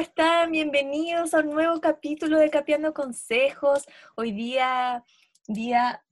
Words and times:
están? 0.00 0.50
Bienvenidos 0.50 1.34
a 1.34 1.40
un 1.40 1.50
nuevo 1.50 1.78
capítulo 1.78 2.38
de 2.38 2.48
Capeando 2.48 2.94
Consejos. 2.94 3.84
Hoy 4.16 4.32
día, 4.32 5.04
día 5.46 6.02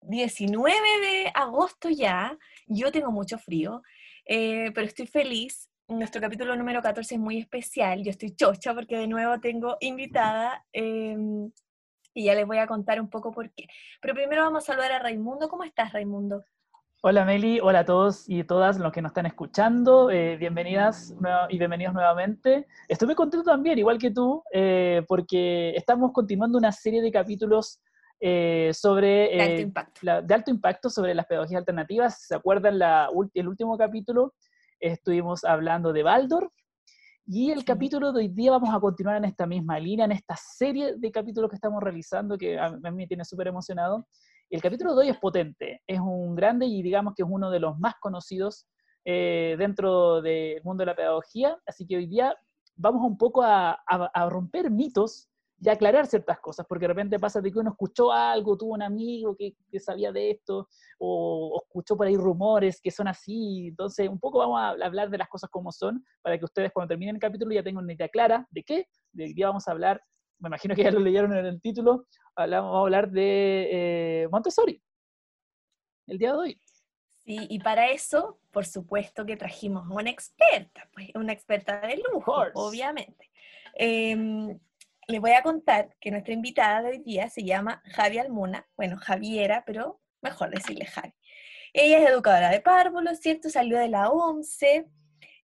19 0.00 0.74
de 1.02 1.30
agosto 1.34 1.90
ya. 1.90 2.38
Yo 2.66 2.90
tengo 2.90 3.12
mucho 3.12 3.38
frío, 3.38 3.82
eh, 4.24 4.70
pero 4.74 4.86
estoy 4.86 5.06
feliz. 5.06 5.68
Nuestro 5.88 6.22
capítulo 6.22 6.56
número 6.56 6.80
14 6.80 7.16
es 7.16 7.20
muy 7.20 7.38
especial. 7.38 8.02
Yo 8.02 8.10
estoy 8.10 8.34
chocha 8.34 8.72
porque 8.72 8.96
de 8.96 9.08
nuevo 9.08 9.38
tengo 9.40 9.76
invitada 9.80 10.64
em, 10.72 11.50
y 12.14 12.24
ya 12.24 12.34
les 12.34 12.46
voy 12.46 12.58
a 12.58 12.66
contar 12.66 12.98
un 12.98 13.10
poco 13.10 13.30
por 13.30 13.52
qué. 13.52 13.66
Pero 14.00 14.14
primero 14.14 14.42
vamos 14.42 14.64
a 14.64 14.72
saludar 14.72 14.92
a 14.92 15.00
Raimundo. 15.00 15.50
¿Cómo 15.50 15.64
estás, 15.64 15.92
Raimundo? 15.92 16.46
Hola 17.06 17.26
Meli, 17.26 17.60
hola 17.60 17.80
a 17.80 17.84
todos 17.84 18.24
y 18.30 18.44
todas 18.44 18.78
los 18.78 18.90
que 18.90 19.02
nos 19.02 19.10
están 19.10 19.26
escuchando, 19.26 20.10
eh, 20.10 20.38
bienvenidas 20.38 21.14
y 21.50 21.58
bienvenidos 21.58 21.92
nuevamente. 21.92 22.66
Estoy 22.88 23.04
muy 23.04 23.14
contento 23.14 23.44
también, 23.44 23.78
igual 23.78 23.98
que 23.98 24.10
tú, 24.10 24.42
eh, 24.50 25.04
porque 25.06 25.76
estamos 25.76 26.12
continuando 26.12 26.56
una 26.56 26.72
serie 26.72 27.02
de 27.02 27.12
capítulos 27.12 27.78
eh, 28.20 28.70
sobre... 28.72 29.36
de, 29.36 29.42
alto 29.42 29.60
impacto. 29.60 30.22
de 30.22 30.34
alto 30.34 30.50
impacto 30.50 30.88
sobre 30.88 31.14
las 31.14 31.26
pedagogías 31.26 31.58
alternativas. 31.58 32.22
¿Se 32.26 32.34
acuerdan 32.34 32.78
la, 32.78 33.10
el 33.34 33.48
último 33.48 33.76
capítulo? 33.76 34.32
Estuvimos 34.80 35.44
hablando 35.44 35.92
de 35.92 36.04
Baldor. 36.04 36.50
Y 37.26 37.50
el 37.50 37.66
capítulo 37.66 38.12
de 38.12 38.20
hoy 38.20 38.28
día 38.28 38.52
vamos 38.52 38.74
a 38.74 38.80
continuar 38.80 39.18
en 39.18 39.26
esta 39.26 39.46
misma 39.46 39.78
línea, 39.78 40.06
en 40.06 40.12
esta 40.12 40.36
serie 40.36 40.94
de 40.96 41.12
capítulos 41.12 41.50
que 41.50 41.56
estamos 41.56 41.82
realizando, 41.82 42.38
que 42.38 42.58
a 42.58 42.70
mí 42.70 42.92
me 42.92 43.06
tiene 43.06 43.26
súper 43.26 43.48
emocionado 43.48 44.06
el 44.50 44.62
capítulo 44.62 44.94
de 44.94 45.08
es 45.08 45.18
potente, 45.18 45.82
es 45.86 46.00
un 46.00 46.34
grande 46.34 46.66
y 46.66 46.82
digamos 46.82 47.14
que 47.14 47.22
es 47.22 47.28
uno 47.30 47.50
de 47.50 47.60
los 47.60 47.78
más 47.78 47.94
conocidos 48.00 48.66
eh, 49.04 49.56
dentro 49.58 50.22
del 50.22 50.62
mundo 50.62 50.82
de 50.82 50.86
la 50.86 50.96
pedagogía, 50.96 51.58
así 51.66 51.86
que 51.86 51.96
hoy 51.96 52.06
día 52.06 52.34
vamos 52.76 53.02
un 53.04 53.18
poco 53.18 53.42
a, 53.42 53.78
romper 54.30 54.70
mitos 54.70 55.28
y 55.60 55.68
aclarar 55.68 56.06
ciertas 56.06 56.40
cosas, 56.40 56.66
porque 56.68 56.84
de 56.84 56.88
repente 56.88 57.18
pasa 57.18 57.40
de 57.40 57.50
que 57.50 57.58
uno 57.58 57.70
escuchó 57.70 58.12
algo, 58.12 58.56
tuvo 58.56 58.74
un 58.74 58.82
amigo 58.82 59.36
que, 59.36 59.54
sabía 59.78 60.12
de 60.12 60.32
esto, 60.32 60.68
o, 60.98 61.60
escuchó 61.64 61.96
por 61.96 62.06
ahí 62.06 62.16
rumores 62.16 62.80
que 62.80 62.90
son 62.90 63.08
así, 63.08 63.68
entonces 63.68 64.08
un 64.08 64.18
poco 64.18 64.38
vamos 64.38 64.60
a 64.60 64.70
hablar 64.84 65.10
de 65.10 65.18
las 65.18 65.28
cosas 65.28 65.50
como 65.50 65.70
son, 65.72 66.04
para 66.22 66.38
que 66.38 66.44
ustedes 66.44 66.72
cuando 66.72 66.88
terminen 66.88 67.16
el 67.16 67.20
capítulo 67.20 67.52
ya 67.52 67.62
tengan 67.62 67.84
una 67.84 67.92
idea 67.92 68.08
clara 68.08 68.46
de 68.50 68.62
qué, 68.62 68.88
de 69.12 69.34
qué 69.34 69.44
vamos 69.44 69.66
a 69.68 69.72
hablar 69.72 70.02
me 70.38 70.48
imagino 70.48 70.74
que 70.74 70.84
ya 70.84 70.90
lo 70.90 71.00
leyeron 71.00 71.36
en 71.36 71.46
el 71.46 71.60
título, 71.60 72.06
vamos 72.36 72.76
a 72.76 72.80
hablar 72.80 73.10
de 73.10 73.68
eh, 73.70 74.28
Montessori, 74.30 74.82
el 76.06 76.18
día 76.18 76.32
de 76.32 76.38
hoy. 76.38 76.60
Sí, 77.24 77.46
y 77.48 77.58
para 77.58 77.90
eso, 77.90 78.38
por 78.50 78.66
supuesto 78.66 79.24
que 79.24 79.36
trajimos 79.36 79.90
a 79.90 79.94
una 79.94 80.10
experta, 80.10 80.88
pues 80.92 81.08
una 81.14 81.32
experta 81.32 81.80
de 81.80 82.02
lujo, 82.12 82.34
obviamente. 82.54 83.30
Eh, 83.76 84.16
les 85.06 85.20
voy 85.20 85.32
a 85.32 85.42
contar 85.42 85.94
que 86.00 86.10
nuestra 86.10 86.32
invitada 86.32 86.82
de 86.82 86.90
hoy 86.90 86.98
día 86.98 87.28
se 87.28 87.44
llama 87.44 87.82
Javi 87.86 88.18
Almuna, 88.18 88.66
bueno, 88.76 88.96
Javiera, 88.98 89.64
pero 89.66 90.00
mejor 90.22 90.50
decirle 90.50 90.86
Javi. 90.86 91.14
Ella 91.72 91.98
es 91.98 92.10
educadora 92.10 92.50
de 92.50 92.60
párvulos, 92.60 93.18
¿cierto? 93.18 93.50
Salió 93.50 93.78
de 93.78 93.88
la 93.88 94.10
OMSE, 94.10 94.86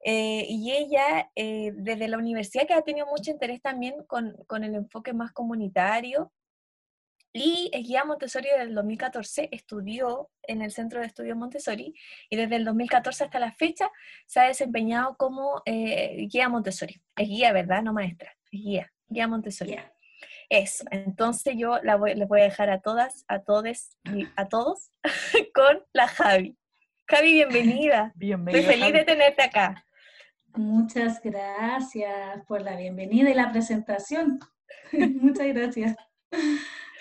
eh, 0.02 0.46
y 0.48 0.72
ella, 0.72 1.30
eh, 1.34 1.72
desde 1.74 2.08
la 2.08 2.18
universidad, 2.18 2.66
que 2.66 2.74
ha 2.74 2.82
tenido 2.82 3.06
mucho 3.06 3.30
interés 3.30 3.60
también 3.60 4.02
con, 4.06 4.34
con, 4.46 4.64
el 4.64 4.74
enfoque 4.74 5.12
más 5.12 5.32
comunitario, 5.32 6.32
y 7.32 7.70
es 7.72 7.86
guía 7.86 8.04
Montessori 8.04 8.48
desde 8.48 8.62
el 8.62 8.74
2014, 8.74 9.48
estudió 9.52 10.30
en 10.42 10.62
el 10.62 10.72
Centro 10.72 11.00
de 11.00 11.06
Estudios 11.06 11.36
Montessori, 11.36 11.94
y 12.28 12.36
desde 12.36 12.56
el 12.56 12.64
2014 12.64 13.24
hasta 13.24 13.38
la 13.38 13.52
fecha 13.52 13.90
se 14.26 14.40
ha 14.40 14.44
desempeñado 14.44 15.16
como 15.16 15.62
eh, 15.66 16.26
guía 16.28 16.48
Montessori. 16.48 17.00
Es 17.16 17.28
guía, 17.28 17.52
¿verdad? 17.52 17.82
No 17.82 17.92
maestra, 17.92 18.34
es 18.50 18.60
guía, 18.60 18.92
guía 19.06 19.28
Montessori. 19.28 19.76
Eso, 20.48 20.84
entonces 20.90 21.54
yo 21.56 21.78
la 21.82 21.94
voy, 21.94 22.14
les 22.14 22.26
voy 22.26 22.40
a 22.40 22.44
dejar 22.44 22.70
a 22.70 22.80
todas, 22.80 23.24
a 23.28 23.40
todos, 23.40 23.96
a 24.34 24.48
todos, 24.48 24.90
con 25.54 25.84
la 25.92 26.08
Javi. 26.08 26.56
Javi, 27.06 27.32
bienvenida. 27.34 28.12
Bienvenida. 28.16 28.60
Estoy 28.60 28.74
feliz 28.76 28.92
de 28.92 29.04
tenerte 29.04 29.42
acá. 29.42 29.84
Muchas 30.56 31.22
gracias 31.22 32.44
por 32.46 32.62
la 32.62 32.76
bienvenida 32.76 33.30
y 33.30 33.34
la 33.34 33.52
presentación. 33.52 34.40
Muchas 34.92 35.46
gracias. 35.48 35.96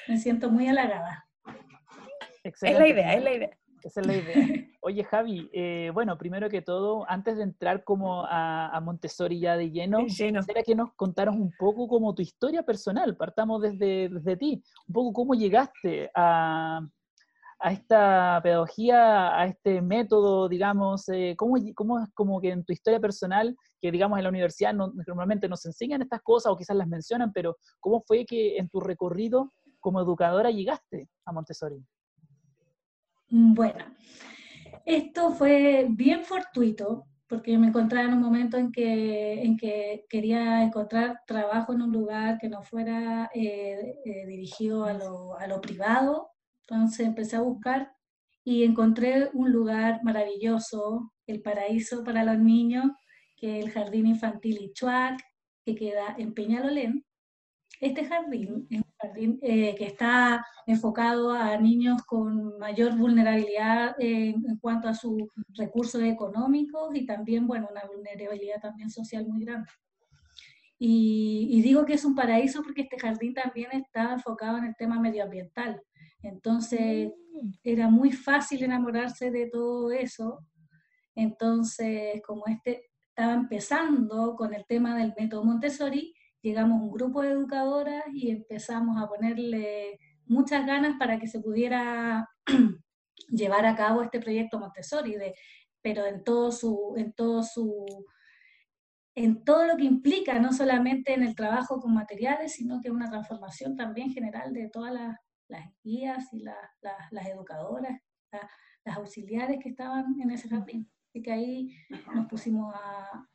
Me 0.08 0.18
siento 0.18 0.50
muy 0.50 0.68
halagada. 0.68 1.28
Es 2.44 2.62
la 2.62 2.88
idea, 2.88 3.16
es 3.16 3.24
la 3.24 3.34
idea. 3.34 3.60
Esa 3.84 4.02
es 4.02 4.08
la 4.08 4.16
idea. 4.16 4.68
Oye, 4.82 5.04
Javi, 5.04 5.50
eh, 5.54 5.92
bueno, 5.94 6.18
primero 6.18 6.50
que 6.50 6.62
todo, 6.62 7.06
antes 7.10 7.38
de 7.38 7.44
entrar 7.44 7.84
como 7.84 8.26
a, 8.28 8.80
Montessori 8.82 9.40
ya 9.40 9.58
de 9.58 9.72
lleno, 9.72 10.06
lleno. 10.06 10.40
quisiera 10.40 10.64
que 10.64 10.76
nos 10.76 10.94
contaras 10.94 11.36
un 11.36 11.52
poco 11.58 11.88
como 11.88 12.14
tu 12.14 12.22
historia 12.22 12.64
personal. 12.64 13.16
Partamos 13.18 13.62
desde, 13.62 14.10
desde 14.10 14.38
ti, 14.38 14.64
un 14.88 14.94
poco 14.94 15.14
cómo 15.14 15.34
llegaste 15.34 16.12
a, 16.14 16.82
a 17.60 17.74
esta 17.74 18.40
pedagogía, 18.42 19.38
a 19.38 19.46
este 19.46 19.82
método, 19.82 20.48
digamos, 20.48 21.10
eh, 21.10 21.36
¿cómo, 21.38 21.58
¿cómo, 21.76 22.00
es 22.00 22.10
como 22.14 22.40
que 22.40 22.52
en 22.52 22.64
tu 22.64 22.72
historia 22.72 23.00
personal, 23.00 23.56
que 23.82 23.92
digamos 23.92 24.18
en 24.18 24.24
la 24.24 24.30
universidad 24.30 24.74
normalmente 24.74 25.50
nos 25.50 25.66
enseñan 25.66 26.02
estas 26.02 26.22
cosas 26.22 26.52
o 26.52 26.58
quizás 26.58 26.78
las 26.78 26.88
mencionan, 26.88 27.34
pero 27.34 27.58
cómo 27.80 28.02
fue 28.02 28.26
que 28.26 28.58
en 28.58 28.70
tu 28.70 28.80
recorrido 28.80 29.52
como 29.80 30.00
educadora 30.00 30.52
llegaste 30.52 31.10
a 31.26 31.34
Montessori? 31.34 31.84
Mm, 33.30 33.54
bueno, 33.54 33.86
esto 34.86 35.32
fue 35.32 35.86
bien 35.90 36.24
fortuito, 36.24 37.06
porque 37.28 37.58
me 37.58 37.68
encontraba 37.68 38.08
en 38.08 38.14
un 38.14 38.22
momento 38.22 38.58
en 38.58 38.72
que, 38.72 39.44
en 39.44 39.58
que 39.58 40.06
quería 40.10 40.64
encontrar 40.64 41.22
trabajo 41.28 41.74
en 41.74 41.82
un 41.82 41.92
lugar 41.92 42.40
que 42.40 42.50
no 42.50 42.64
fuera 42.64 43.30
eh, 43.36 44.00
eh, 44.04 44.26
dirigido 44.26 44.86
a 44.86 44.94
lo, 44.94 45.38
a 45.38 45.46
lo 45.46 45.62
privado, 45.62 46.32
entonces 46.70 47.08
empecé 47.08 47.36
a 47.36 47.42
buscar 47.42 47.92
y 48.44 48.64
encontré 48.64 49.30
un 49.34 49.52
lugar 49.52 50.02
maravilloso, 50.04 51.12
el 51.26 51.42
paraíso 51.42 52.04
para 52.04 52.24
los 52.24 52.38
niños, 52.40 52.86
que 53.36 53.60
es 53.60 53.66
el 53.66 53.72
Jardín 53.72 54.08
Infantil 54.08 54.62
Ichuac, 54.62 55.20
que 55.66 55.76
queda 55.76 56.16
en 56.18 56.34
Peñalolén. 56.34 57.06
Este 57.80 58.04
jardín 58.06 58.68
es 58.70 58.82
un 58.82 58.94
jardín 59.00 59.40
eh, 59.42 59.74
que 59.76 59.86
está 59.86 60.46
enfocado 60.68 61.32
a 61.32 61.58
niños 61.58 62.04
con 62.04 62.58
mayor 62.60 62.98
vulnerabilidad 62.98 63.96
en 64.00 64.58
cuanto 64.60 64.90
a 64.90 64.94
sus 64.94 65.24
recursos 65.56 66.02
económicos 66.04 66.94
y 66.94 67.06
también, 67.06 67.48
bueno, 67.48 67.68
una 67.72 67.86
vulnerabilidad 67.86 68.62
también 68.62 68.90
social 68.90 69.26
muy 69.28 69.46
grande. 69.46 69.72
Y, 70.78 71.48
y, 71.52 71.62
digo 71.62 71.86
que 71.86 71.94
es 71.94 72.06
un 72.06 72.16
paraíso 72.16 72.64
porque 72.64 72.84
este 72.84 73.00
jardín 73.00 73.34
también 73.34 73.70
está 73.74 74.14
enfocado 74.14 74.58
en 74.58 74.66
el 74.66 74.76
tema 74.76 75.00
medioambiental. 75.00 75.82
Entonces 76.22 77.10
mm. 77.10 77.52
era 77.64 77.90
muy 77.90 78.12
fácil 78.12 78.64
enamorarse 78.64 79.32
de 79.32 79.50
todo 79.50 79.92
eso. 79.92 80.46
Entonces, 81.16 82.22
como 82.26 82.46
este 82.48 82.90
estaba 83.10 83.34
empezando 83.34 84.36
con 84.36 84.54
el 84.54 84.66
tema 84.66 84.98
del 84.98 85.14
método 85.18 85.44
Montessori, 85.44 86.14
llegamos 86.42 86.82
un 86.82 86.92
grupo 86.92 87.22
de 87.22 87.32
educadoras 87.32 88.06
y 88.14 88.30
empezamos 88.30 89.02
a 89.02 89.08
ponerle 89.08 90.00
muchas 90.26 90.66
ganas 90.66 90.98
para 90.98 91.20
que 91.20 91.28
se 91.28 91.42
pudiera 91.42 92.30
llevar 93.30 93.66
a 93.66 93.76
cabo 93.76 94.04
este 94.04 94.20
proyecto 94.20 94.60
Montessori, 94.60 95.16
de, 95.16 95.36
pero 95.82 96.06
en 96.06 96.24
todo 96.24 96.52
su, 96.52 96.94
en 96.96 97.12
todo 97.14 97.44
su, 97.44 97.86
en 99.16 99.44
todo 99.44 99.66
lo 99.66 99.76
que 99.76 99.84
implica, 99.84 100.40
no 100.40 100.54
solamente 100.54 101.14
en 101.14 101.24
el 101.24 101.36
trabajo 101.36 101.82
con 101.82 101.94
materiales, 101.94 102.54
sino 102.54 102.80
que 102.80 102.92
una 102.92 103.10
transformación 103.10 103.76
también 103.76 104.14
general 104.14 104.54
de 104.54 104.70
todas 104.70 104.94
las 104.94 105.18
las 105.50 105.68
guías 105.84 106.32
y 106.34 106.44
las 106.44 107.28
educadoras, 107.28 108.00
las 108.86 108.98
auxiliares 108.98 109.60
que 109.62 109.70
estaban 109.70 110.20
en 110.22 110.32
ese 110.32 110.48
jardín. 110.48 110.90
Así 111.10 111.24
que 111.24 111.32
ahí 111.32 111.76
nos 112.14 112.28
pusimos 112.28 112.74
a, 112.76 113.26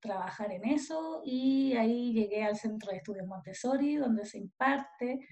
trabajar 0.00 0.52
en 0.52 0.64
eso 0.64 1.22
y 1.24 1.74
ahí 1.76 2.12
llegué 2.12 2.44
al 2.44 2.56
Centro 2.56 2.90
de 2.90 2.98
Estudios 2.98 3.26
Montessori, 3.26 3.96
donde 3.96 4.24
se 4.24 4.38
imparte 4.38 5.26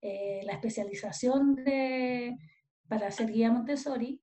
eh, 0.00 0.42
la 0.44 0.52
especialización 0.52 1.56
de, 1.56 2.36
para 2.88 3.10
ser 3.10 3.30
guía 3.32 3.50
Montessori. 3.50 4.20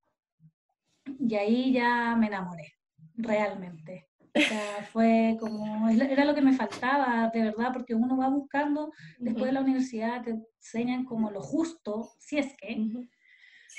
Y 1.18 1.34
ahí 1.34 1.72
ya 1.72 2.16
me 2.16 2.28
enamoré, 2.28 2.72
realmente. 3.14 4.08
O 4.36 4.40
sea, 4.40 4.82
fue 4.92 5.36
como, 5.38 5.88
era 5.88 6.24
lo 6.24 6.34
que 6.34 6.42
me 6.42 6.54
faltaba, 6.54 7.30
de 7.32 7.40
verdad, 7.40 7.72
porque 7.72 7.94
uno 7.94 8.16
va 8.16 8.28
buscando, 8.28 8.92
después 9.18 9.46
de 9.46 9.52
la 9.52 9.60
universidad 9.60 10.22
te 10.24 10.34
enseñan 10.58 11.04
como 11.04 11.30
lo 11.30 11.40
justo, 11.40 12.10
si 12.18 12.38
es 12.38 12.56
que. 12.56 13.06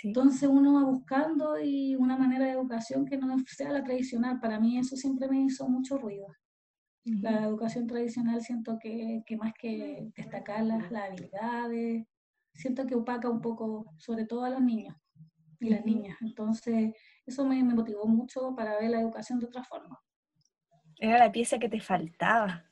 Entonces 0.03 0.47
uno 0.49 0.73
va 0.73 0.83
buscando 0.83 1.59
y 1.59 1.95
una 1.95 2.17
manera 2.17 2.45
de 2.45 2.51
educación 2.51 3.05
que 3.05 3.17
no 3.17 3.35
sea 3.47 3.71
la 3.71 3.83
tradicional. 3.83 4.39
Para 4.39 4.59
mí 4.59 4.77
eso 4.77 4.95
siempre 4.95 5.27
me 5.27 5.41
hizo 5.41 5.67
mucho 5.67 5.97
ruido. 5.97 6.27
La 7.03 7.43
educación 7.43 7.85
tradicional 7.85 8.41
siento 8.41 8.79
que, 8.79 9.23
que 9.27 9.37
más 9.37 9.53
que 9.53 10.09
destacar 10.15 10.63
las, 10.63 10.89
las, 10.89 11.03
habilidades, 11.03 12.07
siento 12.51 12.87
que 12.87 12.95
opaca 12.95 13.29
un 13.29 13.41
poco, 13.41 13.93
sobre 13.97 14.25
todo 14.25 14.43
a 14.43 14.49
los 14.49 14.61
niños 14.61 14.95
y 15.59 15.69
las 15.69 15.85
niñas. 15.85 16.17
Entonces 16.21 16.93
eso 17.25 17.45
me, 17.45 17.63
me 17.63 17.75
motivó 17.75 18.07
mucho 18.07 18.55
para 18.55 18.79
ver 18.79 18.89
la 18.89 19.01
educación 19.01 19.39
de 19.39 19.45
otra 19.45 19.63
forma. 19.63 19.99
Era 20.97 21.17
la 21.19 21.31
pieza 21.31 21.59
que 21.59 21.69
te 21.69 21.79
faltaba. 21.79 22.63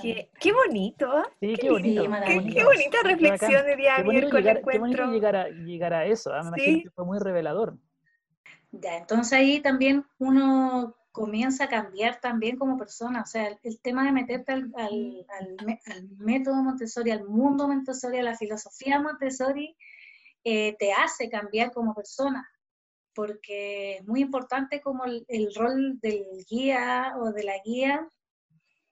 Qué, 0.00 0.30
qué 0.40 0.52
bonito. 0.52 1.10
¿ah? 1.10 1.28
Sí, 1.40 1.54
qué, 1.60 1.70
bonito. 1.70 2.02
qué, 2.02 2.64
bonita 2.64 2.98
reflexión 3.04 3.66
de 3.66 3.76
día 3.76 3.96
qué 3.96 4.02
llegar, 4.02 4.62
qué 4.62 4.78
bonito 4.78 5.06
llegar, 5.06 5.36
a, 5.36 5.48
llegar 5.48 5.94
a 5.94 6.06
eso. 6.06 6.32
¿ah? 6.32 6.42
Me 6.42 6.48
imagino 6.48 6.82
que 6.84 6.90
fue 6.90 7.04
muy 7.04 7.18
revelador. 7.18 7.78
Ya, 8.72 8.96
entonces 8.96 9.32
ahí 9.32 9.60
también 9.60 10.04
uno 10.18 10.96
comienza 11.12 11.64
a 11.64 11.68
cambiar 11.68 12.20
también 12.20 12.56
como 12.56 12.78
persona. 12.78 13.22
O 13.22 13.26
sea, 13.26 13.58
el, 13.62 13.80
tema 13.80 14.04
de 14.04 14.12
meterte 14.12 14.52
al, 14.52 14.72
al, 14.76 15.26
al, 15.86 16.08
método 16.18 16.62
Montessori, 16.62 17.10
al 17.10 17.24
mundo 17.24 17.68
Montessori, 17.68 18.18
a 18.18 18.22
la 18.22 18.36
filosofía 18.36 19.00
Montessori, 19.00 19.76
eh, 20.44 20.76
te 20.78 20.92
hace 20.92 21.28
cambiar 21.28 21.72
como 21.72 21.94
persona. 21.94 22.48
Porque 23.14 23.96
es 23.96 24.06
muy 24.06 24.20
importante 24.20 24.80
como 24.80 25.04
el, 25.04 25.24
el 25.28 25.54
rol 25.54 25.98
del 26.00 26.24
guía 26.48 27.14
o 27.18 27.32
de 27.32 27.44
la 27.44 27.58
guía. 27.64 28.08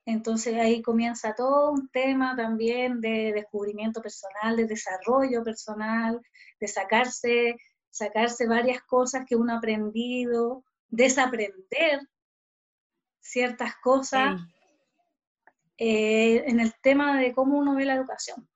Entonces 0.05 0.55
ahí 0.55 0.81
comienza 0.81 1.35
todo 1.35 1.71
un 1.71 1.89
tema 1.89 2.35
también 2.35 2.99
de 2.99 3.31
descubrimiento 3.33 4.01
personal, 4.01 4.57
de 4.57 4.65
desarrollo 4.65 5.43
personal, 5.43 6.19
de 6.59 6.67
sacarse, 6.67 7.55
sacarse 7.89 8.47
varias 8.47 8.81
cosas 8.83 9.25
que 9.27 9.35
uno 9.35 9.53
ha 9.53 9.57
aprendido, 9.57 10.63
desaprender 10.89 11.99
ciertas 13.19 13.75
cosas 13.83 14.41
eh, 15.77 16.43
en 16.47 16.59
el 16.59 16.73
tema 16.81 17.19
de 17.19 17.33
cómo 17.33 17.57
uno 17.57 17.75
ve 17.75 17.85
la 17.85 17.95
educación. 17.95 18.47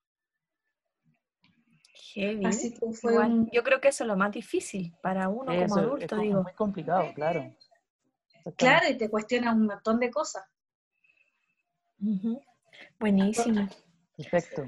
Así 2.45 2.73
que 2.73 2.91
fue 2.93 3.13
Yo 3.51 3.63
creo 3.63 3.81
que 3.81 3.87
eso 3.87 4.03
es 4.03 4.07
lo 4.07 4.15
más 4.15 4.31
difícil 4.31 4.93
para 5.01 5.29
uno 5.29 5.45
como 5.45 5.77
adulto. 5.77 6.21
Es 6.21 6.31
muy 6.31 6.53
complicado, 6.53 7.13
claro. 7.13 7.55
Claro, 8.57 8.89
y 8.89 8.97
te 8.97 9.09
cuestiona 9.09 9.53
un 9.53 9.65
montón 9.65 9.99
de 9.99 10.11
cosas. 10.11 10.43
Buenísimo. 12.99 13.67
Perfecto. 14.17 14.63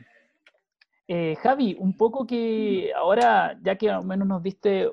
Eh, 1.07 1.36
Javi, 1.36 1.75
un 1.80 1.95
poco 1.95 2.25
que 2.25 2.92
ahora, 2.95 3.59
ya 3.62 3.77
que 3.77 3.89
al 3.89 4.06
menos 4.06 4.27
nos 4.27 4.42
diste 4.42 4.89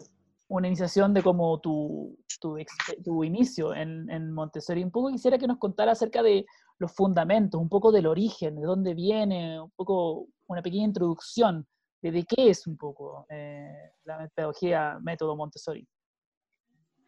una 0.49 0.67
iniciación 0.67 1.15
de 1.15 1.23
como 1.23 1.59
tu, 1.61 2.19
tu, 2.39 3.25
inicio 3.25 3.75
en, 3.75 4.11
en, 4.11 4.31
Montessori. 4.33 4.85
Un 4.85 4.91
poco 4.91 5.11
quisiera 5.11 5.39
que 5.39 5.47
nos 5.47 5.57
contara 5.57 5.93
acerca 5.93 6.23
de 6.23 6.45
los 6.79 6.93
fundamentos, 6.93 7.59
un 7.59 7.71
poco 7.71 7.91
del 7.91 8.07
origen, 8.07 8.57
de 8.57 8.63
dónde 8.67 8.93
viene, 8.93 9.59
un 9.59 9.71
poco 9.71 10.27
una 10.49 10.61
pequeña 10.61 10.85
introducción 10.85 11.67
de, 12.03 12.25
qué 12.25 12.51
es 12.51 12.67
un 12.67 12.77
poco 12.77 13.27
eh, 13.29 13.93
la 14.05 14.19
metodología 14.19 14.99
método 15.01 15.37
Montessori. 15.37 15.87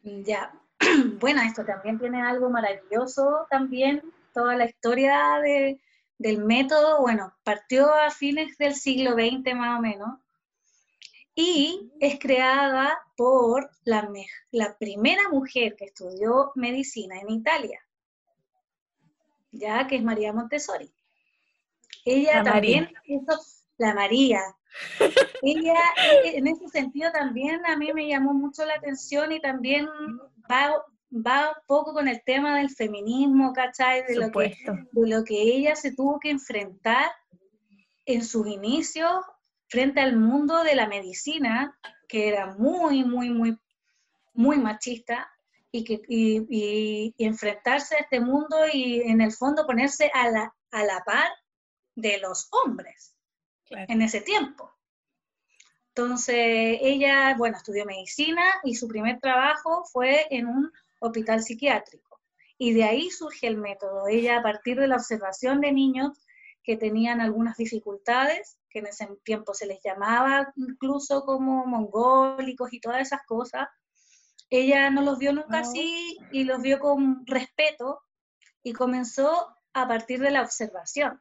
Ya, 0.03 0.53
bueno, 1.21 1.43
esto 1.43 1.65
también 1.65 1.99
tiene 1.99 2.23
algo 2.23 2.51
maravilloso 2.51 3.47
también, 3.51 4.03
toda 4.33 4.55
la 4.57 4.67
historia 4.67 5.41
de, 5.43 5.81
del 6.19 6.45
método, 6.45 7.01
bueno, 7.01 7.35
partió 7.43 7.93
a 7.93 8.11
fines 8.11 8.57
del 8.59 8.75
siglo 8.75 9.13
XX 9.13 9.55
más 9.57 9.79
o 9.79 9.83
menos, 9.83 10.19
y 11.35 11.91
es 11.99 12.19
creada 12.21 12.97
por 13.17 13.71
la, 13.83 14.09
la 14.53 14.79
primera 14.79 15.29
mujer 15.31 15.75
que 15.77 15.87
estudió 15.87 16.53
medicina 16.55 17.19
en 17.21 17.31
Italia, 17.31 17.81
ya 19.51 19.87
que 19.89 19.97
es 19.97 20.03
María 20.03 20.33
Montessori. 20.33 20.93
Ella 22.05 22.43
también 22.43 22.93
la 23.79 23.95
María. 23.95 24.41
Ella, 25.43 25.79
en 26.25 26.47
ese 26.47 26.69
sentido 26.69 27.11
también 27.13 27.65
a 27.67 27.77
mí 27.77 27.93
me 27.93 28.09
llamó 28.09 28.35
mucho 28.35 28.65
la 28.65 28.75
atención 28.75 29.33
y 29.33 29.41
también 29.41 29.87
va, 30.51 30.83
va 31.13 31.51
un 31.51 31.67
poco 31.67 31.93
con 31.93 32.09
el 32.09 32.23
tema 32.25 32.59
del 32.59 32.71
feminismo, 32.71 33.53
¿cachai? 33.53 34.05
De 34.07 34.17
lo, 34.17 34.31
que, 34.31 34.57
de 34.93 35.09
lo 35.09 35.25
que 35.25 35.41
ella 35.41 35.77
se 35.77 35.95
tuvo 35.95 36.19
que 36.19 36.31
enfrentar 36.31 37.11
en 38.07 38.25
sus 38.25 38.47
inicios 38.47 39.25
frente 39.69 40.01
al 40.01 40.17
mundo 40.17 40.63
de 40.63 40.75
la 40.75 40.87
medicina, 40.87 41.79
que 42.09 42.29
era 42.29 42.55
muy, 42.55 43.05
muy, 43.05 43.31
muy, 43.31 43.59
muy 44.33 44.59
machista, 44.59 45.29
y, 45.71 45.83
que, 45.83 46.01
y, 46.09 47.15
enfrentarse 47.19 47.97
a 47.97 48.01
este 48.01 48.21
mundo 48.21 48.57
y 48.73 49.01
en 49.01 49.21
el 49.21 49.33
fondo 49.33 49.67
ponerse 49.67 50.09
a 50.15 50.31
la, 50.31 50.55
a 50.71 50.85
la 50.85 51.03
par 51.05 51.29
de 51.97 52.19
los 52.19 52.49
hombres 52.53 53.14
en 53.77 54.03
ese 54.03 54.21
tiempo. 54.21 54.71
Entonces, 55.89 56.79
ella, 56.81 57.35
bueno, 57.39 57.57
estudió 57.57 57.85
medicina 57.85 58.43
y 58.65 58.75
su 58.75 58.89
primer 58.89 59.21
trabajo 59.21 59.85
fue 59.93 60.27
en 60.31 60.47
un 60.49 60.73
hospital 61.01 61.43
psiquiátrico. 61.43 62.21
Y 62.59 62.73
de 62.73 62.85
ahí 62.85 63.11
surge 63.11 63.47
el 63.47 63.59
método. 63.59 64.09
Ella, 64.09 64.39
a 64.39 64.43
partir 64.43 64.79
de 64.79 64.89
la 64.89 64.97
observación 64.97 65.61
de 65.61 65.73
niños 65.73 66.19
que 66.65 66.77
tenían 66.77 67.21
algunas 67.21 67.57
dificultades, 67.57 68.59
que 68.71 68.81
en 68.81 68.87
ese 68.87 69.07
tiempo 69.23 69.55
se 69.55 69.67
les 69.67 69.81
llamaba 69.85 70.53
incluso 70.57 71.25
como 71.25 71.65
mongólicos 71.67 72.73
y 72.73 72.81
todas 72.81 73.03
esas 73.03 73.21
cosas, 73.27 73.69
ella 74.51 74.91
no 74.91 75.03
los 75.03 75.19
vio 75.19 75.33
nunca 75.33 75.61
así 75.61 76.19
y 76.33 76.45
los 76.45 76.61
vio 76.61 76.81
con 76.81 77.25
respeto 77.27 78.01
y 78.63 78.73
comenzó 78.73 79.55
a 79.73 79.87
partir 79.87 80.21
de 80.21 80.31
la 80.31 80.43
observación. 80.43 81.21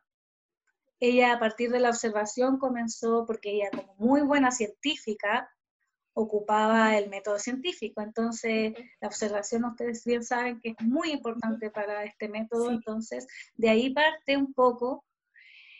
Ella 1.05 1.33
a 1.33 1.39
partir 1.39 1.69
de 1.69 1.81
la 1.81 1.89
observación 1.89 2.57
comenzó, 2.57 3.25
porque 3.25 3.51
ella 3.51 3.69
como 3.71 3.93
muy 3.97 4.21
buena 4.21 4.51
científica, 4.51 5.49
ocupaba 6.13 6.97
el 6.97 7.09
método 7.09 7.39
científico. 7.39 7.99
Entonces, 7.99 8.71
la 9.01 9.09
observación 9.09 9.65
ustedes 9.65 10.05
bien 10.05 10.23
saben 10.23 10.61
que 10.61 10.69
es 10.69 10.75
muy 10.79 11.11
importante 11.11 11.69
para 11.71 12.05
este 12.05 12.29
método. 12.29 12.71
Entonces, 12.71 13.27
de 13.55 13.69
ahí 13.69 13.89
parte 13.89 14.37
un 14.37 14.53
poco 14.53 15.03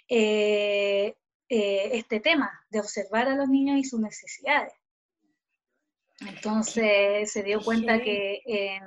eh, 0.09 1.15
eh, 1.47 1.89
este 1.93 2.19
tema 2.19 2.51
de 2.69 2.81
observar 2.81 3.29
a 3.29 3.35
los 3.37 3.47
niños 3.47 3.77
y 3.77 3.85
sus 3.85 4.01
necesidades. 4.01 4.73
Entonces 6.19 7.31
se 7.31 7.43
dio 7.43 7.61
cuenta 7.61 8.01
que 8.01 8.41
en, 8.45 8.83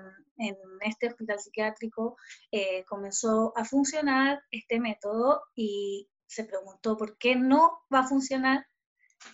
este 0.82 1.08
hospital 1.08 1.40
psiquiátrico 1.40 2.18
eh, 2.52 2.84
comenzó 2.84 3.54
a 3.56 3.64
funcionar 3.64 4.42
este 4.50 4.78
método 4.78 5.40
y 5.54 6.10
se 6.26 6.44
preguntó 6.44 6.96
por 6.96 7.18
qué 7.18 7.36
no 7.36 7.82
va 7.92 8.00
a 8.00 8.06
funcionar 8.06 8.66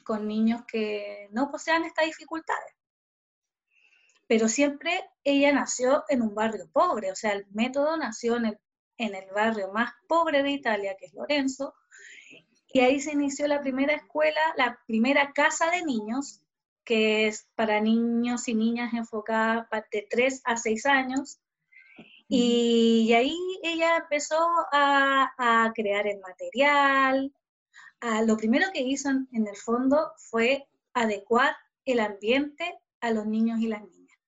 con 0.05 0.29
niños 0.29 0.63
que 0.67 1.29
no 1.33 1.51
posean 1.51 1.85
estas 1.85 2.07
dificultades. 2.07 2.75
Pero 4.29 4.49
siempre 4.49 5.05
ella 5.25 5.53
nació 5.53 6.05
en 6.09 6.23
un 6.23 6.35
barrio 6.35 6.69
pobre, 6.73 7.11
o 7.11 7.17
sea, 7.17 7.33
el 7.33 7.47
método 7.51 7.97
nació 7.97 8.37
en 8.37 8.47
el, 8.47 8.59
en 8.97 9.15
el 9.15 9.31
barrio 9.35 9.73
más 9.73 9.93
pobre 10.09 10.43
de 10.43 10.51
Italia, 10.51 10.97
que 10.99 11.07
es 11.07 11.15
Lorenzo, 11.15 11.75
y 12.73 12.81
ahí 12.81 13.01
se 13.01 13.13
inició 13.13 13.47
la 13.49 13.61
primera 13.61 13.95
escuela, 13.95 14.41
la 14.57 14.81
primera 14.87 15.33
casa 15.33 15.71
de 15.71 15.85
niños, 15.85 16.41
que 16.85 17.27
es 17.27 17.47
para 17.55 17.81
niños 17.81 18.49
y 18.49 18.55
niñas 18.55 18.95
enfocadas 18.95 19.69
de 19.91 20.07
3 20.09 20.41
a 20.45 20.57
6 20.57 20.87
años. 20.87 21.39
Y, 22.35 23.13
ahí 23.13 23.37
ella 23.63 23.99
empezó 23.99 24.39
a, 24.73 25.71
crear 25.75 26.07
el 26.07 26.19
material. 26.21 27.31
lo 28.27 28.37
primero 28.39 28.69
que 28.73 28.81
hizo 28.81 29.11
en, 29.11 29.47
el 29.47 29.57
fondo 29.57 30.13
fue 30.17 30.67
adecuar 30.95 31.55
el 31.85 32.01
ambiente 32.01 32.79
a 33.03 33.11
los 33.11 33.27
niños 33.27 33.61
y 33.61 33.69
las 33.69 33.83
niñas. 33.83 34.19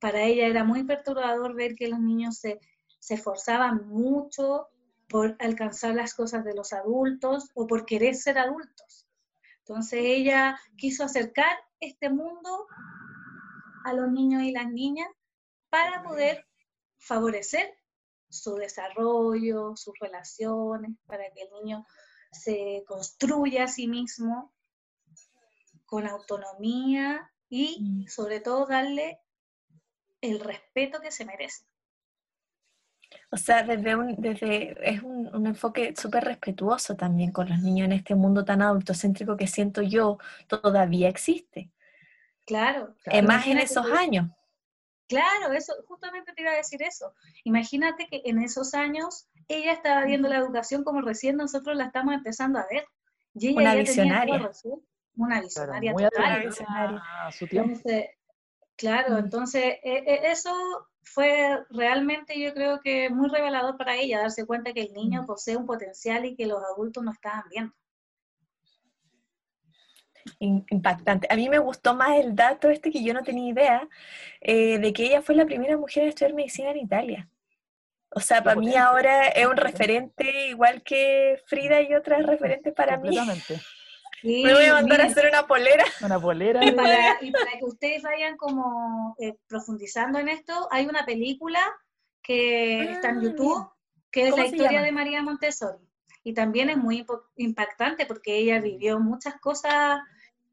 Para 0.00 0.22
ella 0.22 0.46
era 0.46 0.64
muy 0.64 0.84
perturbador 0.84 1.54
ver 1.54 1.74
que 1.74 1.88
los 1.88 2.00
niños 2.00 2.38
se, 2.38 2.58
se 2.98 3.14
esforzaban 3.14 3.86
mucho 3.88 4.68
por 5.06 5.36
alcanzar 5.38 5.94
las 5.94 6.14
cosas 6.14 6.46
de 6.46 6.54
los 6.54 6.72
adultos 6.72 7.50
o 7.54 7.66
por 7.66 7.84
querer 7.84 8.14
ser 8.14 8.38
adultos. 8.38 9.06
Entonces 9.58 10.00
ella 10.02 10.58
quiso 10.78 11.04
acercar 11.04 11.58
este 11.78 12.08
mundo 12.08 12.66
a 13.84 13.92
los 13.92 14.10
niños 14.10 14.44
y 14.44 14.52
las 14.52 14.72
niñas 14.72 15.08
para 15.68 16.02
poder 16.02 16.46
favorecer 17.02 17.74
su 18.28 18.54
desarrollo, 18.54 19.76
sus 19.76 19.98
relaciones, 19.98 20.92
para 21.06 21.24
que 21.32 21.42
el 21.42 21.50
niño 21.50 21.86
se 22.30 22.84
construya 22.86 23.64
a 23.64 23.68
sí 23.68 23.88
mismo 23.88 24.54
con 25.84 26.06
autonomía 26.06 27.30
y 27.50 27.78
mm. 27.80 28.08
sobre 28.08 28.40
todo 28.40 28.66
darle 28.66 29.20
el 30.22 30.40
respeto 30.40 31.00
que 31.00 31.10
se 31.10 31.26
merece. 31.26 31.66
O 33.30 33.36
sea, 33.36 33.62
desde 33.62 33.94
un, 33.94 34.14
desde, 34.16 34.74
es 34.88 35.02
un, 35.02 35.34
un 35.34 35.46
enfoque 35.46 35.94
súper 35.94 36.24
respetuoso 36.24 36.96
también 36.96 37.30
con 37.32 37.48
los 37.48 37.60
niños 37.60 37.86
en 37.86 37.92
este 37.92 38.14
mundo 38.14 38.44
tan 38.44 38.62
adultocéntrico 38.62 39.36
que 39.36 39.46
siento 39.46 39.82
yo 39.82 40.18
todavía 40.46 41.08
existe. 41.08 41.70
Claro. 42.46 42.94
claro. 43.02 43.26
más 43.26 43.46
en 43.46 43.58
esos 43.58 43.86
años. 43.86 44.30
Claro, 45.08 45.52
eso, 45.52 45.74
justamente 45.86 46.32
te 46.32 46.42
iba 46.42 46.52
a 46.52 46.56
decir 46.56 46.82
eso. 46.82 47.12
Imagínate 47.44 48.06
que 48.08 48.22
en 48.24 48.38
esos 48.40 48.74
años 48.74 49.28
ella 49.48 49.72
estaba 49.72 50.04
viendo 50.04 50.28
la 50.28 50.38
educación 50.38 50.84
como 50.84 51.00
recién 51.02 51.36
nosotros 51.36 51.76
la 51.76 51.86
estamos 51.86 52.14
empezando 52.14 52.58
a 52.58 52.66
ver. 52.70 52.86
una 53.54 53.74
visionaria. 53.74 54.50
una 55.16 55.40
visionaria 55.40 55.94
total. 55.94 57.02
A 57.20 57.32
su 57.32 57.46
tiempo. 57.46 57.78
claro, 58.76 59.18
entonces 59.18 59.62
e, 59.82 59.98
e, 60.06 60.30
eso 60.30 60.54
fue 61.02 61.58
realmente 61.70 62.40
yo 62.40 62.54
creo 62.54 62.80
que 62.80 63.10
muy 63.10 63.28
revelador 63.28 63.76
para 63.76 63.96
ella 63.96 64.20
darse 64.20 64.46
cuenta 64.46 64.72
que 64.72 64.82
el 64.82 64.92
niño 64.92 65.26
posee 65.26 65.56
un 65.56 65.66
potencial 65.66 66.24
y 66.24 66.36
que 66.36 66.46
los 66.46 66.62
adultos 66.62 67.02
no 67.02 67.10
estaban 67.10 67.44
viendo. 67.50 67.74
Impactante. 70.38 71.26
A 71.30 71.36
mí 71.36 71.48
me 71.48 71.58
gustó 71.58 71.94
más 71.94 72.18
el 72.18 72.34
dato 72.34 72.70
este 72.70 72.90
que 72.90 73.02
yo 73.02 73.14
no 73.14 73.22
tenía 73.22 73.50
idea, 73.50 73.88
eh, 74.40 74.78
de 74.78 74.92
que 74.92 75.04
ella 75.04 75.22
fue 75.22 75.34
la 75.34 75.46
primera 75.46 75.76
mujer 75.76 76.04
en 76.04 76.08
estudiar 76.10 76.34
medicina 76.34 76.70
en 76.70 76.78
Italia. 76.78 77.28
O 78.14 78.20
sea, 78.20 78.42
para 78.42 78.56
mí 78.56 78.74
ahora 78.76 79.28
es 79.28 79.46
un 79.46 79.56
referente 79.56 80.48
igual 80.48 80.82
que 80.82 81.40
Frida 81.46 81.80
y 81.80 81.94
otras 81.94 82.26
referentes 82.26 82.74
para 82.74 82.98
mí. 82.98 83.16
Me 84.22 84.54
voy 84.54 84.66
a 84.66 84.74
mandar 84.74 85.00
a 85.00 85.04
hacer 85.06 85.28
una 85.28 85.46
polera. 85.46 85.84
Una 86.00 86.20
polera. 86.20 86.64
Y 86.64 86.72
para, 86.72 87.18
que 87.18 87.64
ustedes 87.64 88.02
vayan 88.02 88.36
como 88.36 89.16
eh, 89.18 89.34
profundizando 89.48 90.18
en 90.20 90.28
esto, 90.28 90.68
hay 90.70 90.86
una 90.86 91.04
película 91.04 91.60
que 92.22 92.92
está 92.92 93.08
en 93.08 93.18
ah, 93.18 93.22
YouTube, 93.22 93.68
que 94.12 94.28
es 94.28 94.36
la 94.36 94.46
historia 94.46 94.82
de 94.82 94.92
María 94.92 95.22
Montessori. 95.22 95.88
Y 96.22 96.34
también 96.34 96.70
es 96.70 96.76
muy 96.76 97.04
impactante 97.36 98.06
porque 98.06 98.36
ella 98.36 98.60
vivió 98.60 99.00
muchas 99.00 99.40
cosas 99.40 100.00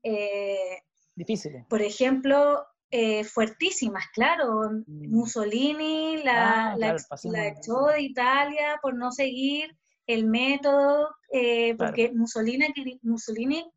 eh, 0.04 0.82
difíciles. 1.16 1.66
Por 1.68 1.82
ejemplo, 1.82 2.66
eh, 2.92 3.24
fuertísimas, 3.24 4.06
claro. 4.14 4.70
Mm. 4.88 5.10
Mussolini 5.10 6.24
la, 6.24 6.74
ah, 6.74 7.54
echó 7.56 7.86
de 7.86 8.02
Italia 8.02 8.80
por 8.82 8.96
no 8.96 9.12
seguir 9.12 9.78
el 10.08 10.26
método, 10.26 11.16
eh, 11.32 11.76
porque 11.76 12.12
Mussolini, 12.12 13.00
Mussolini 13.04 13.72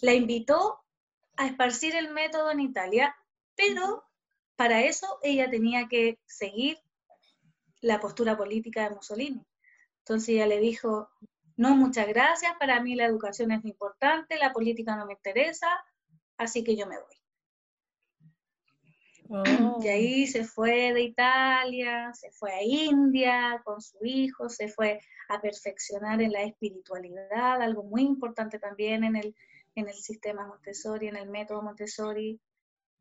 la 0.00 0.14
invitó 0.14 0.78
a 1.36 1.46
esparcir 1.46 1.94
el 1.94 2.12
método 2.12 2.50
en 2.50 2.60
Italia, 2.60 3.14
pero 3.54 4.04
para 4.56 4.82
eso 4.82 5.18
ella 5.22 5.50
tenía 5.50 5.86
que 5.88 6.18
seguir 6.26 6.78
la 7.82 8.00
postura 8.00 8.36
política 8.36 8.88
de 8.88 8.94
Mussolini. 8.94 9.42
Entonces 9.98 10.30
ella 10.30 10.46
le 10.46 10.60
dijo, 10.60 11.10
no, 11.60 11.76
muchas 11.76 12.08
gracias, 12.08 12.54
para 12.58 12.80
mí 12.80 12.94
la 12.94 13.04
educación 13.04 13.52
es 13.52 13.62
importante, 13.66 14.38
la 14.38 14.50
política 14.50 14.96
no 14.96 15.04
me 15.04 15.12
interesa, 15.12 15.68
así 16.38 16.64
que 16.64 16.74
yo 16.74 16.86
me 16.86 16.96
voy. 16.96 17.14
Y 19.28 19.34
oh. 19.34 19.78
ahí 19.82 20.26
se 20.26 20.44
fue 20.44 20.94
de 20.94 21.02
Italia, 21.02 22.14
se 22.14 22.30
fue 22.30 22.50
a 22.54 22.62
India 22.62 23.60
con 23.62 23.82
su 23.82 23.98
hijo, 24.06 24.48
se 24.48 24.68
fue 24.68 25.02
a 25.28 25.38
perfeccionar 25.42 26.22
en 26.22 26.32
la 26.32 26.44
espiritualidad, 26.44 27.60
algo 27.60 27.82
muy 27.82 28.04
importante 28.04 28.58
también 28.58 29.04
en 29.04 29.16
el, 29.16 29.36
en 29.74 29.86
el 29.86 29.96
sistema 29.96 30.46
Montessori, 30.46 31.08
en 31.08 31.16
el 31.16 31.28
método 31.28 31.60
Montessori, 31.60 32.40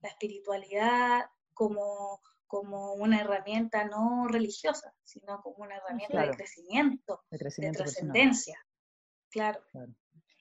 la 0.01 0.09
espiritualidad 0.09 1.29
como, 1.53 2.19
como 2.49 2.95
una 2.95 3.21
herramienta 3.21 3.85
no 3.85 4.27
religiosa, 4.27 4.93
sino 5.03 5.41
como 5.41 5.63
una 5.63 5.77
herramienta 5.77 6.25
de 6.25 6.31
crecimiento, 6.31 7.23
de, 7.29 7.37
trascendencia. 7.71 8.57
claro 9.29 9.61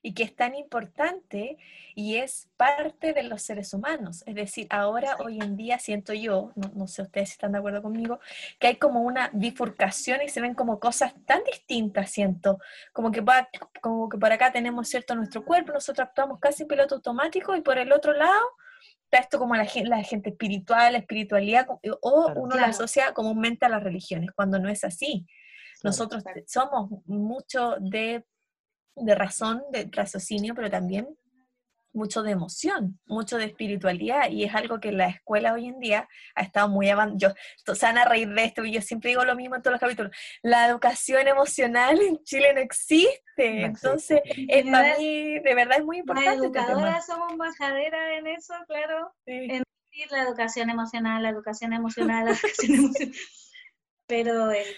y 0.02 0.14
que 0.14 0.22
es 0.22 0.34
tan 0.34 0.54
importante 0.54 1.58
y 1.94 2.16
es 2.16 2.48
parte 2.56 3.12
de 3.12 3.24
los 3.24 3.42
seres 3.42 3.74
humanos. 3.74 4.22
Es 4.26 4.34
decir, 4.34 4.66
ahora, 4.70 5.16
hoy 5.18 5.38
en 5.40 5.56
día, 5.56 5.78
siento 5.78 6.12
yo, 6.14 6.52
no, 6.74 6.86
sé 6.86 7.02
ustedes 7.02 7.30
si 7.30 7.32
están 7.32 7.52
de 7.52 7.58
acuerdo 7.58 7.82
conmigo, 7.82 8.20
que 8.58 8.68
hay 8.68 8.76
como 8.76 9.02
una 9.02 9.30
bifurcación 9.32 10.22
y 10.22 10.28
se 10.28 10.40
ven 10.40 10.54
como 10.54 10.78
cosas 10.78 11.14
tan 11.26 11.42
distintas, 11.44 12.10
siento, 12.10 12.58
como 12.92 13.10
que, 13.10 13.20
va, 13.20 13.48
como 13.80 14.08
que 14.08 14.18
por 14.18 14.32
acá 14.32 14.52
tenemos, 14.52 14.88
¿cierto?, 14.88 15.14
nuestro 15.14 15.44
cuerpo, 15.44 15.72
nosotros 15.72 16.06
actuamos 16.06 16.38
casi 16.40 16.62
en 16.62 16.68
piloto 16.68 16.96
automático 16.96 17.56
y 17.56 17.60
por 17.60 17.78
el 17.78 17.92
otro 17.92 18.12
lado 18.12 18.46
está 19.10 19.18
esto 19.18 19.38
como 19.38 19.54
la 19.56 19.64
gente, 19.64 19.88
la 19.88 20.02
gente 20.02 20.30
espiritual, 20.30 20.92
la 20.92 20.98
espiritualidad, 20.98 21.66
o 22.00 22.32
uno 22.36 22.56
la 22.56 22.66
asocia 22.66 23.12
comúnmente 23.14 23.66
a 23.66 23.68
las 23.68 23.82
religiones, 23.82 24.30
cuando 24.34 24.58
no 24.58 24.68
es 24.68 24.84
así. 24.84 25.26
Nosotros 25.82 26.24
somos 26.46 26.90
mucho 27.06 27.76
de 27.80 28.24
de 29.00 29.14
razón, 29.14 29.62
de 29.70 29.88
raciocinio, 29.90 30.54
pero 30.54 30.70
también 30.70 31.08
mucho 31.98 32.22
de 32.22 32.30
emoción, 32.30 32.98
mucho 33.06 33.36
de 33.36 33.46
espiritualidad, 33.46 34.30
y 34.30 34.44
es 34.44 34.54
algo 34.54 34.80
que 34.80 34.92
la 34.92 35.08
escuela 35.08 35.52
hoy 35.52 35.66
en 35.66 35.80
día 35.80 36.08
ha 36.34 36.42
estado 36.42 36.68
muy 36.68 36.88
avanzada. 36.88 37.34
Se 37.64 37.86
van 37.86 37.98
a 37.98 38.04
reír 38.04 38.28
de 38.28 38.44
esto, 38.44 38.64
y 38.64 38.72
yo 38.72 38.80
siempre 38.80 39.10
digo 39.10 39.24
lo 39.24 39.34
mismo 39.34 39.56
en 39.56 39.62
todos 39.62 39.72
los 39.72 39.80
capítulos. 39.80 40.12
La 40.42 40.66
educación 40.66 41.26
emocional 41.26 42.00
en 42.00 42.22
Chile 42.22 42.54
no 42.54 42.60
existe, 42.60 43.64
entonces 43.64 44.20
es, 44.24 44.64
para 44.70 44.96
mí 44.96 45.40
de 45.40 45.54
verdad 45.54 45.78
es 45.78 45.84
muy 45.84 45.98
importante. 45.98 46.30
Las 46.30 46.46
este 46.46 46.58
educadoras 46.58 47.06
somos 47.06 47.32
embajaderas 47.32 48.18
en 48.18 48.26
eso, 48.28 48.54
claro, 48.66 49.12
en 49.26 49.64
la 50.10 50.22
educación 50.22 50.70
emocional, 50.70 51.22
la 51.22 51.30
educación 51.30 51.72
emocional, 51.72 52.24
la 52.24 52.30
educación 52.30 52.72
emocional, 52.74 53.14
pero 54.06 54.50
es, 54.52 54.68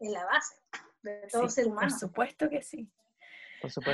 la 0.00 0.24
base 0.24 0.54
de 1.02 1.28
todo 1.30 1.48
ser 1.48 1.66
humano. 1.66 1.88
Por 1.88 1.98
supuesto 1.98 2.48
que 2.48 2.62
sí. 2.62 2.88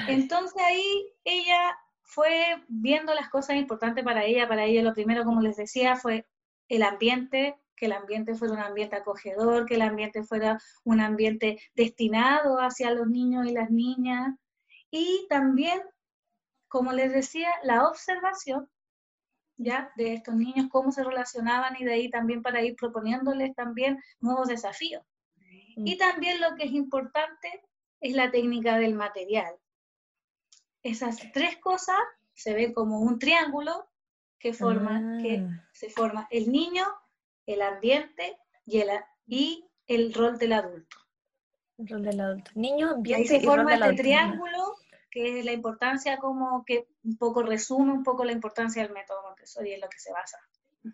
Entonces 0.09 0.62
ahí 0.62 1.12
ella 1.25 1.76
fue 2.07 2.63
viendo 2.69 3.13
las 3.15 3.29
cosas 3.29 3.57
importantes 3.57 4.05
para 4.05 4.25
ella. 4.25 4.49
Para 4.49 4.65
ella 4.65 4.83
lo 4.83 4.95
primero, 4.95 5.25
como 5.25 5.41
les 5.41 5.57
decía, 5.57 5.97
fue 5.97 6.27
el 6.69 6.83
ambiente, 6.83 7.57
que 7.77 7.87
el 7.87 7.93
ambiente 7.93 8.35
fuera 8.35 8.55
un 8.55 8.61
ambiente 8.61 8.97
acogedor, 8.97 9.67
que 9.67 9.75
el 9.75 9.83
ambiente 9.83 10.23
fuera 10.23 10.59
un 10.85 11.01
ambiente 11.01 11.59
destinado 11.75 12.59
hacia 12.61 12.93
los 12.93 13.09
niños 13.09 13.47
y 13.47 13.53
las 13.53 13.71
niñas. 13.71 14.35
Y 14.91 15.27
también, 15.29 15.81
como 16.69 16.93
les 16.93 17.13
decía, 17.13 17.51
la 17.63 17.87
observación 17.89 18.71
ya 19.59 19.91
de 19.97 20.15
estos 20.15 20.35
niños, 20.35 20.69
cómo 20.71 20.93
se 20.93 21.03
relacionaban 21.03 21.77
y 21.79 21.85
de 21.85 21.93
ahí 21.93 22.11
también 22.11 22.43
para 22.43 22.63
ir 22.63 22.77
proponiéndoles 22.77 23.55
también 23.55 23.99
nuevos 24.21 24.49
desafíos. 24.49 25.03
Y 25.77 25.95
mm. 25.95 25.99
también 25.99 26.41
lo 26.41 26.55
que 26.57 26.65
es 26.65 26.73
importante 26.73 27.63
es 28.01 28.15
la 28.15 28.31
técnica 28.31 28.79
del 28.79 28.95
material. 28.95 29.55
Esas 30.87 31.16
tres 31.33 31.57
cosas 31.59 31.99
se 32.33 32.55
ven 32.55 32.73
como 32.73 33.00
un 33.00 33.19
triángulo 33.19 33.88
que, 34.38 34.52
forma, 34.52 35.19
que 35.21 35.38
ah. 35.38 35.69
se 35.73 35.90
forma 35.90 36.28
el 36.31 36.52
niño, 36.52 36.85
el 37.47 37.62
ambiente 37.62 38.38
y 38.64 38.78
el, 38.78 38.90
y 39.26 39.69
el 39.88 40.14
rol 40.14 40.38
del 40.38 40.52
adulto. 40.52 40.97
El 41.78 41.88
rol 41.88 42.02
del 42.05 42.21
adulto. 42.21 42.50
Niño, 42.55 42.90
ambiente 42.90 43.11
y, 43.11 43.14
ahí 43.35 43.40
se 43.40 43.47
forma 43.47 43.75
este 43.75 43.95
triángulo 43.95 44.76
que 45.11 45.40
es 45.40 45.45
la 45.45 45.52
importancia 45.52 46.19
como 46.19 46.64
que 46.64 46.87
un 47.02 47.16
poco 47.16 47.43
resume 47.43 47.93
un 47.93 48.05
poco 48.05 48.25
la 48.25 48.33
importancia 48.33 48.83
del 48.83 48.93
método 48.93 49.23
Montessori 49.23 49.73
en 49.73 49.81
lo 49.81 49.88
que 49.88 49.99
se 49.99 50.12
basa. 50.12 50.38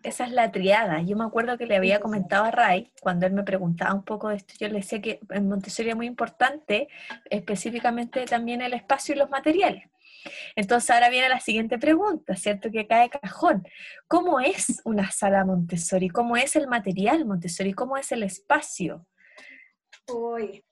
Esa 0.01 0.25
es 0.25 0.31
la 0.31 0.51
triada. 0.51 1.01
Yo 1.01 1.15
me 1.15 1.25
acuerdo 1.25 1.57
que 1.57 1.65
le 1.65 1.75
había 1.75 1.99
comentado 1.99 2.45
a 2.45 2.51
Ray, 2.51 2.91
cuando 3.01 3.25
él 3.25 3.33
me 3.33 3.43
preguntaba 3.43 3.93
un 3.93 4.03
poco 4.03 4.29
de 4.29 4.37
esto, 4.37 4.53
yo 4.59 4.67
le 4.67 4.75
decía 4.75 5.01
que 5.01 5.19
en 5.29 5.47
Montessori 5.47 5.89
es 5.89 5.95
muy 5.95 6.07
importante, 6.07 6.87
específicamente 7.29 8.25
también 8.25 8.61
el 8.61 8.73
espacio 8.73 9.13
y 9.13 9.17
los 9.17 9.29
materiales. 9.29 9.83
Entonces 10.55 10.89
ahora 10.89 11.09
viene 11.09 11.29
la 11.29 11.39
siguiente 11.39 11.77
pregunta, 11.77 12.35
¿cierto? 12.35 12.71
Que 12.71 12.87
cae 12.87 13.09
cajón. 13.09 13.67
¿Cómo 14.07 14.39
es 14.39 14.81
una 14.85 15.11
sala 15.11 15.45
Montessori? 15.45 16.09
¿Cómo 16.09 16.37
es 16.37 16.55
el 16.55 16.67
material 16.67 17.25
Montessori? 17.25 17.73
¿Cómo 17.73 17.97
es 17.97 18.11
el 18.11 18.23
espacio? 18.23 19.05
Uy, 20.07 20.63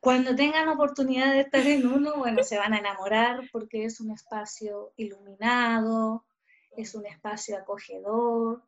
cuando 0.00 0.34
tengan 0.34 0.68
oportunidad 0.68 1.32
de 1.32 1.40
estar 1.40 1.66
en 1.66 1.86
uno, 1.86 2.16
bueno, 2.16 2.42
se 2.42 2.58
van 2.58 2.74
a 2.74 2.78
enamorar 2.78 3.40
porque 3.52 3.84
es 3.84 4.00
un 4.00 4.10
espacio 4.12 4.92
iluminado, 4.96 6.24
es 6.76 6.94
un 6.94 7.06
espacio 7.06 7.56
acogedor, 7.56 8.62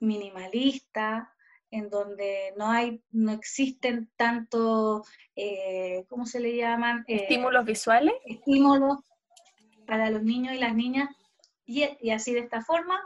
minimalista, 0.00 1.34
en 1.70 1.90
donde 1.90 2.54
no 2.56 2.70
hay, 2.70 3.02
no 3.10 3.32
existen 3.32 4.10
tanto, 4.16 5.04
eh, 5.36 6.04
¿cómo 6.08 6.26
se 6.26 6.40
le 6.40 6.56
llaman? 6.56 7.04
Eh, 7.06 7.22
estímulos 7.22 7.64
visuales. 7.64 8.14
Estímulos 8.24 8.98
para 9.86 10.10
los 10.10 10.22
niños 10.22 10.54
y 10.54 10.58
las 10.58 10.74
niñas. 10.74 11.10
Y, 11.64 12.10
así 12.10 12.32
de 12.32 12.40
esta 12.40 12.62
forma 12.62 12.98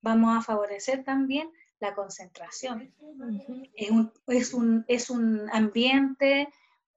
vamos 0.00 0.36
a 0.36 0.42
favorecer 0.42 1.04
también 1.04 1.50
la 1.78 1.94
concentración. 1.94 2.92
es, 3.74 3.90
un, 3.90 4.12
es, 4.26 4.54
un, 4.54 4.84
es 4.88 5.10
un 5.10 5.48
ambiente 5.52 6.48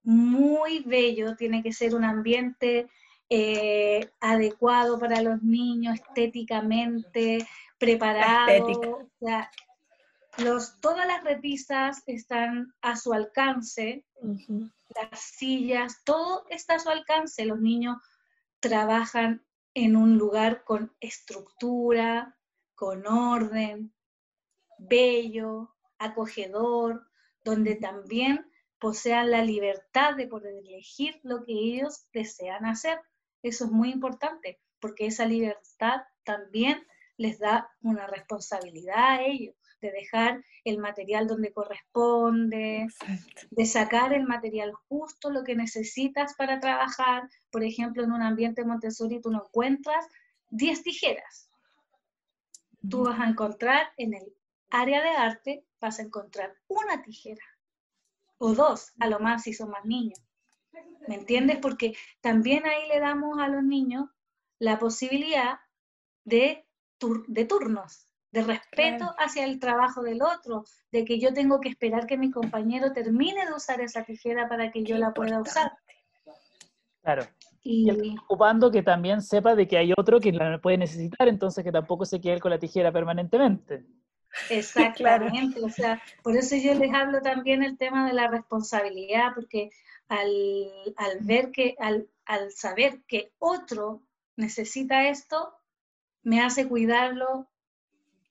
muy 0.02 0.80
bello, 0.80 1.36
tiene 1.36 1.62
que 1.62 1.72
ser 1.72 1.94
un 1.94 2.04
ambiente 2.04 2.88
eh, 3.34 4.10
adecuado 4.20 4.98
para 4.98 5.22
los 5.22 5.42
niños, 5.42 5.94
estéticamente 5.94 7.48
preparado. 7.78 9.08
los, 10.36 10.78
todas 10.82 11.06
las 11.06 11.24
repisas 11.24 12.02
están 12.06 12.74
a 12.82 12.94
su 12.96 13.14
alcance, 13.14 14.04
las 14.20 15.18
sillas, 15.18 16.04
todo 16.04 16.44
está 16.50 16.74
a 16.74 16.78
su 16.78 16.90
alcance. 16.90 17.46
Los 17.46 17.58
niños 17.58 17.96
trabajan 18.60 19.42
en 19.72 19.96
un 19.96 20.18
lugar 20.18 20.62
con 20.64 20.94
estructura, 21.00 22.36
con 22.74 23.06
orden, 23.06 23.94
bello, 24.76 25.74
acogedor, 25.98 27.06
donde 27.44 27.76
también 27.76 28.46
posean 28.78 29.30
la 29.30 29.42
libertad 29.42 30.16
de 30.16 30.26
poder 30.26 30.56
elegir 30.56 31.18
lo 31.22 31.44
que 31.44 31.54
ellos 31.54 32.04
desean 32.12 32.66
hacer. 32.66 33.00
Eso 33.42 33.64
es 33.64 33.70
muy 33.70 33.90
importante, 33.90 34.60
porque 34.80 35.06
esa 35.06 35.26
libertad 35.26 36.02
también 36.24 36.86
les 37.16 37.38
da 37.38 37.70
una 37.82 38.06
responsabilidad 38.06 38.96
a 38.96 39.22
ellos, 39.22 39.54
de 39.80 39.90
dejar 39.90 40.44
el 40.64 40.78
material 40.78 41.26
donde 41.26 41.52
corresponde, 41.52 42.86
de 43.50 43.66
sacar 43.66 44.12
el 44.12 44.24
material 44.24 44.72
justo, 44.88 45.30
lo 45.30 45.42
que 45.44 45.56
necesitas 45.56 46.34
para 46.34 46.60
trabajar. 46.60 47.28
Por 47.50 47.64
ejemplo, 47.64 48.04
en 48.04 48.12
un 48.12 48.22
ambiente 48.22 48.64
Montessori 48.64 49.20
tú 49.20 49.30
no 49.30 49.44
encuentras 49.44 50.06
10 50.50 50.82
tijeras. 50.82 51.50
Tú 52.88 53.04
vas 53.04 53.20
a 53.20 53.28
encontrar 53.28 53.92
en 53.96 54.14
el 54.14 54.34
área 54.70 55.02
de 55.02 55.10
arte, 55.10 55.64
vas 55.80 55.98
a 55.98 56.02
encontrar 56.02 56.54
una 56.68 57.02
tijera 57.02 57.44
o 58.38 58.54
dos, 58.54 58.92
a 58.98 59.06
lo 59.06 59.20
más 59.20 59.44
si 59.44 59.52
son 59.52 59.70
más 59.70 59.84
niños. 59.84 60.18
¿Me 61.08 61.16
entiendes? 61.16 61.58
Porque 61.58 61.94
también 62.20 62.64
ahí 62.66 62.88
le 62.88 63.00
damos 63.00 63.38
a 63.38 63.48
los 63.48 63.62
niños 63.62 64.08
la 64.58 64.78
posibilidad 64.78 65.58
de, 66.24 66.64
de 67.26 67.44
turnos, 67.44 68.08
de 68.30 68.42
respeto 68.42 69.12
hacia 69.18 69.44
el 69.44 69.58
trabajo 69.58 70.02
del 70.02 70.22
otro, 70.22 70.64
de 70.90 71.04
que 71.04 71.18
yo 71.18 71.34
tengo 71.34 71.60
que 71.60 71.68
esperar 71.68 72.06
que 72.06 72.16
mi 72.16 72.30
compañero 72.30 72.92
termine 72.92 73.44
de 73.44 73.52
usar 73.52 73.80
esa 73.80 74.04
tijera 74.04 74.48
para 74.48 74.70
que 74.70 74.84
yo 74.84 74.96
la 74.98 75.12
pueda 75.12 75.40
usar. 75.40 75.72
Claro. 77.02 77.24
Y, 77.64 77.90
ocupando 78.24 78.70
que 78.70 78.82
también 78.82 79.22
sepa 79.22 79.54
de 79.54 79.68
que 79.68 79.76
hay 79.76 79.92
otro 79.96 80.20
que 80.20 80.32
la 80.32 80.60
puede 80.60 80.78
necesitar, 80.78 81.28
entonces 81.28 81.62
que 81.62 81.70
tampoco 81.70 82.04
se 82.04 82.20
quede 82.20 82.40
con 82.40 82.50
la 82.50 82.58
tijera 82.58 82.90
permanentemente. 82.90 83.84
Exactamente, 84.50 85.60
o 85.62 85.68
sea, 85.68 86.02
por 86.22 86.36
eso 86.36 86.56
yo 86.56 86.74
les 86.74 86.92
hablo 86.92 87.20
también 87.20 87.62
el 87.62 87.76
tema 87.76 88.06
de 88.06 88.14
la 88.14 88.28
responsabilidad, 88.28 89.32
porque 89.34 89.70
al, 90.08 90.24
al 90.96 91.18
ver 91.20 91.50
que, 91.50 91.74
al, 91.78 92.08
al 92.24 92.50
saber 92.52 93.02
que 93.06 93.32
otro 93.38 94.02
necesita 94.36 95.08
esto, 95.08 95.54
me 96.22 96.40
hace 96.40 96.68
cuidarlo 96.68 97.48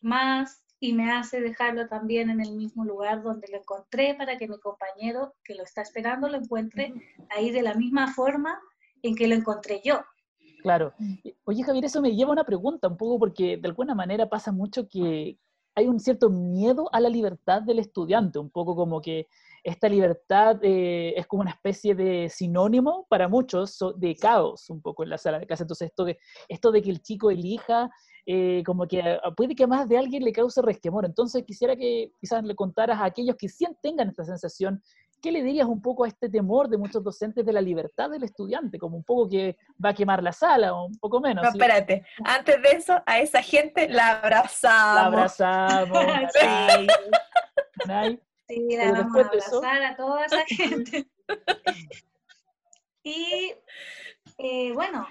más 0.01 0.63
y 0.79 0.93
me 0.93 1.11
hace 1.11 1.41
dejarlo 1.41 1.87
también 1.87 2.31
en 2.31 2.41
el 2.41 2.53
mismo 2.53 2.83
lugar 2.83 3.21
donde 3.21 3.47
lo 3.49 3.59
encontré 3.59 4.15
para 4.15 4.37
que 4.37 4.47
mi 4.47 4.57
compañero 4.59 5.35
que 5.43 5.53
lo 5.53 5.63
está 5.63 5.83
esperando 5.83 6.27
lo 6.27 6.37
encuentre 6.37 6.93
ahí 7.29 7.51
de 7.51 7.61
la 7.61 7.75
misma 7.75 8.11
forma 8.13 8.59
en 9.03 9.15
que 9.15 9.27
lo 9.27 9.35
encontré 9.35 9.81
yo. 9.83 10.01
Claro. 10.63 10.93
Oye, 11.43 11.63
Javier, 11.63 11.85
eso 11.85 12.01
me 12.01 12.15
lleva 12.15 12.29
a 12.29 12.33
una 12.33 12.43
pregunta 12.43 12.87
un 12.87 12.97
poco 12.97 13.19
porque 13.19 13.57
de 13.57 13.67
alguna 13.67 13.93
manera 13.95 14.29
pasa 14.29 14.51
mucho 14.51 14.87
que 14.87 15.37
hay 15.75 15.87
un 15.87 15.99
cierto 15.99 16.29
miedo 16.29 16.89
a 16.93 16.99
la 16.99 17.09
libertad 17.09 17.61
del 17.61 17.79
estudiante, 17.79 18.39
un 18.39 18.49
poco 18.49 18.75
como 18.75 19.01
que 19.01 19.27
esta 19.63 19.87
libertad 19.87 20.59
eh, 20.63 21.13
es 21.15 21.27
como 21.27 21.41
una 21.41 21.51
especie 21.51 21.93
de 21.93 22.29
sinónimo 22.29 23.05
para 23.09 23.27
muchos 23.27 23.77
de 23.97 24.15
caos 24.15 24.69
un 24.69 24.81
poco 24.81 25.03
en 25.03 25.09
la 25.09 25.17
sala 25.17 25.39
de 25.39 25.45
clase. 25.45 25.63
Entonces, 25.63 25.89
esto 25.89 26.03
de, 26.03 26.17
esto 26.49 26.71
de 26.71 26.81
que 26.81 26.89
el 26.89 27.01
chico 27.01 27.29
elija, 27.29 27.89
eh, 28.25 28.63
como 28.65 28.87
que 28.87 29.19
puede 29.37 29.55
que 29.55 29.67
más 29.67 29.87
de 29.87 29.97
alguien 29.97 30.23
le 30.23 30.31
cause 30.31 30.61
resquemor. 30.61 31.05
Entonces, 31.05 31.43
quisiera 31.45 31.75
que 31.75 32.11
quizás 32.19 32.43
le 32.43 32.55
contaras 32.55 32.99
a 32.99 33.05
aquellos 33.05 33.35
que 33.35 33.49
sí 33.49 33.65
tengan 33.81 34.09
esta 34.09 34.25
sensación, 34.25 34.81
¿qué 35.21 35.31
le 35.31 35.43
dirías 35.43 35.67
un 35.67 35.81
poco 35.81 36.03
a 36.03 36.07
este 36.07 36.29
temor 36.29 36.67
de 36.67 36.77
muchos 36.77 37.03
docentes 37.03 37.45
de 37.45 37.53
la 37.53 37.61
libertad 37.61 38.09
del 38.09 38.23
estudiante? 38.23 38.79
Como 38.79 38.97
un 38.97 39.03
poco 39.03 39.29
que 39.29 39.57
va 39.83 39.89
a 39.89 39.93
quemar 39.93 40.23
la 40.23 40.31
sala 40.31 40.73
o 40.73 40.85
un 40.85 40.97
poco 40.97 41.21
menos. 41.21 41.43
No, 41.43 41.49
espérate. 41.49 42.05
Antes 42.23 42.61
de 42.61 42.69
eso, 42.69 43.01
a 43.05 43.19
esa 43.19 43.41
gente 43.41 43.87
la 43.87 44.19
abrazamos. 44.19 45.39
La 45.39 45.75
abrazamos. 45.85 46.31
sí. 46.33 48.19
Sí, 48.47 48.75
la 48.75 48.91
vamos 48.91 49.15
a 49.15 49.19
abrazar 49.27 49.83
a 49.83 49.95
toda 49.95 50.25
esa 50.25 50.43
gente. 50.45 51.07
y 53.03 53.53
eh, 54.37 54.73
bueno, 54.73 55.07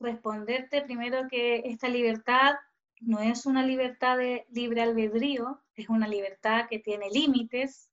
responderte 0.00 0.82
primero 0.82 1.28
que 1.28 1.62
esta 1.66 1.88
libertad 1.88 2.56
no 3.00 3.20
es 3.20 3.46
una 3.46 3.64
libertad 3.64 4.18
de 4.18 4.46
libre 4.50 4.82
albedrío, 4.82 5.60
es 5.74 5.88
una 5.88 6.08
libertad 6.08 6.66
que 6.68 6.78
tiene 6.78 7.10
límites, 7.10 7.90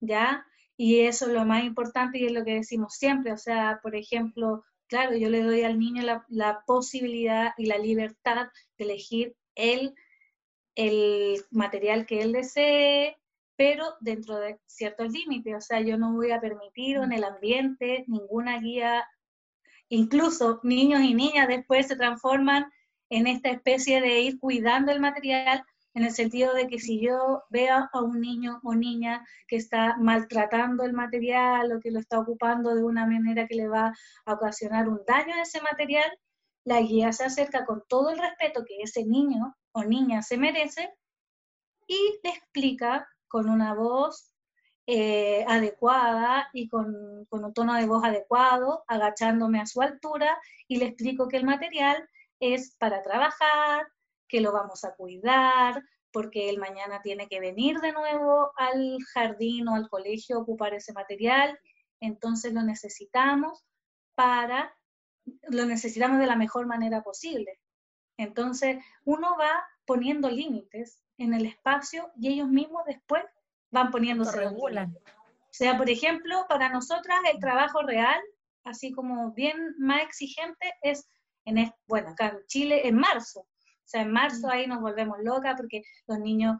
¿ya? 0.00 0.46
Y 0.76 1.00
eso 1.00 1.26
es 1.26 1.32
lo 1.32 1.44
más 1.44 1.64
importante 1.64 2.18
y 2.18 2.26
es 2.26 2.32
lo 2.32 2.44
que 2.44 2.54
decimos 2.54 2.94
siempre, 2.94 3.32
o 3.32 3.38
sea, 3.38 3.80
por 3.82 3.96
ejemplo, 3.96 4.64
claro, 4.88 5.16
yo 5.16 5.30
le 5.30 5.42
doy 5.42 5.62
al 5.62 5.78
niño 5.78 6.02
la, 6.02 6.24
la 6.28 6.62
posibilidad 6.66 7.52
y 7.56 7.66
la 7.66 7.78
libertad 7.78 8.48
de 8.76 8.84
elegir 8.84 9.34
el, 9.54 9.94
el 10.74 11.42
material 11.50 12.06
que 12.06 12.20
él 12.20 12.32
desee, 12.32 13.16
pero 13.56 13.94
dentro 14.00 14.38
de 14.38 14.60
ciertos 14.66 15.10
límites. 15.10 15.56
O 15.56 15.60
sea, 15.60 15.80
yo 15.80 15.96
no 15.96 16.12
voy 16.12 16.30
a 16.30 16.40
permitir 16.40 16.96
en 16.96 17.12
el 17.12 17.24
ambiente 17.24 18.04
ninguna 18.06 18.60
guía, 18.60 19.08
incluso 19.88 20.60
niños 20.62 21.00
y 21.02 21.14
niñas 21.14 21.48
después 21.48 21.88
se 21.88 21.96
transforman 21.96 22.70
en 23.08 23.26
esta 23.26 23.50
especie 23.50 24.00
de 24.00 24.20
ir 24.20 24.38
cuidando 24.38 24.92
el 24.92 25.00
material 25.00 25.64
en 25.96 26.04
el 26.04 26.12
sentido 26.12 26.52
de 26.52 26.68
que 26.68 26.78
si 26.78 27.00
yo 27.00 27.44
veo 27.48 27.88
a 27.90 28.02
un 28.02 28.20
niño 28.20 28.60
o 28.62 28.74
niña 28.74 29.26
que 29.48 29.56
está 29.56 29.96
maltratando 29.96 30.84
el 30.84 30.92
material 30.92 31.72
o 31.72 31.80
que 31.80 31.90
lo 31.90 31.98
está 31.98 32.20
ocupando 32.20 32.74
de 32.74 32.84
una 32.84 33.06
manera 33.06 33.46
que 33.46 33.54
le 33.54 33.66
va 33.66 33.94
a 34.26 34.34
ocasionar 34.34 34.90
un 34.90 35.00
daño 35.06 35.34
a 35.34 35.42
ese 35.42 35.62
material, 35.62 36.10
la 36.64 36.82
guía 36.82 37.12
se 37.12 37.24
acerca 37.24 37.64
con 37.64 37.82
todo 37.88 38.10
el 38.10 38.18
respeto 38.18 38.62
que 38.66 38.76
ese 38.82 39.06
niño 39.06 39.56
o 39.72 39.84
niña 39.84 40.20
se 40.20 40.36
merece 40.36 40.92
y 41.86 42.20
le 42.22 42.30
explica 42.30 43.08
con 43.26 43.48
una 43.48 43.72
voz 43.72 44.30
eh, 44.86 45.46
adecuada 45.48 46.50
y 46.52 46.68
con, 46.68 46.94
un 47.30 47.54
tono 47.54 47.72
de 47.72 47.86
voz 47.86 48.04
adecuado, 48.04 48.84
agachándome 48.86 49.60
a 49.60 49.66
su 49.66 49.80
altura 49.80 50.38
y 50.68 50.76
le 50.76 50.88
explico 50.88 51.26
que 51.26 51.38
el 51.38 51.44
material 51.46 52.06
es 52.38 52.76
para 52.78 53.02
trabajar, 53.02 53.86
que 54.28 54.40
lo 54.40 54.52
vamos 54.52 54.84
a 54.84 54.94
cuidar, 54.94 55.82
porque 56.12 56.48
él 56.48 56.58
mañana 56.58 57.02
tiene 57.02 57.28
que 57.28 57.40
venir 57.40 57.78
de 57.80 57.92
nuevo 57.92 58.50
al 58.56 58.98
jardín 59.12 59.68
o 59.68 59.74
al 59.74 59.88
colegio 59.88 60.36
a 60.36 60.40
ocupar 60.40 60.74
ese 60.74 60.92
material, 60.92 61.58
entonces 62.00 62.52
lo 62.52 62.62
necesitamos 62.62 63.64
para, 64.14 64.74
lo 65.42 65.66
necesitamos 65.66 66.18
de 66.18 66.26
la 66.26 66.36
mejor 66.36 66.66
manera 66.66 67.02
posible. 67.02 67.60
Entonces, 68.16 68.78
uno 69.04 69.36
va 69.38 69.62
poniendo 69.84 70.30
límites 70.30 71.02
en 71.18 71.34
el 71.34 71.46
espacio 71.46 72.10
y 72.16 72.28
ellos 72.28 72.48
mismos 72.48 72.84
después 72.86 73.22
van 73.70 73.90
poniéndose. 73.90 74.38
regulan. 74.38 74.96
O 74.96 75.58
sea, 75.58 75.76
por 75.76 75.88
ejemplo, 75.88 76.46
para 76.48 76.68
nosotras 76.68 77.18
el 77.32 77.40
trabajo 77.40 77.82
real, 77.82 78.20
así 78.64 78.92
como 78.92 79.32
bien 79.32 79.74
más 79.78 80.02
exigente, 80.02 80.72
es, 80.82 81.08
en, 81.44 81.72
bueno, 81.86 82.10
acá 82.10 82.28
en 82.28 82.46
Chile, 82.46 82.86
en 82.86 82.96
marzo. 82.96 83.46
O 83.86 83.88
sea, 83.88 84.02
en 84.02 84.12
marzo 84.12 84.50
ahí 84.50 84.66
nos 84.66 84.80
volvemos 84.80 85.18
locas 85.22 85.54
porque 85.56 85.82
los 86.06 86.18
niños 86.18 86.58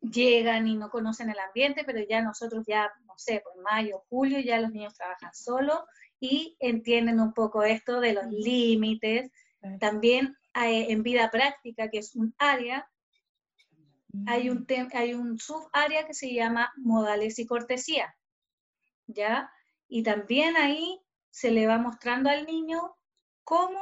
llegan 0.00 0.66
y 0.68 0.76
no 0.76 0.90
conocen 0.90 1.30
el 1.30 1.38
ambiente, 1.38 1.84
pero 1.84 2.00
ya 2.08 2.22
nosotros 2.22 2.64
ya, 2.66 2.90
no 3.06 3.14
sé, 3.16 3.40
por 3.40 3.62
mayo, 3.62 4.04
julio, 4.08 4.40
ya 4.40 4.60
los 4.60 4.72
niños 4.72 4.94
trabajan 4.94 5.32
solos 5.32 5.80
y 6.20 6.56
entienden 6.60 7.20
un 7.20 7.32
poco 7.32 7.62
esto 7.62 8.00
de 8.00 8.14
los 8.14 8.26
límites. 8.26 9.30
También 9.80 10.36
eh, 10.54 10.86
en 10.90 11.02
vida 11.02 11.30
práctica, 11.30 11.88
que 11.88 11.98
es 11.98 12.14
un 12.14 12.34
área 12.38 12.88
hay 14.26 14.50
un, 14.50 14.66
mm. 14.68 14.96
hay 14.96 15.14
un 15.14 15.38
subárea 15.38 16.06
que 16.06 16.14
se 16.14 16.32
llama 16.32 16.72
modales 16.76 17.38
y 17.38 17.46
cortesía, 17.46 18.16
¿ya? 19.06 19.50
Y 19.86 20.02
también 20.02 20.56
ahí 20.56 21.00
se 21.30 21.50
le 21.50 21.66
va 21.66 21.78
mostrando 21.78 22.30
al 22.30 22.46
niño 22.46 22.96
cómo 23.44 23.80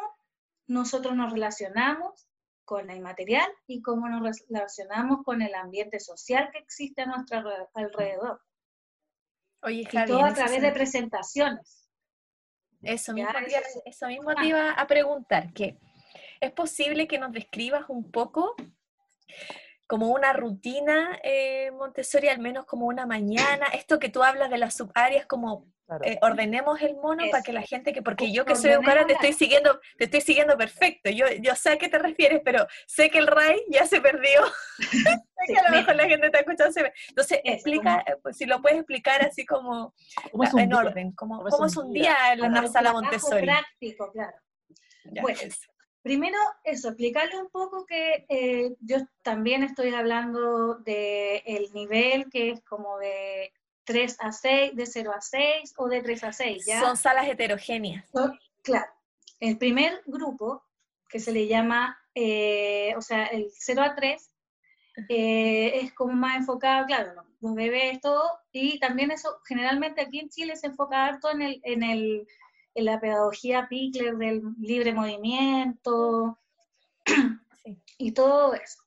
nosotros 0.67 1.15
nos 1.15 1.33
relacionamos 1.33 2.26
con 2.67 2.91
el 2.91 3.01
material 3.01 3.51
y 3.67 3.81
cómo 3.81 4.09
nos 4.09 4.43
relacionamos 4.51 5.25
con 5.25 5.41
el 5.41 5.55
ambiente 5.55 6.01
social 6.01 6.51
que 6.53 6.59
existe 6.59 7.03
a 7.03 7.07
nuestro 7.07 7.43
alrededor. 7.73 8.43
Oye, 9.63 9.83
y 9.83 10.07
todo 10.07 10.25
a 10.25 10.35
través 10.35 10.61
de 10.61 10.73
presentaciones. 10.73 11.89
Eso 12.83 13.15
mismo, 13.15 13.31
eso 13.87 14.07
mismo 14.09 14.35
te 14.35 14.47
iba 14.47 14.73
a 14.73 14.87
preguntar, 14.87 15.53
que 15.55 15.79
es 16.41 16.53
posible 16.53 17.09
que 17.09 17.19
nos 17.19 17.33
describas 17.33 17.87
un 17.89 18.11
poco 18.11 18.55
como 19.87 20.09
una 20.09 20.33
rutina 20.33 21.19
eh, 21.23 21.71
Montessori, 21.73 22.29
al 22.29 22.41
menos 22.41 22.65
como 22.67 22.87
una 22.87 23.07
mañana. 23.07 23.67
Esto 23.73 23.99
que 23.99 24.09
tú 24.09 24.23
hablas 24.23 24.51
de 24.51 24.59
las 24.59 24.75
subáreas, 24.75 25.27
como 25.27 25.67
eh, 26.05 26.19
ordenemos 26.21 26.81
el 26.83 26.97
mono 26.97 27.23
para 27.31 27.45
que 27.45 27.53
la 27.53 27.63
gente 27.63 27.93
que, 27.93 28.03
porque 28.03 28.33
yo 28.33 28.45
que 28.45 28.57
soy 28.57 28.71
educadora 28.71 29.07
te 29.07 29.13
estoy 29.13 29.33
siguiendo, 29.33 29.79
te 29.97 30.05
estoy 30.05 30.21
siguiendo 30.21 30.57
perfecto. 30.57 31.11
Yo, 31.11 31.27
yo 31.41 31.55
sé 31.55 31.71
a 31.71 31.79
qué 31.79 31.89
te 31.89 31.99
refieres, 31.99 32.41
pero 32.45 32.67
sé 32.89 33.09
que 33.09 33.19
el 33.19 33.29
RAI 33.29 33.63
ya 33.71 33.87
se 33.87 34.01
perdió. 34.01 34.41
sé 34.79 35.47
que 35.47 35.59
a 35.59 35.71
lo 35.71 35.77
mejor 35.77 35.95
la 35.95 36.09
gente 36.09 36.27
está 36.27 36.41
escuchando. 36.41 36.91
Entonces, 37.09 37.41
explica, 37.45 38.03
eh, 38.07 38.17
pues, 38.21 38.37
si 38.37 38.47
lo 38.47 38.61
puedes 38.61 38.79
explicar 38.79 39.25
así 39.25 39.47
como 39.47 39.95
en 40.59 40.75
orden, 40.75 41.13
como, 41.13 41.45
¿cómo 41.45 41.67
es 41.67 41.77
un 41.77 41.93
día 41.93 42.17
en 42.33 42.53
la 42.53 42.67
sala 42.67 42.93
Montessori? 42.93 43.47
práctico, 43.47 44.11
claro. 44.11 44.37
bueno, 45.23 45.39
Primero, 46.07 46.39
eso, 46.63 46.91
explicarle 46.91 47.37
un 47.37 47.51
poco 47.51 47.85
que 47.85 48.27
eh, 48.29 48.77
yo 48.79 48.99
también 49.23 49.65
estoy 49.65 49.93
hablando 49.93 50.77
del 50.77 51.43
el 51.45 51.73
nivel 51.75 52.31
que 52.31 52.51
es 52.51 52.63
como 52.63 52.97
de 52.99 53.53
3 53.83 54.17
a 54.21 54.31
6, 54.31 54.77
de 54.77 54.87
0 54.87 55.13
a 55.13 55.21
6 55.21 55.75
o 55.77 55.89
de 55.89 56.03
3 56.03 56.23
a 56.23 56.33
6, 56.33 56.65
¿ya? 56.65 56.81
Son 56.81 56.97
salas 56.97 57.27
heterogéneas. 57.27 58.05
claro. 58.63 58.93
El 59.41 59.59
primer 59.59 60.01
grupo, 60.07 60.63
que 61.09 61.19
se 61.19 61.33
le 61.33 61.49
llama, 61.49 61.99
eh, 62.15 62.95
o 62.97 63.03
sea, 63.03 63.27
el 63.27 63.51
0 63.53 63.83
a 63.83 63.97
3, 63.97 64.31
eh, 65.09 65.81
es 65.81 65.93
como 65.93 66.13
más 66.13 66.37
enfocado, 66.37 66.87
claro, 66.87 67.25
los 67.41 67.55
bebés, 67.57 68.01
todo, 68.01 68.31
y 68.53 68.79
también 68.79 69.11
eso, 69.11 69.41
generalmente 69.45 70.03
aquí 70.03 70.21
en 70.21 70.29
Chile 70.29 70.55
se 70.55 70.69
enfoca 70.69 71.05
harto 71.05 71.33
en, 71.33 71.43
el, 71.43 71.61
en, 71.65 71.83
el, 71.83 72.29
en 72.77 72.85
la 72.85 73.01
pedagogía 73.01 73.69
Pickler 73.69 74.17
del 74.17 74.43
libre 74.59 74.93
movimiento 74.93 76.39
y 77.99 78.13
todo 78.13 78.55
eso. 78.55 78.83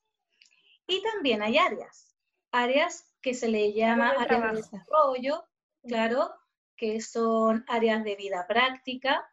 Y 0.86 1.02
también 1.02 1.42
hay 1.42 1.58
áreas, 1.58 2.16
áreas 2.52 3.12
que 3.20 3.34
se 3.34 3.48
le 3.48 3.72
llama 3.72 4.10
áreas 4.10 4.42
de 4.42 4.56
desarrollo, 4.58 5.44
claro, 5.82 6.32
que 6.76 7.00
son 7.00 7.64
áreas 7.66 8.04
de 8.04 8.14
vida 8.14 8.46
práctica, 8.46 9.28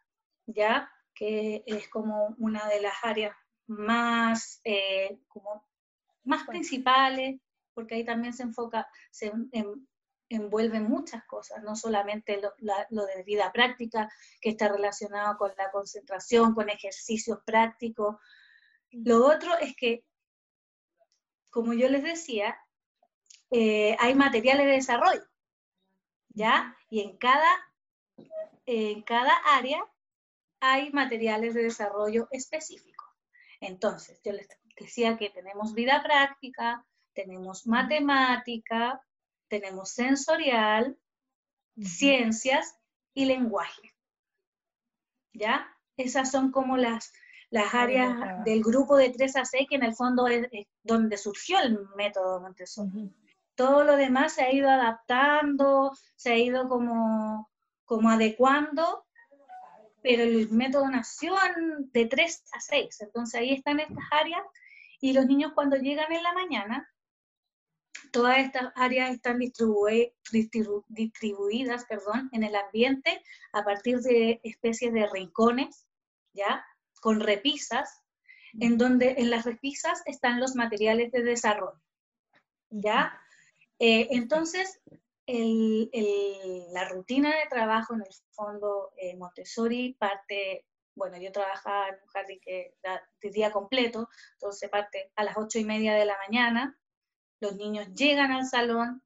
¿ya? 0.46 0.90
Que 1.14 1.62
es 1.66 1.88
como 1.88 2.34
una 2.38 2.66
de 2.68 2.80
las 2.80 2.94
áreas 3.02 3.36
más, 3.68 4.60
eh, 4.64 5.20
como 5.28 5.64
más 6.24 6.44
principales, 6.48 7.40
porque 7.74 7.94
ahí 7.94 8.04
también 8.04 8.32
se 8.32 8.42
enfoca, 8.42 8.88
se 9.12 9.32
envuelven 10.28 10.84
muchas 10.84 11.24
cosas, 11.24 11.62
no 11.62 11.76
solamente 11.76 12.40
lo, 12.40 13.06
de 13.06 13.22
vida 13.24 13.50
práctica, 13.52 14.10
que 14.40 14.50
está 14.50 14.68
relacionado 14.68 15.36
con 15.38 15.52
la 15.56 15.70
concentración, 15.70 16.54
con 16.54 16.68
ejercicios 16.68 17.38
prácticos. 17.44 18.16
Lo 18.90 19.26
otro 19.26 19.56
es 19.58 19.74
que, 19.76 20.04
como 21.50 21.72
yo 21.72 21.88
les 21.88 22.02
decía, 22.02 22.58
eh, 23.50 23.96
hay 23.98 24.14
materiales 24.14 24.66
de 24.66 24.72
desarrollo, 24.72 25.24
¿ya? 26.28 26.76
Y 26.90 27.00
en 27.00 27.16
cada, 27.16 27.48
en 28.66 29.02
cada 29.02 29.32
área 29.46 29.82
hay 30.60 30.90
materiales 30.92 31.54
de 31.54 31.62
desarrollo 31.62 32.28
específicos. 32.30 33.08
Entonces, 33.60 34.20
yo 34.24 34.32
les 34.32 34.48
decía 34.78 35.16
que 35.16 35.30
tenemos 35.30 35.74
vida 35.74 36.02
práctica, 36.02 36.84
tenemos 37.12 37.66
matemática, 37.66 39.02
tenemos 39.48 39.90
sensorial, 39.90 40.98
ciencias 41.80 42.76
y 43.14 43.24
lenguaje. 43.26 43.94
¿Ya? 45.32 45.68
Esas 45.96 46.30
son 46.30 46.52
como 46.52 46.76
las, 46.76 47.12
las 47.50 47.74
áreas 47.74 48.44
del 48.44 48.62
grupo 48.62 48.96
de 48.96 49.10
3 49.10 49.36
a 49.36 49.44
6, 49.44 49.66
que 49.68 49.76
en 49.76 49.84
el 49.84 49.94
fondo 49.94 50.26
es, 50.28 50.48
donde 50.82 51.16
surgió 51.16 51.58
el 51.60 51.78
método 51.96 52.40
Montessori. 52.40 53.12
Todo 53.54 53.84
lo 53.84 53.96
demás 53.96 54.34
se 54.34 54.42
ha 54.42 54.52
ido 54.52 54.70
adaptando, 54.70 55.92
se 56.14 56.32
ha 56.32 56.38
ido 56.38 56.68
como, 56.68 57.50
como 57.84 58.10
adecuando 58.10 59.04
pero 60.02 60.22
el 60.22 60.48
método 60.50 60.88
nació 60.88 61.34
de 61.92 62.06
3 62.06 62.44
a 62.52 62.60
6, 62.60 63.00
entonces 63.02 63.40
ahí 63.40 63.52
están 63.52 63.80
estas 63.80 64.04
áreas 64.10 64.42
y 65.00 65.12
los 65.12 65.26
niños 65.26 65.52
cuando 65.54 65.76
llegan 65.76 66.12
en 66.12 66.22
la 66.22 66.32
mañana, 66.32 66.88
todas 68.10 68.38
estas 68.38 68.72
áreas 68.76 69.10
están 69.10 69.38
distribuidas 69.38 71.84
perdón, 71.86 72.28
en 72.32 72.42
el 72.42 72.56
ambiente 72.56 73.22
a 73.52 73.64
partir 73.64 74.00
de 74.00 74.40
especies 74.42 74.92
de 74.92 75.06
rincones, 75.06 75.86
¿ya? 76.32 76.64
Con 77.00 77.20
repisas, 77.20 78.02
en 78.58 78.78
donde 78.78 79.16
en 79.18 79.30
las 79.30 79.44
repisas 79.44 80.02
están 80.06 80.40
los 80.40 80.54
materiales 80.54 81.12
de 81.12 81.22
desarrollo, 81.22 81.80
¿ya? 82.70 83.20
Eh, 83.78 84.08
entonces, 84.10 84.80
la 85.26 86.88
rutina 86.88 87.28
de 87.28 87.48
trabajo 87.50 87.94
en 87.94 88.00
el 88.00 88.14
fondo 88.30 88.92
eh, 88.96 89.14
Montessori 89.16 89.94
parte, 89.98 90.64
bueno, 90.94 91.18
yo 91.18 91.30
trabajaba 91.30 91.88
en 91.88 91.96
un 92.02 92.08
jardín 92.08 92.40
que 92.40 92.74
da 92.82 93.02
de 93.20 93.30
día 93.30 93.52
completo, 93.52 94.08
entonces 94.34 94.70
parte 94.70 95.12
a 95.16 95.24
las 95.24 95.36
ocho 95.36 95.58
y 95.58 95.64
media 95.64 95.94
de 95.94 96.06
la 96.06 96.16
mañana, 96.26 96.78
los 97.40 97.56
niños 97.56 97.88
llegan 97.94 98.32
al 98.32 98.46
salón, 98.46 99.02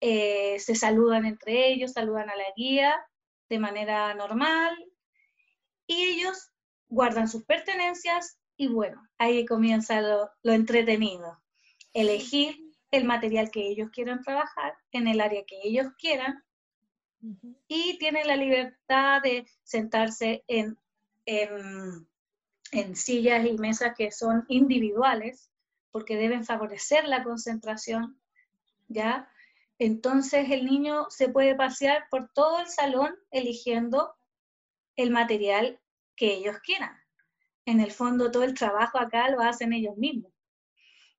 eh, 0.00 0.58
se 0.60 0.74
saludan 0.74 1.26
entre 1.26 1.68
ellos, 1.68 1.92
saludan 1.92 2.30
a 2.30 2.36
la 2.36 2.52
guía 2.56 2.94
de 3.48 3.58
manera 3.58 4.14
normal 4.14 4.76
y 5.86 6.04
ellos 6.04 6.50
guardan 6.88 7.28
sus 7.28 7.44
pertenencias 7.44 8.38
y 8.56 8.68
bueno, 8.68 9.08
ahí 9.18 9.44
comienza 9.46 10.00
lo, 10.00 10.30
lo 10.42 10.52
entretenido, 10.52 11.40
elegir 11.92 12.56
el 12.90 13.04
material 13.04 13.50
que 13.50 13.66
ellos 13.68 13.90
quieran 13.90 14.22
trabajar 14.22 14.74
en 14.92 15.08
el 15.08 15.20
área 15.20 15.44
que 15.44 15.60
ellos 15.62 15.86
quieran 15.98 16.42
y 17.66 17.98
tienen 17.98 18.26
la 18.26 18.36
libertad 18.36 19.22
de 19.22 19.46
sentarse 19.64 20.44
en, 20.46 20.78
en, 21.26 22.06
sillas 22.94 23.44
y 23.46 23.52
mesas 23.58 23.94
que 23.96 24.10
son 24.12 24.44
individuales 24.48 25.50
porque 25.90 26.16
deben 26.16 26.44
favorecer 26.44 27.06
la 27.06 27.22
concentración, 27.22 28.20
¿ya? 28.88 29.30
Entonces 29.78 30.50
el 30.50 30.64
niño 30.64 31.06
se 31.10 31.28
puede 31.28 31.54
pasear 31.54 32.06
por 32.10 32.30
todo 32.32 32.60
el 32.60 32.66
salón 32.66 33.14
eligiendo 33.30 34.14
el 34.96 35.10
material 35.10 35.80
que 36.16 36.34
ellos 36.34 36.58
quieran. 36.60 36.96
En 37.64 37.80
el 37.80 37.92
fondo 37.92 38.30
todo 38.30 38.42
el 38.42 38.54
trabajo 38.54 38.98
acá 38.98 39.30
lo 39.30 39.40
hacen 39.40 39.72
ellos 39.72 39.96
mismos, 39.96 40.32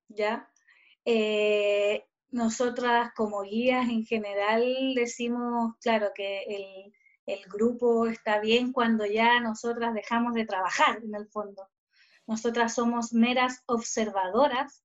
¿ya? 0.09 0.51
Eh, 1.05 2.05
nosotras 2.31 3.11
como 3.15 3.41
guías 3.41 3.87
en 3.89 4.05
general 4.05 4.93
decimos, 4.95 5.75
claro, 5.81 6.11
que 6.13 6.43
el, 6.43 6.93
el, 7.25 7.41
grupo 7.49 8.07
está 8.07 8.39
bien 8.39 8.71
cuando 8.73 9.05
ya 9.05 9.39
nosotras 9.39 9.93
dejamos 9.93 10.33
de 10.33 10.45
trabajar 10.45 11.01
en 11.03 11.15
el 11.15 11.27
fondo. 11.27 11.67
Nosotras 12.29 12.75
somos 12.75 13.11
meras 13.11 13.63
observadoras 13.65 14.83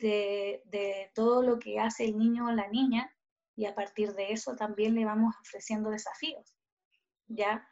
de, 0.00 0.60
de, 0.64 1.12
todo 1.14 1.40
lo 1.40 1.60
que 1.60 1.78
hace 1.78 2.04
el 2.04 2.18
niño 2.18 2.48
o 2.48 2.50
la 2.50 2.66
niña 2.66 3.14
y 3.54 3.66
a 3.66 3.74
partir 3.76 4.12
de 4.14 4.32
eso 4.32 4.56
también 4.56 4.96
le 4.96 5.04
vamos 5.04 5.36
ofreciendo 5.40 5.90
desafíos, 5.90 6.52
¿ya? 7.28 7.64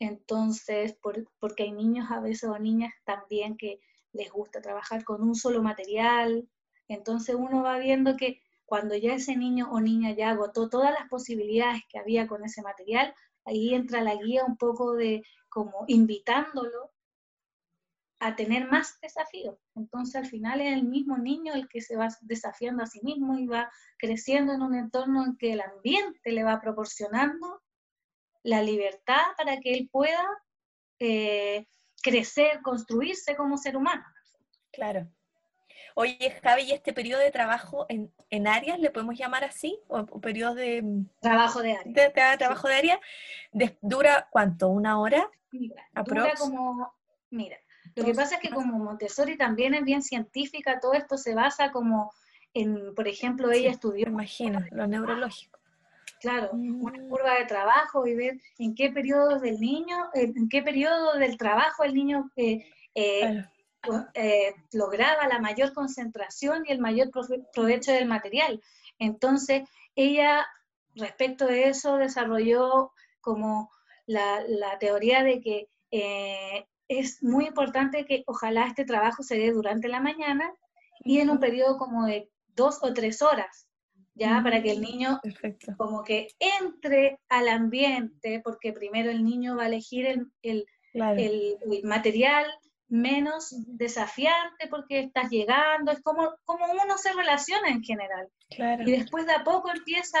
Entonces, 0.00 0.94
por, 0.94 1.30
porque 1.38 1.62
hay 1.62 1.70
niños 1.70 2.10
a 2.10 2.18
veces 2.18 2.50
o 2.50 2.58
niñas 2.58 2.92
también 3.04 3.56
que 3.56 3.78
les 4.12 4.28
gusta 4.32 4.60
trabajar 4.60 5.04
con 5.04 5.22
un 5.22 5.36
solo 5.36 5.62
material. 5.62 6.48
Entonces 6.88 7.36
uno 7.36 7.62
va 7.62 7.78
viendo 7.78 8.16
que 8.16 8.42
cuando 8.64 8.96
ya 8.96 9.14
ese 9.14 9.36
niño 9.36 9.70
o 9.70 9.78
niña 9.78 10.10
ya 10.10 10.30
agotó 10.30 10.68
todas 10.68 10.92
las 10.92 11.08
posibilidades 11.08 11.82
que 11.88 12.00
había 12.00 12.26
con 12.26 12.44
ese 12.44 12.62
material, 12.62 13.14
ahí 13.44 13.74
entra 13.74 14.00
la 14.00 14.16
guía 14.16 14.44
un 14.44 14.56
poco 14.56 14.94
de 14.94 15.22
como 15.48 15.84
invitándolo 15.86 16.91
a 18.24 18.36
tener 18.36 18.68
más 18.70 19.00
desafíos. 19.00 19.56
Entonces 19.74 20.14
al 20.14 20.26
final 20.26 20.60
es 20.60 20.72
el 20.72 20.84
mismo 20.84 21.18
niño 21.18 21.54
el 21.54 21.68
que 21.68 21.80
se 21.80 21.96
va 21.96 22.08
desafiando 22.20 22.84
a 22.84 22.86
sí 22.86 23.00
mismo 23.02 23.36
y 23.36 23.48
va 23.48 23.68
creciendo 23.98 24.52
en 24.52 24.62
un 24.62 24.76
entorno 24.76 25.24
en 25.24 25.36
que 25.36 25.52
el 25.52 25.60
ambiente 25.60 26.30
le 26.30 26.44
va 26.44 26.60
proporcionando 26.60 27.60
la 28.44 28.62
libertad 28.62 29.22
para 29.36 29.58
que 29.58 29.74
él 29.74 29.88
pueda 29.90 30.24
eh, 31.00 31.66
crecer, 32.00 32.62
construirse 32.62 33.34
como 33.34 33.58
ser 33.58 33.76
humano. 33.76 34.04
Claro. 34.72 35.08
Oye, 35.96 36.30
Javi, 36.42 36.62
¿y 36.62 36.72
este 36.72 36.92
periodo 36.92 37.20
de 37.20 37.32
trabajo 37.32 37.86
en, 37.88 38.14
en 38.30 38.46
áreas, 38.46 38.78
le 38.78 38.90
podemos 38.90 39.18
llamar 39.18 39.42
así? 39.42 39.80
¿O, 39.88 40.06
periodo 40.20 40.54
de... 40.54 41.04
Trabajo 41.20 41.60
de 41.60 41.72
área. 41.72 41.92
De, 41.92 42.36
trabajo 42.38 42.68
de 42.68 42.74
área, 42.74 43.00
¿dura 43.80 44.28
cuánto? 44.30 44.68
¿Una 44.68 45.00
hora? 45.00 45.28
Mira, 45.50 45.82
dura 46.04 46.32
como... 46.38 46.94
Mira, 47.30 47.58
lo 47.94 48.04
que 48.04 48.14
pasa 48.14 48.36
es 48.36 48.40
que 48.40 48.50
como 48.50 48.78
Montessori 48.78 49.36
también 49.36 49.74
es 49.74 49.84
bien 49.84 50.02
científica, 50.02 50.80
todo 50.80 50.94
esto 50.94 51.16
se 51.16 51.34
basa 51.34 51.72
como 51.72 52.12
en, 52.54 52.94
por 52.94 53.08
ejemplo, 53.08 53.50
ella 53.50 53.70
estudió... 53.70 54.08
Imagino, 54.08 54.60
lo 54.70 54.86
neurológico 54.86 55.62
claro, 56.22 56.50
una 56.52 57.02
mm. 57.02 57.08
curva 57.08 57.34
de 57.34 57.44
trabajo 57.46 58.06
y 58.06 58.14
ver 58.14 58.40
en 58.58 58.74
qué 58.74 58.90
periodo 58.90 59.40
del 59.40 59.58
niño, 59.60 60.08
en 60.14 60.48
qué 60.48 60.62
periodo 60.62 61.14
del 61.18 61.36
trabajo 61.36 61.82
el 61.82 61.94
niño 61.94 62.30
eh, 62.36 62.64
eh, 62.94 63.44
eh, 64.14 64.54
lograba 64.72 65.26
la 65.26 65.40
mayor 65.40 65.74
concentración 65.74 66.62
y 66.64 66.72
el 66.72 66.78
mayor 66.78 67.10
provecho 67.52 67.92
del 67.92 68.06
material. 68.06 68.62
Entonces, 68.98 69.68
ella, 69.96 70.46
respecto 70.94 71.46
de 71.46 71.68
eso, 71.68 71.96
desarrolló 71.96 72.92
como 73.20 73.70
la, 74.06 74.42
la 74.46 74.78
teoría 74.78 75.24
de 75.24 75.40
que 75.40 75.68
es 76.88 77.22
muy 77.22 77.46
importante 77.46 78.04
que 78.04 78.24
ojalá 78.26 78.66
este 78.66 78.84
trabajo 78.84 79.22
se 79.22 79.38
dé 79.38 79.52
durante 79.52 79.88
la 79.88 80.00
mañana 80.00 80.52
y 81.00 81.20
en 81.20 81.30
un 81.30 81.40
periodo 81.40 81.78
como 81.78 82.06
de 82.06 82.30
dos 82.54 82.78
o 82.82 82.92
tres 82.92 83.22
horas 83.22 83.66
ya 84.14 84.40
para 84.42 84.62
que 84.62 84.72
el 84.72 84.80
niño 84.80 85.20
como 85.76 86.04
que 86.04 86.28
entre 86.38 87.18
al 87.28 87.48
ambiente, 87.48 88.40
porque 88.44 88.72
primero 88.72 89.10
el 89.10 89.24
niño 89.24 89.56
va 89.56 89.64
a 89.64 89.68
elegir 89.68 90.06
el, 90.06 90.26
el, 90.42 90.66
el, 90.92 91.58
material 91.84 92.46
menos 92.88 93.54
desafiante 93.68 94.68
porque 94.68 95.00
estás 95.00 95.30
llegando, 95.30 95.92
es 95.92 96.00
como, 96.02 96.34
como 96.44 96.66
uno 96.66 96.98
se 96.98 97.12
relaciona 97.14 97.68
en 97.68 97.82
general. 97.82 98.28
Y 98.84 98.90
después 98.90 99.26
de 99.26 99.32
a 99.32 99.44
poco 99.44 99.70
empieza, 99.70 100.18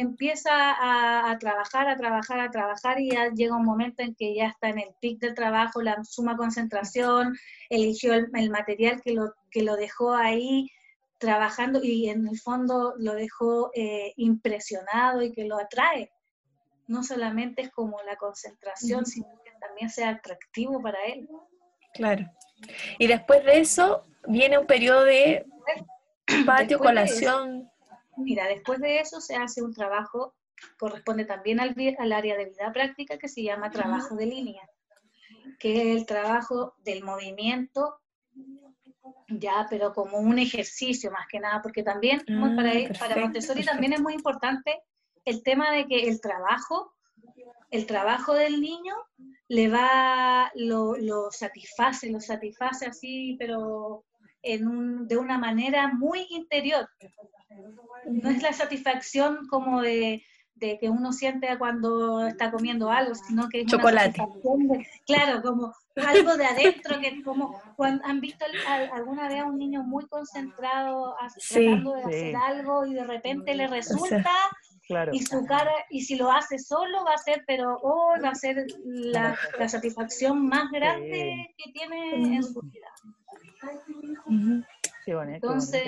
empieza 0.00 0.50
a, 0.50 1.38
trabajar, 1.38 1.88
a 1.88 1.96
trabajar, 1.96 2.40
a 2.40 2.50
trabajar 2.50 3.00
y 3.00 3.10
ya 3.10 3.30
llega 3.30 3.56
un 3.56 3.64
momento 3.64 4.02
en 4.02 4.14
que 4.14 4.34
ya 4.34 4.48
está 4.48 4.68
en 4.68 4.78
el 4.78 4.90
pic 5.00 5.20
del 5.20 5.34
trabajo, 5.34 5.82
la 5.82 6.02
suma 6.04 6.36
concentración, 6.36 7.36
eligió 7.70 8.14
el, 8.14 8.50
material 8.50 9.00
que 9.02 9.12
lo, 9.12 9.34
que 9.50 9.62
lo 9.62 9.76
dejó 9.76 10.14
ahí 10.14 10.70
trabajando 11.18 11.80
y 11.82 12.08
en 12.08 12.26
el 12.26 12.38
fondo 12.38 12.94
lo 12.96 13.14
dejó 13.14 13.70
eh, 13.74 14.12
impresionado 14.16 15.22
y 15.22 15.32
que 15.32 15.44
lo 15.44 15.58
atrae. 15.58 16.10
No 16.86 17.02
solamente 17.02 17.62
es 17.62 17.70
como 17.70 18.00
la 18.02 18.16
concentración, 18.16 19.04
sino 19.04 19.28
que 19.44 19.50
también 19.60 19.90
sea 19.90 20.10
atractivo 20.10 20.80
para 20.80 20.98
él. 21.06 21.28
Claro. 21.94 22.30
Y 22.98 23.06
después 23.06 23.44
de 23.44 23.60
eso 23.60 24.06
viene 24.26 24.58
un 24.58 24.66
periodo 24.66 25.04
de 25.04 25.44
patio, 26.46 26.78
colación. 26.78 27.70
Mira, 28.18 28.46
después 28.46 28.80
de 28.80 28.98
eso 29.00 29.20
se 29.20 29.36
hace 29.36 29.62
un 29.62 29.72
trabajo, 29.72 30.34
corresponde 30.78 31.24
también 31.24 31.60
al, 31.60 31.74
al 31.98 32.12
área 32.12 32.36
de 32.36 32.46
vida 32.46 32.72
práctica 32.72 33.18
que 33.18 33.28
se 33.28 33.42
llama 33.42 33.70
trabajo 33.70 34.16
de 34.16 34.26
línea, 34.26 34.68
que 35.58 35.92
es 35.92 35.96
el 35.98 36.06
trabajo 36.06 36.74
del 36.84 37.04
movimiento 37.04 38.00
ya, 39.28 39.66
pero 39.68 39.92
como 39.92 40.18
un 40.18 40.38
ejercicio 40.38 41.10
más 41.10 41.26
que 41.28 41.40
nada, 41.40 41.60
porque 41.62 41.82
también 41.82 42.20
para, 42.56 42.74
mm, 42.74 42.98
para 42.98 43.16
Montessori 43.16 43.64
también 43.64 43.92
es 43.92 44.00
muy 44.00 44.14
importante 44.14 44.82
el 45.24 45.42
tema 45.42 45.70
de 45.70 45.86
que 45.86 46.08
el 46.08 46.20
trabajo, 46.20 46.94
el 47.70 47.86
trabajo 47.86 48.32
del 48.34 48.60
niño 48.60 48.94
le 49.48 49.68
va, 49.68 50.50
lo, 50.54 50.96
lo 50.96 51.30
satisface, 51.30 52.10
lo 52.10 52.20
satisface 52.20 52.86
así, 52.86 53.36
pero 53.38 54.04
en 54.54 54.66
un, 54.66 55.08
de 55.08 55.16
una 55.16 55.38
manera 55.38 55.88
muy 55.88 56.26
interior. 56.30 56.88
No 58.06 58.30
es 58.30 58.42
la 58.42 58.52
satisfacción 58.52 59.46
como 59.48 59.82
de, 59.82 60.22
de 60.54 60.78
que 60.78 60.88
uno 60.88 61.12
siente 61.12 61.56
cuando 61.58 62.26
está 62.26 62.50
comiendo 62.50 62.90
algo, 62.90 63.14
sino 63.14 63.48
que 63.48 63.62
es 63.62 63.66
chocolate. 63.66 64.20
claro, 65.06 65.42
como 65.42 65.72
algo 66.06 66.36
de 66.36 66.44
adentro 66.44 67.00
que 67.00 67.22
como 67.22 67.60
cuando 67.76 68.04
han 68.04 68.20
visto 68.20 68.44
alguna 68.92 69.28
vez 69.28 69.40
a 69.40 69.46
un 69.46 69.58
niño 69.58 69.82
muy 69.82 70.06
concentrado 70.06 71.14
tratando 71.48 71.94
de 71.94 72.02
hacer 72.04 72.36
algo 72.36 72.86
y 72.86 72.94
de 72.94 73.04
repente 73.04 73.54
le 73.54 73.66
resulta 73.66 74.32
y 75.12 75.20
su 75.20 75.44
cara 75.44 75.72
y 75.90 76.02
si 76.02 76.16
lo 76.16 76.30
hace 76.30 76.58
solo 76.58 77.04
va 77.04 77.14
a 77.14 77.18
ser 77.18 77.44
pero 77.46 77.78
oh, 77.82 78.14
va 78.22 78.30
a 78.30 78.34
ser 78.34 78.66
la, 78.84 79.36
satisfacción 79.68 80.46
más 80.46 80.70
grande 80.70 81.54
que 81.56 81.72
tiene 81.72 82.36
en 82.36 82.42
su 82.42 82.60
vida. 82.62 82.88
Entonces, 85.06 85.82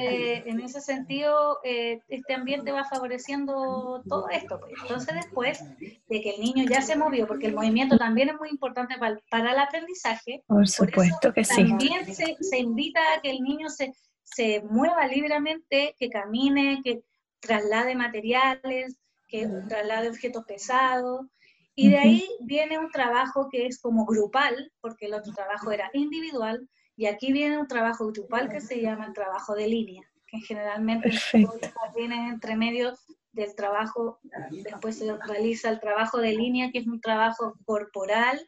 en 0.47 0.61
ese 0.61 0.81
sentido, 0.81 1.59
eh, 1.63 2.01
este 2.09 2.35
ambiente 2.35 2.73
va 2.73 2.85
favoreciendo 2.85 4.03
todo 4.09 4.29
esto. 4.31 4.61
Pues. 4.61 4.73
Entonces, 4.83 5.15
después 5.15 5.63
de 5.79 6.21
que 6.21 6.31
el 6.31 6.41
niño 6.41 6.65
ya 6.69 6.81
se 6.81 6.97
movió, 6.97 7.27
porque 7.27 7.47
el 7.47 7.55
movimiento 7.55 7.99
también 7.99 8.31
es 8.31 8.37
muy 8.39 8.49
importante 8.49 8.95
para, 8.99 9.53
el 9.53 9.59
aprendizaje. 9.59 10.43
Por 10.47 10.67
supuesto 10.67 11.33
que 11.35 11.45
sí. 11.45 11.69
También 11.69 12.07
se, 12.07 12.37
se, 12.41 12.59
invita 12.59 13.01
a 13.15 13.21
que 13.21 13.31
el 13.31 13.41
niño 13.41 13.69
se, 13.69 13.93
se 14.23 14.63
mueva 14.63 15.07
libremente, 15.07 15.95
que 15.99 16.09
camine, 16.09 16.81
que 16.83 17.03
traslade 17.41 17.95
materiales, 17.95 18.97
que 19.29 19.47
traslade 19.69 20.09
objetos 20.09 20.45
pesados. 20.45 21.27
Y 21.75 21.91
de 21.91 21.99
ahí 21.99 22.29
viene 22.41 22.79
un 22.79 22.91
trabajo 22.91 23.49
que 23.51 23.67
es 23.67 23.81
como 23.81 24.05
grupal, 24.05 24.71
porque 24.81 25.07
el 25.07 25.15
otro 25.15 25.33
trabajo 25.33 25.71
era 25.71 25.91
individual, 25.95 26.69
y 26.97 27.07
aquí 27.07 27.33
viene 27.33 27.59
un 27.59 27.67
trabajo 27.67 28.07
grupal 28.09 28.49
que 28.49 28.61
se 28.61 28.81
llama 28.81 29.07
el 29.07 29.13
trabajo 29.13 29.55
de 29.55 29.69
línea, 29.69 30.03
que 30.27 30.41
generalmente 30.41 31.11
viene 31.97 32.29
entre 32.29 32.57
medio 32.57 32.95
del 33.33 33.55
trabajo, 33.55 34.19
después 34.51 34.99
se 34.99 35.17
realiza 35.17 35.71
el 35.71 35.81
trabajo 35.81 36.19
de 36.19 36.33
línea, 36.33 36.71
que 36.71 36.79
es 36.79 36.87
un 36.87 37.01
trabajo 37.01 37.55
corporal 37.65 38.41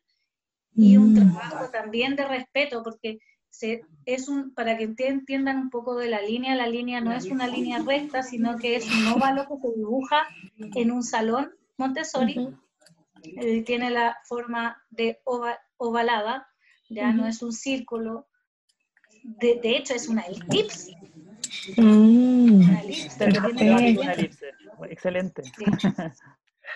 y 0.75 0.97
un 0.97 1.13
mm. 1.13 1.15
trabajo 1.15 1.71
también 1.71 2.17
de 2.17 2.27
respeto, 2.27 2.83
porque 2.83 3.19
se, 3.49 3.83
es 4.07 4.29
un, 4.29 4.55
para 4.55 4.77
que 4.77 4.85
entiendan 4.85 5.59
un 5.59 5.71
poco 5.71 5.97
de 5.97 6.09
la 6.09 6.23
línea, 6.23 6.55
la 6.55 6.67
línea 6.67 7.01
no 7.01 7.13
es 7.13 7.27
una 7.27 7.47
línea 7.47 7.81
recta, 7.81 8.23
sino 8.23 8.57
que 8.57 8.77
es 8.77 8.87
un 8.87 9.09
óvalo 9.09 9.47
que 9.47 9.57
se 9.61 9.77
dibuja 9.77 10.27
en 10.75 10.91
un 10.91 11.03
salón 11.03 11.53
Montessori, 11.77 12.49
eh, 13.23 13.63
tiene 13.63 13.91
la 13.91 14.19
forma 14.25 14.83
de 14.91 15.21
ovalada, 15.77 16.49
ya 16.89 17.13
no 17.13 17.27
es 17.27 17.43
un 17.43 17.53
círculo, 17.53 18.29
de, 19.23 19.61
de 19.63 19.77
hecho 19.77 19.95
es 19.95 20.09
una 20.09 20.23
elipse. 20.23 20.97
Mm, 21.77 22.55
una 22.55 22.81
elipse. 22.81 23.25
Una 23.25 24.13
elipse. 24.13 24.51
Excelente. 24.91 25.43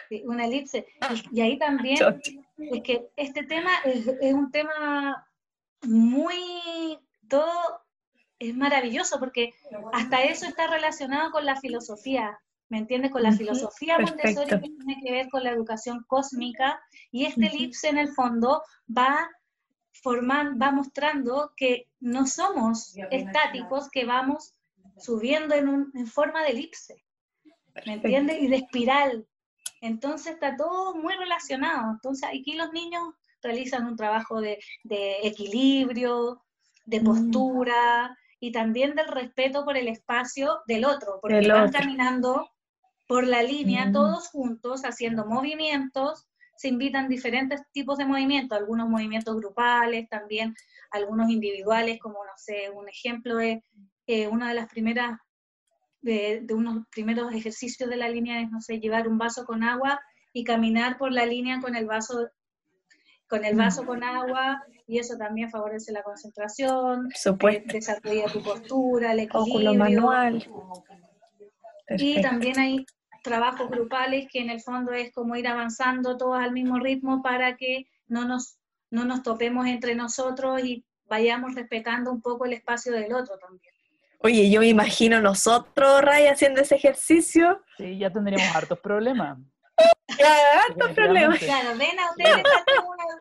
Sí. 0.09 0.23
una 0.25 0.47
elipse. 0.47 0.87
Y, 1.33 1.41
ahí 1.41 1.59
también 1.59 1.99
es 2.59 2.83
que 2.83 3.09
este 3.17 3.45
tema 3.45 3.71
es, 3.85 4.07
es, 4.07 4.35
un 4.35 4.51
tema 4.51 5.27
muy, 5.83 6.99
todo 7.29 7.51
es 8.39 8.55
maravilloso 8.55 9.19
porque 9.19 9.55
hasta 9.93 10.23
eso 10.25 10.47
está 10.47 10.67
relacionado 10.67 11.31
con 11.31 11.45
la 11.45 11.57
filosofía, 11.57 12.39
¿me 12.69 12.79
entiendes? 12.79 13.11
Con 13.11 13.23
la 13.23 13.33
filosofía 13.33 13.99
Montessori 13.99 14.51
que 14.51 14.59
tiene 14.59 15.01
que 15.03 15.13
ver 15.13 15.29
con 15.31 15.43
la 15.43 15.51
educación 15.51 16.05
cósmica 16.07 16.81
y 17.11 17.25
este 17.25 17.47
elipse 17.47 17.89
en 17.89 17.99
el 17.99 18.09
fondo 18.09 18.63
va 18.97 19.29
va 20.05 20.71
mostrando 20.71 21.53
que 21.57 21.89
no 22.01 22.27
somos 22.27 22.95
estáticos, 23.11 23.89
que 23.91 24.05
vamos 24.05 24.55
subiendo 24.99 25.55
en, 25.55 25.91
en 25.95 26.07
forma 26.07 26.43
de 26.43 26.51
elipse, 26.51 27.05
¿me 27.87 27.95
entiendes? 27.95 28.41
Y 28.41 28.49
de 28.49 28.57
espiral. 28.57 29.27
Entonces 29.81 30.35
está 30.35 30.57
todo 30.57 30.95
muy 30.95 31.15
relacionado. 31.15 31.93
Entonces 31.93 32.29
aquí 32.29 32.55
los 32.55 32.73
niños 32.73 33.03
realizan 33.43 33.87
un 33.87 33.97
trabajo 33.97 34.41
de, 34.41 34.59
de 34.85 35.19
equilibrio, 35.23 36.43
de 36.85 37.01
mm. 37.01 37.05
postura 37.05 38.17
y 38.41 38.53
también 38.53 38.95
del 38.95 39.09
respeto 39.09 39.65
por 39.65 39.77
el 39.77 39.89
espacio 39.89 40.61
del 40.67 40.85
otro, 40.85 41.19
porque 41.21 41.49
van 41.49 41.71
caminando 41.71 42.51
por 43.07 43.27
la 43.27 43.43
línea 43.43 43.87
mm. 43.87 43.93
todos 43.93 44.29
juntos, 44.29 44.83
haciendo 44.85 45.27
movimientos 45.27 46.27
se 46.57 46.69
invitan 46.69 47.09
diferentes 47.09 47.61
tipos 47.73 47.99
de 47.99 48.07
movimientos, 48.07 48.59
algunos 48.59 48.89
movimientos 48.89 49.37
grupales, 49.37 50.09
también 50.09 50.55
algunos 50.91 51.31
individuales, 51.31 51.99
como 52.01 52.25
no 52.25 52.33
sé, 52.37 52.71
un 52.71 52.89
ejemplo 52.89 53.41
es 53.41 53.63
eh, 54.07 54.29
una 54.29 54.49
de 54.49 54.55
las 54.55 54.69
primeras, 54.69 55.19
de, 56.01 56.47
unos 56.51 56.87
primeros 56.91 57.33
ejercicios 57.33 57.91
de 57.91 57.97
la 57.97 58.09
línea 58.09 58.41
es, 58.41 58.51
no 58.51 58.61
sé, 58.61 58.79
llevar 58.79 59.09
un 59.09 59.19
vaso 59.19 59.45
con 59.45 59.63
agua 59.63 60.01
y 60.33 60.45
caminar 60.45 60.99
por 60.99 61.13
la 61.13 61.27
línea 61.27 61.61
con 61.61 61.77
el 61.77 61.87
vaso 61.87 62.29
con 63.29 63.45
el 63.45 63.57
vaso 63.57 63.85
con 63.85 64.05
agua 64.05 64.63
y 64.87 65.01
eso 65.01 65.17
también 65.17 65.51
favorece 65.51 65.91
la 65.91 66.05
concentración, 66.05 67.09
eh, 67.51 67.65
desarrolla 67.67 68.27
tu 68.29 68.41
postura, 68.41 69.13
el 69.13 69.21
equilibrio. 69.21 69.75
manual. 69.75 70.49
Y 71.99 72.23
también 72.23 72.59
hay 72.61 72.87
trabajos 73.27 73.69
grupales 73.69 74.29
que 74.31 74.41
en 74.41 74.51
el 74.51 74.61
fondo 74.61 74.93
es 74.93 75.13
como 75.13 75.37
ir 75.37 75.49
avanzando 75.49 76.17
todos 76.17 76.39
al 76.39 76.53
mismo 76.53 76.79
ritmo 76.79 77.23
para 77.23 77.57
que 77.57 77.87
no 78.07 78.25
nos, 78.25 78.57
no 78.91 79.05
nos 79.05 79.23
topemos 79.23 79.67
entre 79.67 79.95
nosotros 79.95 80.63
y 80.63 80.85
vayamos 81.05 81.55
respetando 81.55 82.11
un 82.13 82.23
poco 82.23 82.47
el 82.47 82.53
espacio 82.55 82.93
del 82.93 83.13
otro 83.13 83.37
también. 83.39 83.75
Oye, 84.21 84.49
yo 84.49 84.61
me 84.61 84.69
imagino 84.69 85.21
nosotros, 85.21 86.01
Ray, 86.01 86.27
haciendo 86.27 86.61
ese 86.61 86.77
ejercicio. 86.77 87.63
Sí, 87.77 87.99
ya 87.99 88.11
tendríamos 88.11 88.55
hartos 88.55 88.79
problemas. 88.79 89.39
Ya, 90.19 90.35
hartos 90.69 90.93
problemas. 90.93 91.39
Claro, 91.39 91.77
ven 91.77 91.99
a 91.99 92.11
ustedes, 92.11 92.43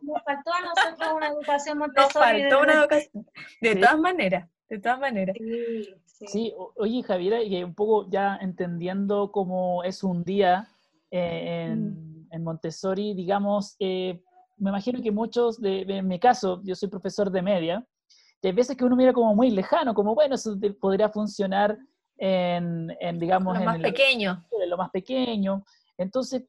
nos 0.02 0.24
faltó 0.24 0.54
a 0.54 0.62
nosotros 0.62 1.14
una 1.16 1.28
educación 1.28 1.78
Montessori. 1.80 2.14
Nos 2.14 2.52
faltó 2.52 2.60
una 2.62 2.74
educación, 2.74 3.28
de 3.60 3.76
todas 3.76 4.00
maneras, 4.00 4.50
de 4.70 4.80
todas 4.80 5.00
maneras. 5.00 5.36
Sí. 5.38 5.96
Sí. 6.28 6.54
oye 6.78 7.04
Javiera, 7.04 7.44
y 7.44 7.62
un 7.64 7.74
poco 7.74 8.10
ya 8.10 8.38
entendiendo 8.42 9.32
cómo 9.32 9.84
es 9.84 10.04
un 10.04 10.24
día 10.24 10.68
eh, 11.12 11.76
mm. 11.76 12.28
en, 12.32 12.44
Montessori, 12.44 13.14
digamos, 13.14 13.76
eh, 13.80 14.22
me 14.58 14.70
imagino 14.70 15.02
que 15.02 15.12
muchos, 15.12 15.60
de, 15.60 15.82
en 15.82 16.08
mi 16.08 16.20
caso, 16.20 16.62
yo 16.64 16.76
soy 16.76 16.90
profesor 16.90 17.30
de 17.30 17.42
media, 17.42 17.86
hay 18.48 18.52
veces 18.54 18.78
que 18.78 18.86
uno 18.86 18.96
mira 18.96 19.14
como 19.14 19.36
muy 19.36 19.50
lejano, 19.50 19.94
como 19.94 20.14
bueno, 20.14 20.36
eso 20.36 20.58
podría 20.80 21.10
funcionar 21.10 21.78
en, 22.18 22.88
digamos, 23.20 23.54
lo 23.56 23.60
en 23.60 23.66
más 23.66 23.80
pequeño. 23.80 24.46
En 24.62 24.70
lo 24.70 24.78
más 24.78 24.90
pequeño. 24.92 25.66
Entonces, 25.98 26.44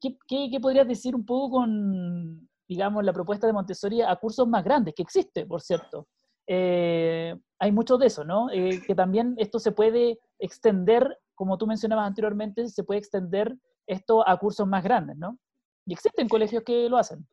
¿qué, 0.00 0.16
qué, 0.28 0.60
podrías 0.60 0.86
decir 0.86 1.14
un 1.14 1.24
poco 1.24 1.58
con, 1.58 2.48
digamos, 2.68 3.04
la 3.04 3.12
propuesta 3.12 3.46
de 3.46 3.52
Montessori 3.52 4.02
a 4.02 4.14
cursos 4.16 4.46
más 4.46 4.62
grandes, 4.62 4.94
que 4.94 5.02
existe, 5.02 5.46
por 5.46 5.60
cierto? 5.60 6.06
Eh, 6.46 7.34
hay 7.58 7.72
mucho 7.72 7.96
de 7.98 8.06
eso, 8.06 8.24
¿no? 8.24 8.50
Eh, 8.50 8.82
que 8.86 8.94
también 8.94 9.34
esto 9.38 9.58
se 9.58 9.72
puede 9.72 10.18
extender, 10.38 11.18
como 11.34 11.58
tú 11.58 11.66
mencionabas 11.66 12.06
anteriormente, 12.06 12.68
se 12.68 12.84
puede 12.84 12.98
extender 12.98 13.56
esto 13.86 14.26
a 14.28 14.36
cursos 14.38 14.66
más 14.66 14.82
grandes, 14.82 15.16
¿no? 15.16 15.38
Y 15.86 15.92
existen 15.92 16.28
colegios 16.28 16.62
que 16.64 16.88
lo 16.88 16.96
hacen. 16.96 17.26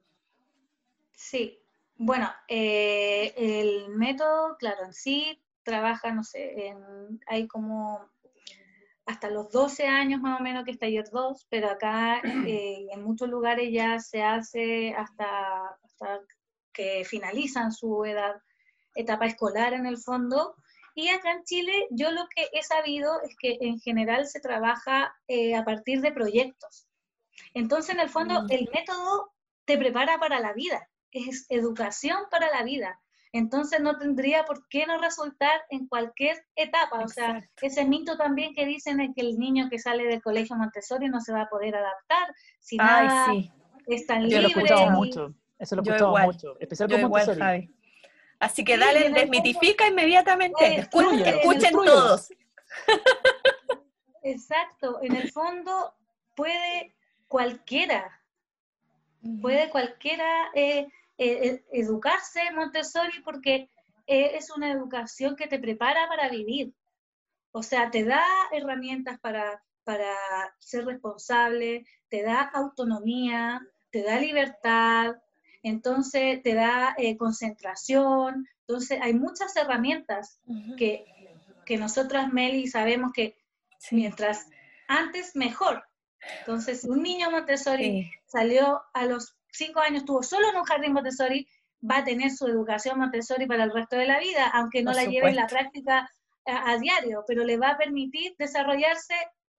Sí, 1.14 1.60
bueno, 1.96 2.30
eh, 2.48 3.34
el 3.36 3.90
método, 3.90 4.56
claro, 4.58 4.86
en 4.86 4.94
sí 4.94 5.42
trabaja, 5.64 6.12
no 6.14 6.24
sé, 6.24 6.76
hay 7.28 7.48
como 7.48 8.10
hasta 9.10 9.32
los 9.32 9.52
12 9.52 9.88
años 9.88 10.22
más 10.22 10.40
o 10.40 10.44
menos 10.44 10.64
que 10.64 10.72
es 10.72 10.78
taller 10.78 11.10
2, 11.12 11.48
pero 11.50 11.70
acá 11.70 12.22
eh, 12.48 12.88
en 12.92 13.04
muchos 13.04 13.28
lugares 13.28 13.72
ya 13.72 14.00
se 14.00 14.22
hace 14.22 14.94
hasta, 14.94 15.66
hasta 15.84 16.22
que 16.72 17.04
finalizan 17.06 17.72
su 17.72 18.06
edad, 18.06 18.36
etapa 19.02 19.26
escolar 19.26 19.74
en 19.74 19.86
el 19.86 19.98
fondo. 19.98 20.56
Y 20.96 21.10
acá 21.10 21.32
en 21.32 21.44
Chile 21.44 21.88
yo 21.92 22.12
lo 22.12 22.28
que 22.36 22.50
he 22.54 22.64
sabido 22.64 23.22
es 23.22 23.36
que 23.40 23.58
en 23.62 23.80
general 23.80 24.28
se 24.28 24.40
trabaja 24.40 25.16
eh, 25.28 25.56
a 25.56 25.64
partir 25.64 26.02
de 26.02 26.12
proyectos. 26.12 26.88
Entonces, 27.54 27.96
en 27.96 28.02
el 28.02 28.10
fondo, 28.10 28.44
mm. 28.44 28.52
el 28.52 28.70
método 28.74 29.32
te 29.66 29.78
prepara 29.78 30.18
para 30.20 30.40
la 30.40 30.54
vida, 30.54 30.90
es 31.12 31.46
educación 31.50 32.18
para 32.30 32.50
la 32.50 32.64
vida. 32.64 33.00
Entonces 33.32 33.80
no 33.82 33.98
tendría 33.98 34.44
por 34.46 34.68
qué 34.70 34.88
no 34.88 34.98
resultar 34.98 35.62
en 35.70 35.88
cualquier 35.88 36.38
etapa. 36.56 37.00
O 37.00 37.08
sea, 37.08 37.44
ese 37.62 37.86
mito 37.86 38.18
también 38.18 38.56
que 38.56 38.66
dicen 38.66 39.00
es 39.00 39.12
que 39.16 39.22
el 39.22 39.38
niño 39.38 39.70
que 39.70 39.78
sale 39.78 40.06
del 40.06 40.22
colegio 40.22 40.56
Montessori 40.56 41.10
no 41.10 41.22
se 41.22 41.34
va 41.34 41.44
a 41.44 41.50
poder 41.50 41.76
adaptar. 41.76 42.34
Si 42.60 42.78
nada 42.78 43.28
sí. 43.28 43.52
es 43.86 44.08
tan 44.08 44.28
Yo 44.28 44.42
libre. 44.42 44.64
Lo 44.68 44.80
he 44.80 44.90
mucho. 44.90 45.34
Eso 45.60 45.76
lo 45.76 45.84
he 45.84 45.86
escuchado 45.86 46.18
mucho. 46.18 46.60
Especial 46.60 46.90
con 46.90 47.02
Montessori. 47.02 47.70
Así 48.40 48.64
que 48.64 48.78
dale, 48.78 49.10
desmitifica 49.10 49.88
inmediatamente. 49.88 50.80
escuchen, 50.80 51.26
escuchen 51.26 51.74
todos. 51.74 52.30
Exacto. 54.24 55.00
En 55.02 55.16
el 55.16 55.32
fondo 55.32 55.94
puede 56.36 56.96
cualquiera. 57.28 58.22
Puede 59.42 59.70
cualquiera 59.70 60.50
eh, 60.56 60.88
eh, 61.18 61.64
educarse 61.74 62.52
Montessori 62.54 63.22
porque 63.26 63.70
eh, 64.08 64.32
es 64.36 64.50
una 64.50 64.72
educación 64.72 65.36
que 65.36 65.48
te 65.48 65.60
prepara 65.60 66.08
para 66.08 66.30
vivir. 66.30 66.74
O 67.52 67.62
sea, 67.62 67.92
te 67.92 68.06
da 68.06 68.24
herramientas 68.54 69.20
para, 69.20 69.62
para 69.84 70.16
ser 70.60 70.86
responsable, 70.86 71.86
te 72.08 72.24
da 72.24 72.44
autonomía, 72.54 73.62
te 73.92 74.04
da 74.04 74.18
libertad, 74.20 75.16
entonces 75.64 76.42
te 76.44 76.54
da 76.54 76.96
eh, 76.98 77.18
concentración. 77.18 78.48
Entonces, 78.68 79.00
hay 79.02 79.14
muchas 79.14 79.56
herramientas 79.56 80.40
que, 80.78 81.06
que 81.66 81.78
nosotras, 81.78 82.32
Meli, 82.32 82.68
sabemos 82.68 83.12
que 83.14 83.38
mientras 83.92 84.48
antes, 84.88 85.36
mejor. 85.36 85.84
Entonces, 86.40 86.84
un 86.84 87.02
niño 87.02 87.32
Montessori 87.32 88.12
salió 88.26 88.82
a 88.94 89.06
los 89.06 89.36
cinco 89.52 89.80
años 89.80 90.02
estuvo 90.02 90.24
solo 90.24 90.50
en 90.50 90.58
un 90.58 90.64
jardín 90.64 90.94
Montessori, 90.94 91.48
va 91.90 91.98
a 91.98 92.04
tener 92.04 92.32
su 92.32 92.48
educación 92.48 93.00
Montessori 93.00 93.46
para 93.46 93.64
el 93.64 93.72
resto 93.72 93.96
de 93.96 94.06
la 94.06 94.20
vida, 94.20 94.48
aunque 94.54 94.84
no 94.84 94.92
la 94.92 95.06
lleve 95.06 95.30
en 95.30 95.36
la 95.36 95.48
práctica 95.48 96.12
a, 96.46 96.78
diario, 96.78 97.24
pero 97.28 97.44
le 97.44 97.58
va 97.58 97.72
a 97.72 97.78
permitir 97.78 98.36
desarrollarse 98.38 99.14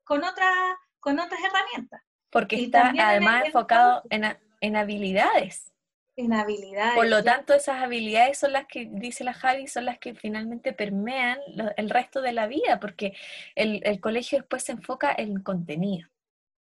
con, 0.05 0.25
otra, 0.25 0.51
con 0.99 1.19
otras 1.19 1.41
herramientas. 1.43 2.03
Porque 2.31 2.65
está 2.65 2.93
además 2.97 3.47
enfocado 3.47 4.03
en, 4.11 4.25
en, 4.61 4.77
habilidades. 4.77 5.70
En 6.17 6.33
habilidades. 6.33 6.95
Por 6.95 7.09
lo 7.09 7.23
tanto, 7.23 7.55
esas 7.55 7.83
habilidades 7.83 8.39
son 8.39 8.53
las 8.53 8.67
que, 8.67 8.89
dice 8.91 9.25
la 9.25 9.33
Javi, 9.33 9.67
son 9.69 9.85
las 9.87 9.99
que 9.99 10.15
finalmente 10.15 10.73
permean 10.73 11.39
el 11.77 11.89
resto 11.89 12.21
de 12.21 12.33
la 12.33 12.47
vida, 12.47 12.79
porque 12.81 13.15
el, 13.55 13.81
el 13.85 14.01
colegio 14.01 14.39
después 14.39 14.65
se 14.65 14.73
enfoca 14.73 15.15
en 15.17 15.43
contenido. 15.43 16.09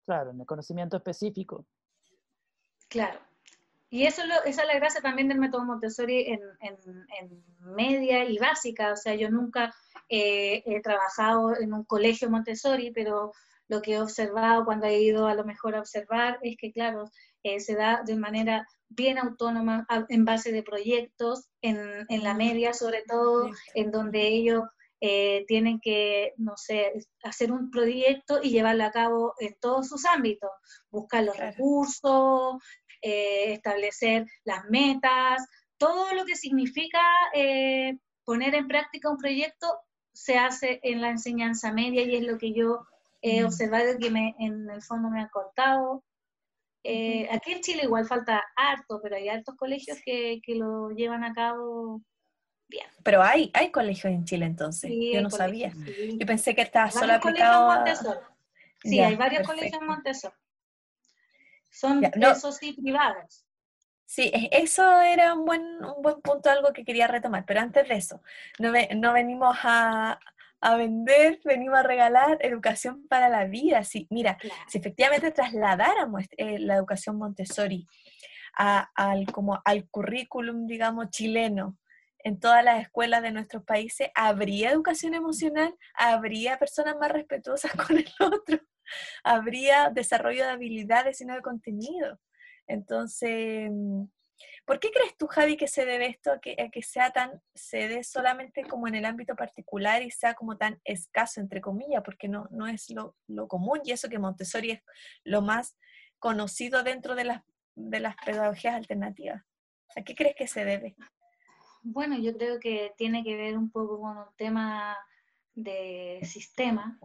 Claro, 0.07 0.31
en 0.31 0.41
el 0.41 0.47
conocimiento 0.47 0.97
específico. 0.97 1.67
Claro. 2.89 3.21
Y 3.91 4.07
eso 4.07 4.23
esa 4.45 4.63
es 4.63 4.69
la 4.69 4.75
gracia 4.77 5.01
también 5.01 5.29
del 5.29 5.39
método 5.39 5.65
Montessori 5.65 6.27
en, 6.33 6.41
media 7.61 8.25
y 8.25 8.39
básica. 8.39 8.93
O 8.93 8.97
sea, 8.97 9.15
yo 9.17 9.31
nunca 9.31 9.75
he 10.09 10.81
trabajado 10.83 11.57
en 11.61 11.75
un 11.75 11.85
colegio 11.85 12.31
Montessori, 12.31 12.93
pero 12.93 13.33
lo 13.71 13.81
que 13.81 13.95
he 13.95 14.01
observado 14.01 14.65
cuando 14.65 14.87
he 14.87 15.01
ido 15.01 15.29
a 15.29 15.35
lo 15.35 15.45
mejor 15.45 15.77
a 15.77 15.81
observar 15.81 16.41
es 16.43 16.57
que, 16.57 16.73
claro, 16.73 17.11
eh, 17.45 17.61
se 17.61 17.77
da 17.77 18.03
de 18.05 18.17
manera 18.17 18.67
bien 18.91 19.19
autónoma 19.19 19.87
en 20.09 20.25
base 20.25 20.53
de 20.53 20.63
proyectos, 20.63 21.49
en, 21.63 21.79
en 22.09 22.23
la 22.23 22.35
media 22.35 22.75
sobre 22.75 23.03
todo, 23.07 23.51
en 23.75 23.91
donde 23.91 24.29
ellos 24.29 24.65
eh, 25.01 25.47
tienen 25.49 25.81
que, 25.81 26.35
no 26.37 26.59
sé, 26.59 26.93
hacer 27.23 27.53
un 27.53 27.71
proyecto 27.71 28.41
y 28.43 28.51
llevarlo 28.51 28.85
a 28.85 28.91
cabo 28.91 29.35
en 29.39 29.57
todos 29.59 29.89
sus 29.89 30.05
ámbitos, 30.05 30.51
buscar 30.91 31.25
los 31.25 31.39
recursos, 31.39 32.57
eh, 33.01 33.55
establecer 33.55 34.27
las 34.45 34.67
metas, 34.69 35.47
todo 35.79 36.13
lo 36.13 36.27
que 36.27 36.37
significa 36.37 37.01
eh, 37.35 37.97
poner 38.25 38.55
en 38.55 38.69
práctica 38.69 39.09
un 39.09 39.17
proyecto 39.17 39.67
se 40.13 40.37
hace 40.37 40.81
en 40.83 41.01
la 41.01 41.09
enseñanza 41.09 41.73
media 41.73 42.03
y 42.03 42.17
es 42.17 42.27
lo 42.27 42.37
que 42.37 42.53
yo 42.53 42.85
he 43.23 43.43
mm. 43.43 43.47
observado 43.47 43.99
que 43.99 44.11
me, 44.11 44.35
en 44.39 44.69
el 44.69 44.83
fondo 44.83 45.09
me 45.09 45.21
han 45.21 45.29
cortado. 45.29 46.05
Aquí 47.31 47.53
en 47.53 47.61
Chile 47.61 47.83
igual 47.85 48.07
falta 48.07 48.43
harto, 48.57 49.01
pero 49.03 49.17
hay 49.17 49.29
hartos 49.29 49.55
colegios 49.57 49.99
que, 50.05 50.41
que 50.43 50.55
lo 50.55 50.91
llevan 50.91 51.25
a 51.25 51.33
cabo 51.33 52.03
pero 53.03 53.23
hay, 53.23 53.51
hay 53.55 53.71
colegios 53.71 54.13
en 54.13 54.25
Chile 54.25 54.47
entonces, 54.47 54.91
yo 55.13 55.21
no 55.23 55.31
sabía. 55.31 55.73
Yo 56.19 56.27
pensé 56.27 56.55
que 56.55 56.63
estaba 56.63 56.91
solo 56.91 57.15
aplicado 57.15 57.71
a... 57.71 57.85
Sí, 58.83 59.01
hay 59.01 59.17
varios 59.17 59.47
colegios 59.47 59.81
Montessori. 59.83 60.35
Son, 61.71 62.03
esos 62.05 62.57
sí, 62.57 62.73
privados. 62.73 63.45
Sí, 64.05 64.31
eso 64.51 65.01
era 65.01 65.35
un 65.35 65.45
buen, 65.45 65.63
un 65.85 66.03
buen 66.03 66.21
punto, 66.21 66.51
algo 66.51 66.73
que 66.73 66.85
quería 66.85 67.07
retomar, 67.07 67.45
pero 67.47 67.61
antes 67.61 67.89
de 67.89 67.95
eso, 67.95 68.23
no, 68.59 68.73
no 68.97 69.13
venimos 69.13 69.57
a, 69.63 70.19
a 70.61 70.77
vender, 70.77 71.41
venimos 71.45 71.79
a 71.79 71.83
regalar 71.83 72.39
educación 72.41 73.07
para 73.09 73.29
la 73.29 73.47
vida. 73.47 73.83
Sí, 73.85 74.07
mira, 74.11 74.39
si 74.69 74.79
efectivamente 74.79 75.31
trasladáramos 75.31 76.25
eh, 76.37 76.59
la 76.59 76.75
educación 76.75 77.17
Montessori 77.17 77.87
a, 78.57 78.91
al, 78.95 79.27
como 79.27 79.61
al 79.65 79.89
currículum, 79.89 80.67
digamos, 80.67 81.11
chileno, 81.11 81.79
en 82.23 82.39
todas 82.39 82.63
las 82.65 82.83
escuelas 82.83 83.23
de 83.23 83.33
nuestros 83.33 83.65
países, 83.65 84.11
habría 84.15 84.71
educación 84.71 85.15
emocional, 85.15 85.75
habría 85.95 86.59
personas 86.59 86.97
más 86.99 87.11
respetuosas 87.11 87.73
con 87.87 87.97
el 87.97 88.09
otro, 88.21 88.59
habría 89.25 89.91
desarrollo 89.91 90.45
de 90.45 90.51
habilidades 90.51 91.21
y 91.21 91.25
no 91.25 91.35
de 91.35 91.43
contenido. 91.43 92.19
Entonces, 92.67 93.71
¿por 94.71 94.79
qué 94.79 94.93
crees 94.93 95.17
tú, 95.17 95.27
Javi, 95.27 95.57
que 95.57 95.67
se 95.67 95.85
debe 95.85 96.07
esto 96.07 96.31
que, 96.41 96.55
que 96.71 96.83
sea 96.83 97.11
tan, 97.11 97.43
se 97.57 97.89
dé 97.89 98.05
solamente 98.05 98.63
como 98.63 98.87
en 98.87 98.95
el 98.95 99.05
ámbito 99.05 99.35
particular 99.35 100.01
y 100.01 100.13
sea 100.13 100.35
como 100.35 100.57
tan 100.57 100.81
escaso, 100.85 101.41
entre 101.41 101.61
comillas, 101.61 102.05
porque 102.05 102.29
no, 102.29 102.47
no 102.53 102.69
es 102.69 102.89
lo, 102.91 103.17
lo 103.27 103.49
común 103.49 103.81
y 103.83 103.91
eso 103.91 104.09
que 104.09 104.21
Montessori 104.21 104.71
es 104.71 104.83
lo 105.25 105.43
más 105.43 105.77
conocido 106.21 106.85
dentro 106.85 107.17
de 107.17 107.25
las, 107.25 107.43
de 107.75 107.99
las 107.99 108.15
pedagogías 108.25 108.77
alternativas? 108.77 109.43
¿A 109.97 110.03
qué 110.03 110.15
crees 110.15 110.37
que 110.37 110.47
se 110.47 110.65
debe? 110.65 110.95
Bueno, 111.83 112.17
yo 112.17 112.33
creo 112.37 112.61
que 112.61 112.95
tiene 112.97 113.25
que 113.25 113.35
ver 113.35 113.59
un 113.59 113.73
poco 113.73 114.01
con 114.01 114.19
un 114.19 114.37
tema 114.37 114.97
de 115.53 116.21
sistema, 116.23 116.97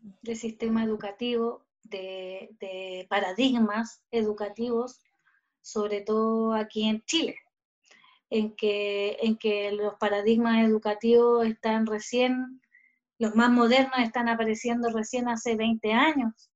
de 0.00 0.34
sistema 0.34 0.82
educativo, 0.82 1.64
de, 1.84 3.06
paradigmas 3.08 4.02
educativos, 4.10 5.00
sobre 5.62 6.02
todo 6.02 6.54
aquí 6.54 6.88
en 6.88 7.02
Chile, 7.04 7.36
en 8.30 8.54
que, 8.56 9.16
en 9.20 9.36
que 9.36 9.72
los 9.72 9.94
paradigmas 9.94 10.66
educativos 10.66 11.46
están 11.46 11.86
recién, 11.86 12.60
los 13.18 13.34
más 13.34 13.50
modernos 13.50 13.98
están 14.00 14.28
apareciendo 14.28 14.90
recién 14.90 15.28
hace 15.28 15.56
20 15.56 15.92
años. 15.92 16.50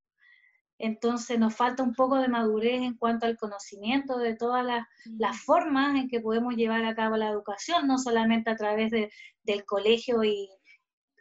Entonces 0.79 1.39
nos 1.39 1.55
falta 1.55 1.83
un 1.83 1.95
poco 1.95 2.17
de 2.17 2.29
madurez 2.29 2.83
en 2.83 2.97
cuanto 2.97 3.27
al 3.27 3.39
conocimiento 3.39 4.19
de 4.19 4.37
todas 4.37 4.65
las, 4.65 4.85
mm. 5.07 5.35
formas 5.45 5.97
en 5.97 6.09
que 6.09 6.21
podemos 6.21 6.55
llevar 6.55 6.85
a 6.85 6.95
cabo 6.95 7.17
la 7.17 7.31
educación, 7.31 7.87
no 7.87 7.99
solamente 7.99 8.51
a 8.51 8.57
través 8.57 8.91
del 8.91 9.65
colegio 9.65 10.23
y 10.23 10.51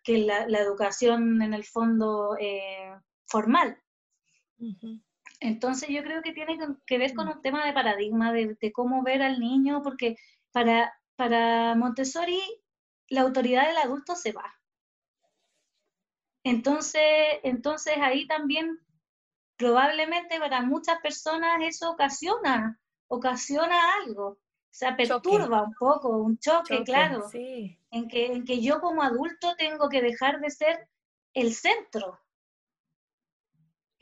que 0.03 0.19
la, 0.19 0.43
educación 0.43 1.41
en 1.41 1.53
el 1.53 1.63
fondo 1.63 2.35
eh, 2.39 2.93
formal. 3.27 3.77
Entonces 5.39 5.89
yo 5.89 6.03
creo 6.03 6.21
que 6.21 6.33
tiene 6.33 6.57
que 6.85 6.97
ver 6.97 7.13
con 7.13 7.27
mm. 7.27 7.31
un 7.31 7.41
tema 7.41 7.65
de 7.65 7.73
paradigma, 7.73 8.31
de, 8.31 8.71
cómo 8.73 9.03
ver 9.03 9.21
al 9.21 9.39
niño, 9.39 9.81
porque 9.83 10.15
para, 10.51 10.93
para 11.15 11.75
Montessori 11.75 12.41
la 13.09 13.21
autoridad 13.21 13.67
del 13.67 13.77
adulto 13.77 14.15
se 14.15 14.31
va. 14.31 14.55
Entonces, 16.43 17.03
entonces 17.43 17.95
ahí 18.01 18.27
también 18.27 18.79
probablemente 19.57 20.39
para 20.39 20.61
muchas 20.61 20.99
personas 21.01 21.57
eso 21.61 21.91
ocasiona, 21.91 22.79
ocasiona 23.07 23.75
algo. 23.95 24.27
O 24.27 24.77
sea, 24.77 24.97
perturba 24.97 25.63
un 25.63 25.73
poco, 25.73 26.09
un 26.09 26.37
choque, 26.37 26.83
claro, 26.83 27.23
en, 27.33 28.07
que, 28.09 28.25
en 28.25 28.43
que 28.43 28.61
yo 28.61 28.81
como 28.81 29.03
adulto 29.03 29.55
tengo 29.57 29.87
que 29.87 30.01
dejar 30.01 30.41
de 30.41 30.49
ser 30.49 30.89
el 31.33 31.53
centro. 31.53 32.19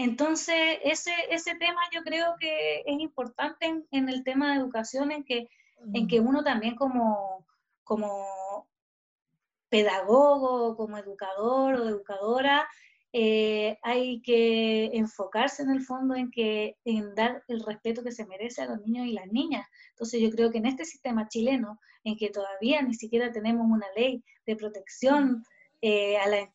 Entonces, 0.03 0.79
ese, 0.83 1.13
ese 1.29 1.55
tema 1.55 1.79
yo 1.93 2.03
creo 2.03 2.35
que 2.37 2.83
es 2.85 2.99
importante 2.99 3.85
en, 3.89 4.09
el 4.09 4.25
tema 4.25 4.51
de 4.51 4.59
educación, 4.59 5.13
en 5.13 5.23
que, 5.23 5.47
en 5.93 6.09
que 6.09 6.19
uno 6.19 6.43
también 6.43 6.75
como, 6.75 7.45
como 7.85 8.67
pedagogo, 9.69 10.75
como 10.75 10.97
educador 10.97 11.75
o 11.75 11.87
educadora, 11.87 12.67
eh, 13.13 13.79
hay 13.81 14.21
que 14.21 14.87
enfocarse 14.93 15.63
en 15.63 15.69
el 15.69 15.81
fondo 15.81 16.15
en, 16.15 16.31
que, 16.31 16.75
en 16.83 17.15
dar 17.15 17.41
el 17.47 17.63
respeto 17.63 18.03
que 18.03 18.11
se 18.11 18.25
merece 18.25 18.61
a 18.61 18.65
los 18.65 18.81
niños 18.81 19.07
y 19.07 19.13
las 19.13 19.27
niñas. 19.31 19.65
Entonces 19.91 20.19
yo 20.19 20.31
creo 20.31 20.51
que 20.51 20.57
en 20.57 20.65
este 20.65 20.83
sistema 20.83 21.29
chileno, 21.29 21.79
en 22.03 22.17
que 22.17 22.29
todavía 22.29 22.81
ni 22.81 22.93
siquiera 22.93 23.31
tenemos 23.31 23.65
una 23.69 23.87
ley 23.95 24.21
de 24.45 24.57
protección 24.57 25.45
eh, 25.81 26.17
a 26.17 26.27
la, 26.27 26.51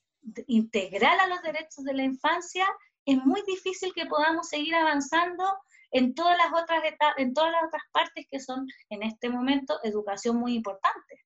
integral 0.47 1.19
a 1.21 1.29
los 1.29 1.41
derechos 1.41 1.85
de 1.85 1.95
la 1.95 2.05
infancia, 2.05 2.67
es 3.13 3.25
muy 3.25 3.43
difícil 3.47 3.93
que 3.95 4.07
podamos 4.07 4.49
seguir 4.49 4.75
avanzando 4.75 5.45
en 5.91 6.15
todas 6.15 6.37
las 6.37 6.49
otras 6.49 6.83
en 7.17 7.33
todas 7.33 7.51
las 7.51 7.65
otras 7.65 7.83
partes 7.91 8.27
que 8.31 8.39
son 8.39 8.67
en 8.91 9.03
este 9.03 9.31
momento 9.31 9.81
educación 9.83 10.37
muy 10.37 10.55
importante. 10.55 11.25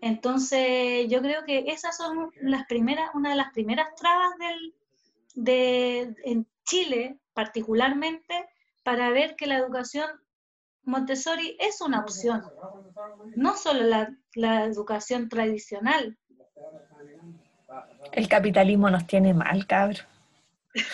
Entonces, 0.00 1.06
yo 1.08 1.20
creo 1.20 1.44
que 1.44 1.64
esas 1.68 1.96
son 1.96 2.30
las 2.40 2.66
primeras, 2.66 3.10
una 3.14 3.30
de 3.30 3.36
las 3.36 3.52
primeras 3.52 3.94
trabas 3.94 4.30
del, 4.38 4.74
de, 5.34 6.14
en 6.24 6.46
Chile, 6.64 7.18
particularmente, 7.34 8.48
para 8.82 9.10
ver 9.10 9.36
que 9.36 9.46
la 9.46 9.58
educación 9.58 10.10
Montessori 10.84 11.56
es 11.60 11.80
una 11.80 12.00
opción, 12.00 12.42
no 13.36 13.56
solo 13.56 13.84
la, 13.84 14.16
la 14.34 14.64
educación 14.64 15.28
tradicional. 15.28 16.18
El 18.10 18.28
capitalismo 18.28 18.90
nos 18.90 19.06
tiene 19.06 19.34
mal, 19.34 19.66
cabrón. 19.68 20.11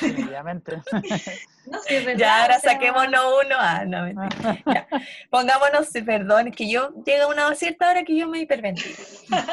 Obviamente. 0.03 0.83
ya, 2.16 2.43
ahora 2.43 2.59
saquémonos 2.59 3.45
uno. 3.45 3.57
Ah, 3.59 3.85
no, 3.85 4.09
ya. 4.09 4.89
Pongámonos, 5.31 5.89
perdón, 6.05 6.51
que 6.51 6.68
yo 6.68 6.91
llega 7.05 7.24
a 7.24 7.29
una 7.29 7.55
cierta 7.55 7.91
hora 7.91 8.05
que 8.05 8.16
yo 8.16 8.29
me 8.29 8.41
hiperventilo. 8.41 8.97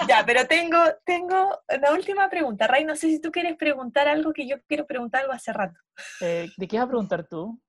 ya, 0.08 0.24
pero 0.26 0.48
tengo, 0.48 0.80
tengo 1.06 1.62
una 1.70 1.92
última 1.92 2.30
pregunta. 2.30 2.68
Ray, 2.68 2.86
no 2.86 2.96
sé 2.96 3.08
si 3.08 3.20
tú 3.20 3.32
quieres 3.32 3.56
preguntar 3.56 4.08
algo 4.08 4.34
que 4.34 4.48
yo 4.48 4.58
quiero 4.68 4.86
preguntar 4.86 5.22
algo 5.22 5.34
hace 5.34 5.54
rato. 5.54 5.80
Eh, 6.22 6.50
¿De 6.58 6.68
qué 6.68 6.78
vas 6.78 6.86
a 6.86 6.90
preguntar 6.90 7.28
tú? 7.28 7.60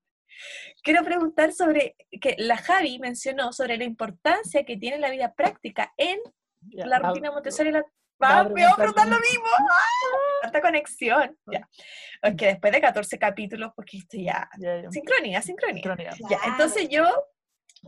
Quiero 0.83 1.03
preguntar 1.03 1.53
sobre, 1.53 1.97
que 2.21 2.37
la 2.39 2.57
Javi 2.57 2.99
mencionó 2.99 3.53
sobre 3.53 3.77
la 3.77 3.85
importancia 3.85 4.65
que 4.65 4.77
tiene 4.77 4.99
la 4.99 5.11
vida 5.11 5.33
práctica 5.35 5.93
en 5.97 6.19
la 6.73 6.99
rutina 6.99 7.31
Montessori 7.31 7.71
la 7.71 7.85
Va, 8.23 8.45
me 8.45 8.51
voy 8.51 8.63
a 8.63 8.75
preguntar 8.77 9.09
lo 9.09 9.21
mismo. 9.21 9.47
¡Ah! 9.47 10.27
conexión. 10.61 11.37
Ya. 11.47 11.69
que 12.37 12.47
después 12.47 12.73
de 12.73 12.81
14 12.81 13.19
capítulos, 13.19 13.73
porque 13.75 13.99
esto 13.99 14.17
ya. 14.19 14.49
Sincronía, 14.91 15.43
sincronía. 15.43 15.83
Ya, 16.31 16.41
entonces 16.47 16.89
yo 16.89 17.05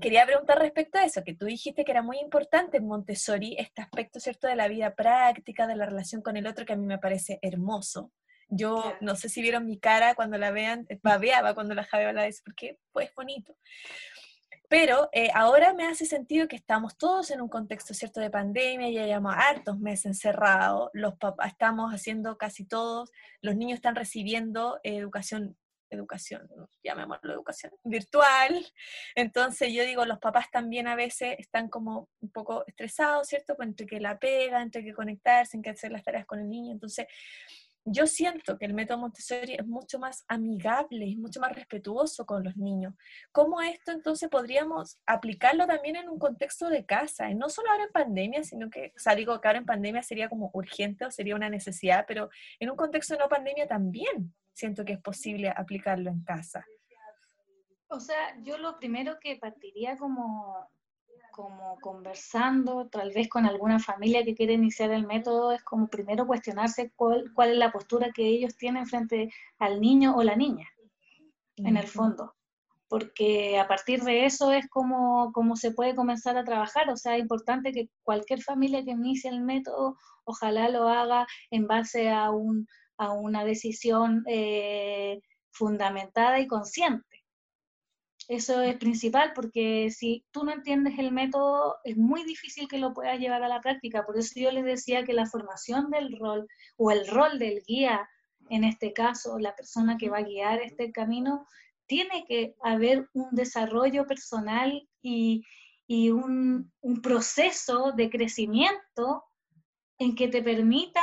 quería 0.00 0.26
preguntar 0.26 0.58
respecto 0.58 0.98
a 0.98 1.04
eso, 1.04 1.22
que 1.24 1.34
tú 1.34 1.46
dijiste 1.46 1.84
que 1.84 1.90
era 1.90 2.02
muy 2.02 2.18
importante 2.18 2.76
en 2.76 2.86
Montessori 2.86 3.56
este 3.58 3.82
aspecto, 3.82 4.20
¿cierto?, 4.20 4.46
de 4.46 4.56
la 4.56 4.68
vida 4.68 4.94
práctica, 4.94 5.66
de 5.66 5.76
la 5.76 5.86
relación 5.86 6.22
con 6.22 6.36
el 6.36 6.46
otro, 6.46 6.64
que 6.64 6.74
a 6.74 6.76
mí 6.76 6.86
me 6.86 6.98
parece 6.98 7.38
hermoso. 7.42 8.12
Yo 8.50 8.94
no 9.00 9.14
sé 9.14 9.28
si 9.28 9.42
vieron 9.42 9.66
mi 9.66 9.78
cara 9.78 10.14
cuando 10.14 10.38
la 10.38 10.50
vean, 10.50 10.86
babeaba 11.02 11.54
cuando 11.54 11.74
la 11.74 11.84
Javi 11.84 12.04
hablaba 12.04 12.24
de 12.24 12.30
eso, 12.30 12.42
porque 12.44 12.78
pues 12.92 13.12
bonito. 13.14 13.54
Pero 14.68 15.08
eh, 15.12 15.30
ahora 15.34 15.72
me 15.72 15.86
hace 15.86 16.04
sentido 16.04 16.46
que 16.46 16.56
estamos 16.56 16.96
todos 16.98 17.30
en 17.30 17.40
un 17.40 17.48
contexto 17.48 17.94
cierto 17.94 18.20
de 18.20 18.30
pandemia, 18.30 18.90
ya 18.90 19.06
llevamos 19.06 19.34
hartos 19.36 19.78
meses 19.78 20.06
encerrados, 20.06 20.90
los 20.92 21.16
papás 21.16 21.52
estamos 21.52 21.92
haciendo 21.92 22.36
casi 22.36 22.64
todos, 22.64 23.10
los 23.40 23.56
niños 23.56 23.76
están 23.76 23.96
recibiendo 23.96 24.78
educación, 24.82 25.56
educación, 25.90 26.48
llamémoslo 26.84 27.32
educación 27.32 27.72
virtual. 27.84 28.66
Entonces 29.14 29.72
yo 29.72 29.84
digo, 29.84 30.04
los 30.04 30.18
papás 30.18 30.50
también 30.50 30.86
a 30.86 30.96
veces 30.96 31.36
están 31.38 31.68
como 31.68 32.08
un 32.20 32.30
poco 32.30 32.64
estresados, 32.66 33.28
¿cierto? 33.28 33.56
Entre 33.60 33.86
que 33.86 34.00
la 34.00 34.18
pega, 34.18 34.62
entre 34.62 34.84
que 34.84 34.92
conectarse, 34.92 35.56
en 35.56 35.62
que 35.62 35.70
hacer 35.70 35.92
las 35.92 36.02
tareas 36.02 36.26
con 36.26 36.40
el 36.40 36.48
niño. 36.48 36.72
Entonces 36.72 37.06
yo 37.90 38.06
siento 38.06 38.58
que 38.58 38.66
el 38.66 38.74
método 38.74 38.98
Montessori 38.98 39.54
es 39.54 39.66
mucho 39.66 39.98
más 39.98 40.24
amigable, 40.28 41.10
es 41.10 41.16
mucho 41.16 41.40
más 41.40 41.52
respetuoso 41.52 42.26
con 42.26 42.44
los 42.44 42.56
niños. 42.56 42.94
¿Cómo 43.32 43.60
esto 43.60 43.92
entonces 43.92 44.28
podríamos 44.28 44.98
aplicarlo 45.06 45.66
también 45.66 45.96
en 45.96 46.08
un 46.08 46.18
contexto 46.18 46.68
de 46.68 46.84
casa? 46.84 47.30
Y 47.30 47.34
no 47.34 47.48
solo 47.48 47.70
ahora 47.70 47.84
en 47.84 47.92
pandemia, 47.92 48.44
sino 48.44 48.70
que, 48.70 48.92
o 48.96 48.98
sea, 48.98 49.14
digo 49.14 49.40
que 49.40 49.48
ahora 49.48 49.58
en 49.58 49.66
pandemia 49.66 50.02
sería 50.02 50.28
como 50.28 50.50
urgente 50.52 51.04
o 51.04 51.10
sería 51.10 51.34
una 51.34 51.50
necesidad, 51.50 52.04
pero 52.06 52.30
en 52.60 52.70
un 52.70 52.76
contexto 52.76 53.14
de 53.14 53.20
no 53.20 53.28
pandemia 53.28 53.66
también 53.66 54.34
siento 54.52 54.84
que 54.84 54.94
es 54.94 55.00
posible 55.00 55.52
aplicarlo 55.54 56.10
en 56.10 56.22
casa. 56.24 56.64
O 57.90 58.00
sea, 58.00 58.36
yo 58.42 58.58
lo 58.58 58.78
primero 58.78 59.18
que 59.18 59.36
partiría 59.36 59.96
como 59.96 60.68
como 61.38 61.78
conversando, 61.80 62.88
tal 62.88 63.12
vez 63.12 63.28
con 63.28 63.46
alguna 63.46 63.78
familia 63.78 64.24
que 64.24 64.34
quiere 64.34 64.54
iniciar 64.54 64.90
el 64.90 65.06
método, 65.06 65.52
es 65.52 65.62
como 65.62 65.86
primero 65.86 66.26
cuestionarse 66.26 66.90
cuál, 66.96 67.32
cuál 67.32 67.50
es 67.50 67.58
la 67.58 67.70
postura 67.70 68.10
que 68.12 68.26
ellos 68.26 68.56
tienen 68.56 68.88
frente 68.88 69.32
al 69.60 69.80
niño 69.80 70.16
o 70.16 70.24
la 70.24 70.34
niña, 70.34 70.66
en 71.58 71.76
el 71.76 71.86
fondo. 71.86 72.34
Porque 72.88 73.56
a 73.56 73.68
partir 73.68 74.02
de 74.02 74.24
eso 74.24 74.50
es 74.50 74.68
como, 74.68 75.30
como 75.32 75.54
se 75.54 75.70
puede 75.70 75.94
comenzar 75.94 76.36
a 76.36 76.42
trabajar. 76.42 76.90
O 76.90 76.96
sea, 76.96 77.14
es 77.14 77.22
importante 77.22 77.70
que 77.70 77.88
cualquier 78.02 78.42
familia 78.42 78.84
que 78.84 78.90
inicie 78.90 79.30
el 79.30 79.40
método, 79.40 79.96
ojalá 80.24 80.68
lo 80.68 80.88
haga 80.88 81.24
en 81.52 81.68
base 81.68 82.10
a, 82.10 82.32
un, 82.32 82.66
a 82.96 83.12
una 83.12 83.44
decisión 83.44 84.24
eh, 84.26 85.20
fundamentada 85.52 86.40
y 86.40 86.48
consciente 86.48 87.07
eso 88.28 88.60
es 88.60 88.76
principal 88.76 89.32
porque 89.34 89.90
si 89.90 90.26
tú 90.30 90.44
no 90.44 90.52
entiendes 90.52 90.98
el 90.98 91.12
método, 91.12 91.78
es 91.82 91.96
muy 91.96 92.24
difícil 92.24 92.68
que 92.68 92.76
lo 92.76 92.92
puedas 92.92 93.18
llevar 93.18 93.42
a 93.42 93.48
la 93.48 93.62
práctica. 93.62 94.04
Por 94.04 94.18
eso 94.18 94.38
yo 94.38 94.52
les 94.52 94.64
decía 94.64 95.04
que 95.04 95.14
la 95.14 95.24
formación 95.24 95.90
del 95.90 96.14
rol 96.18 96.46
o 96.76 96.90
el 96.90 97.08
rol 97.08 97.38
del 97.38 97.62
guía, 97.66 98.06
en 98.50 98.64
este 98.64 98.92
caso, 98.92 99.38
la 99.38 99.56
persona 99.56 99.96
que 99.96 100.10
va 100.10 100.18
a 100.18 100.22
guiar 100.22 100.60
este 100.60 100.92
camino, 100.92 101.46
tiene 101.86 102.26
que 102.28 102.54
haber 102.62 103.08
un 103.14 103.28
desarrollo 103.32 104.06
personal 104.06 104.86
y, 105.00 105.42
un, 105.88 106.70
un 106.82 107.00
proceso 107.00 107.92
de 107.92 108.10
crecimiento 108.10 109.24
en 109.98 110.14
que 110.14 110.28
te 110.28 110.42
permita 110.42 111.02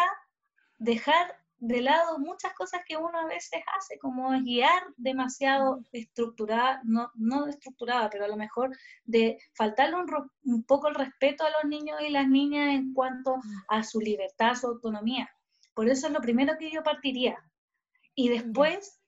dejar 0.78 1.44
de 1.60 1.82
lado 1.82 2.20
muchas 2.20 2.54
cosas 2.54 2.82
que 2.86 2.98
uno 2.98 3.18
a 3.18 3.26
veces 3.26 3.62
hace, 3.78 3.98
como 3.98 4.30
guiar 4.42 4.84
demasiado 4.98 5.80
estructurada, 5.92 6.82
no, 6.84 7.12
no 7.16 7.48
estructurada, 7.48 8.10
pero 8.10 8.26
a 8.26 8.28
lo 8.28 8.36
mejor 8.36 8.76
de 9.06 9.38
faltarle 9.54 9.96
un, 10.44 10.64
poco 10.64 10.90
el 10.90 10.96
respeto 10.96 11.46
a 11.46 11.50
los 11.50 11.70
niños 11.70 12.00
y 12.02 12.10
las 12.10 12.28
niñas 12.28 12.76
en 12.76 12.94
cuanto 12.94 13.38
a 13.70 13.84
su 13.84 14.00
libertad, 14.00 14.56
su 14.56 14.68
autonomía. 14.68 15.30
Por 15.74 15.90
eso 15.90 16.08
es 16.08 16.14
lo 16.14 16.22
primero 16.22 16.58
que 16.58 16.72
yo 16.72 16.84
partiría. 16.84 17.38
Y 18.14 18.30
después, 18.30 19.00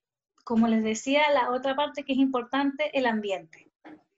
como 0.43 0.67
les 0.67 0.83
decía, 0.83 1.29
la 1.31 1.51
otra 1.51 1.75
parte 1.75 2.03
que 2.03 2.13
es 2.13 2.19
importante, 2.19 2.97
el 2.97 3.05
ambiente. 3.05 3.71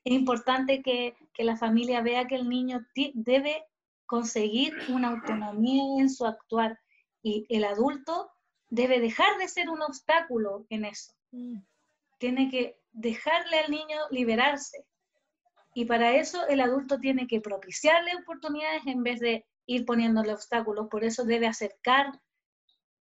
Es 0.04 0.14
importante 0.14 0.82
que, 0.82 1.16
que 1.34 1.44
la 1.44 1.58
familia 1.58 2.02
vea 2.02 2.28
que 2.28 2.36
el 2.36 2.48
niño 2.48 2.86
debe 3.14 3.64
conseguir 4.06 4.74
una 4.90 5.10
autonomía 5.10 6.02
en 6.02 6.10
su 6.10 6.26
actuar 6.26 6.80
y 7.22 7.46
el 7.50 7.64
adulto 7.64 8.32
debe 8.70 9.00
dejar 9.00 9.38
de 9.38 9.48
ser 9.48 9.70
un 9.70 9.82
obstáculo 9.82 10.66
en 10.70 10.86
eso. 10.86 11.14
Mm. 11.32 11.60
Tiene 12.18 12.50
que 12.50 12.80
dejarle 12.92 13.60
al 13.60 13.72
niño 13.72 13.98
liberarse. 14.12 14.86
Y 15.74 15.86
para 15.86 16.16
eso 16.16 16.48
el 16.48 16.62
adulto 16.62 17.00
tiene 17.00 17.28
que 17.28 17.42
propiciarle 17.42 18.16
oportunidades 18.16 18.86
en 18.86 19.04
vez 19.04 19.20
de 19.20 19.46
ir 19.66 19.86
poniéndole 19.86 20.34
obstáculos. 20.34 20.88
Por 20.90 21.04
eso 21.04 21.24
debe 21.26 21.48
acercar 21.48 22.20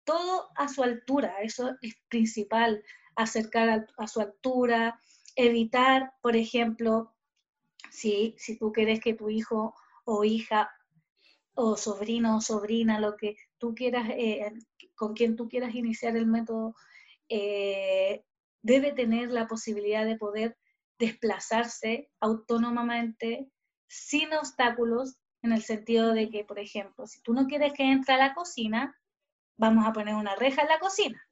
todo 0.05 0.49
a 0.57 0.69
su 0.69 0.83
altura. 0.83 1.37
Eso 1.43 1.77
es 1.81 1.97
principal, 2.09 2.83
acercar 3.15 3.87
a, 3.97 4.07
su 4.07 4.21
altura, 4.21 5.01
evitar, 5.37 6.13
por 6.23 6.37
ejemplo, 6.37 7.15
si, 7.91 8.35
si 8.39 8.59
tú 8.59 8.73
quieres 8.73 9.01
que 9.01 9.15
tu 9.15 9.31
hijo 9.31 9.75
o 10.05 10.25
hija 10.25 10.71
o 11.55 11.77
sobrino 11.77 12.37
o 12.37 12.41
sobrina, 12.41 13.01
lo 13.01 13.17
que 13.17 13.37
tú 13.59 13.75
quieras, 13.75 14.09
eh, 14.11 14.53
con 14.95 15.15
quien 15.15 15.37
tú 15.37 15.49
quieras 15.49 15.75
iniciar 15.75 16.17
el 16.17 16.27
método, 16.27 16.75
eh, 17.29 18.25
debe 18.63 18.93
tener 18.93 19.31
la 19.31 19.47
posibilidad 19.47 20.05
de 20.05 20.17
poder 20.17 20.57
desplazarse 20.99 22.11
autónomamente, 22.21 23.49
sin 23.89 24.33
obstáculos, 24.33 25.17
en 25.43 25.53
el 25.53 25.63
sentido 25.63 26.13
de 26.13 26.29
que, 26.29 26.45
por 26.45 26.59
ejemplo, 26.59 27.07
si 27.07 27.21
tú 27.23 27.33
no 27.33 27.47
quieres 27.47 27.73
que 27.73 27.85
entre 27.85 28.15
a 28.15 28.19
la 28.19 28.35
cocina, 28.35 28.97
vamos 29.57 29.87
a 29.87 29.93
poner 29.93 30.15
una 30.15 30.35
reja 30.35 30.63
en 30.63 30.69
la 30.69 30.79
cocina. 30.79 31.23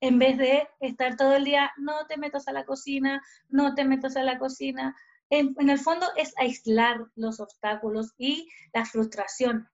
En 0.00 0.18
vez 0.18 0.38
de 0.38 0.68
estar 0.80 1.16
todo 1.16 1.34
el 1.34 1.44
día, 1.44 1.72
no 1.76 2.06
te 2.06 2.16
metas 2.16 2.46
a 2.46 2.52
la 2.52 2.64
cocina, 2.64 3.20
no 3.48 3.74
te 3.74 3.84
metas 3.84 4.16
a 4.16 4.22
la 4.22 4.38
cocina. 4.38 4.94
En, 5.30 5.54
el 5.68 5.78
fondo 5.78 6.06
es 6.16 6.32
aislar 6.38 7.04
los 7.16 7.40
obstáculos 7.40 8.14
y 8.16 8.48
la 8.72 8.84
frustración. 8.84 9.68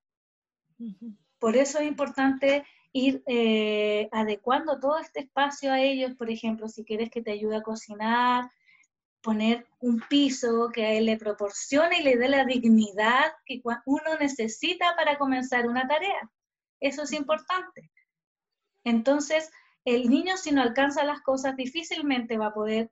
Por 1.45 1.59
eso 1.59 1.79
es 1.79 1.87
importante 1.87 2.65
ir 2.95 3.23
eh, 3.27 4.09
adecuando 4.13 4.81
todo 4.81 4.97
este 4.97 5.21
espacio 5.21 5.71
a 5.71 5.79
ellos, 5.79 6.15
por 6.15 6.31
ejemplo, 6.31 6.71
si 6.71 6.87
quieres 6.87 7.11
que 7.11 7.21
te 7.21 7.33
ayude 7.33 7.57
a 7.57 7.63
cocinar, 7.63 8.51
poner 9.21 9.67
un 9.79 10.01
piso 10.09 10.71
que 10.73 10.87
a 10.87 10.93
él 10.93 11.05
le 11.05 11.19
proporcione 11.19 12.01
y 12.01 12.03
le 12.03 12.17
dé 12.17 12.31
la 12.31 12.47
dignidad 12.47 13.31
que 13.45 13.61
uno 13.85 14.17
necesita 14.19 14.97
para 14.97 15.19
comenzar 15.19 15.69
una 15.69 15.87
tarea. 15.87 16.31
Eso 16.81 17.03
es 17.03 17.13
importante. 17.13 17.91
Entonces, 18.83 19.51
el 19.85 20.09
niño 20.09 20.39
si 20.39 20.51
no 20.51 20.63
alcanza 20.63 21.05
las 21.05 21.21
cosas 21.21 21.57
difícilmente 21.57 22.39
va 22.39 22.47
a 22.47 22.55
poder 22.55 22.91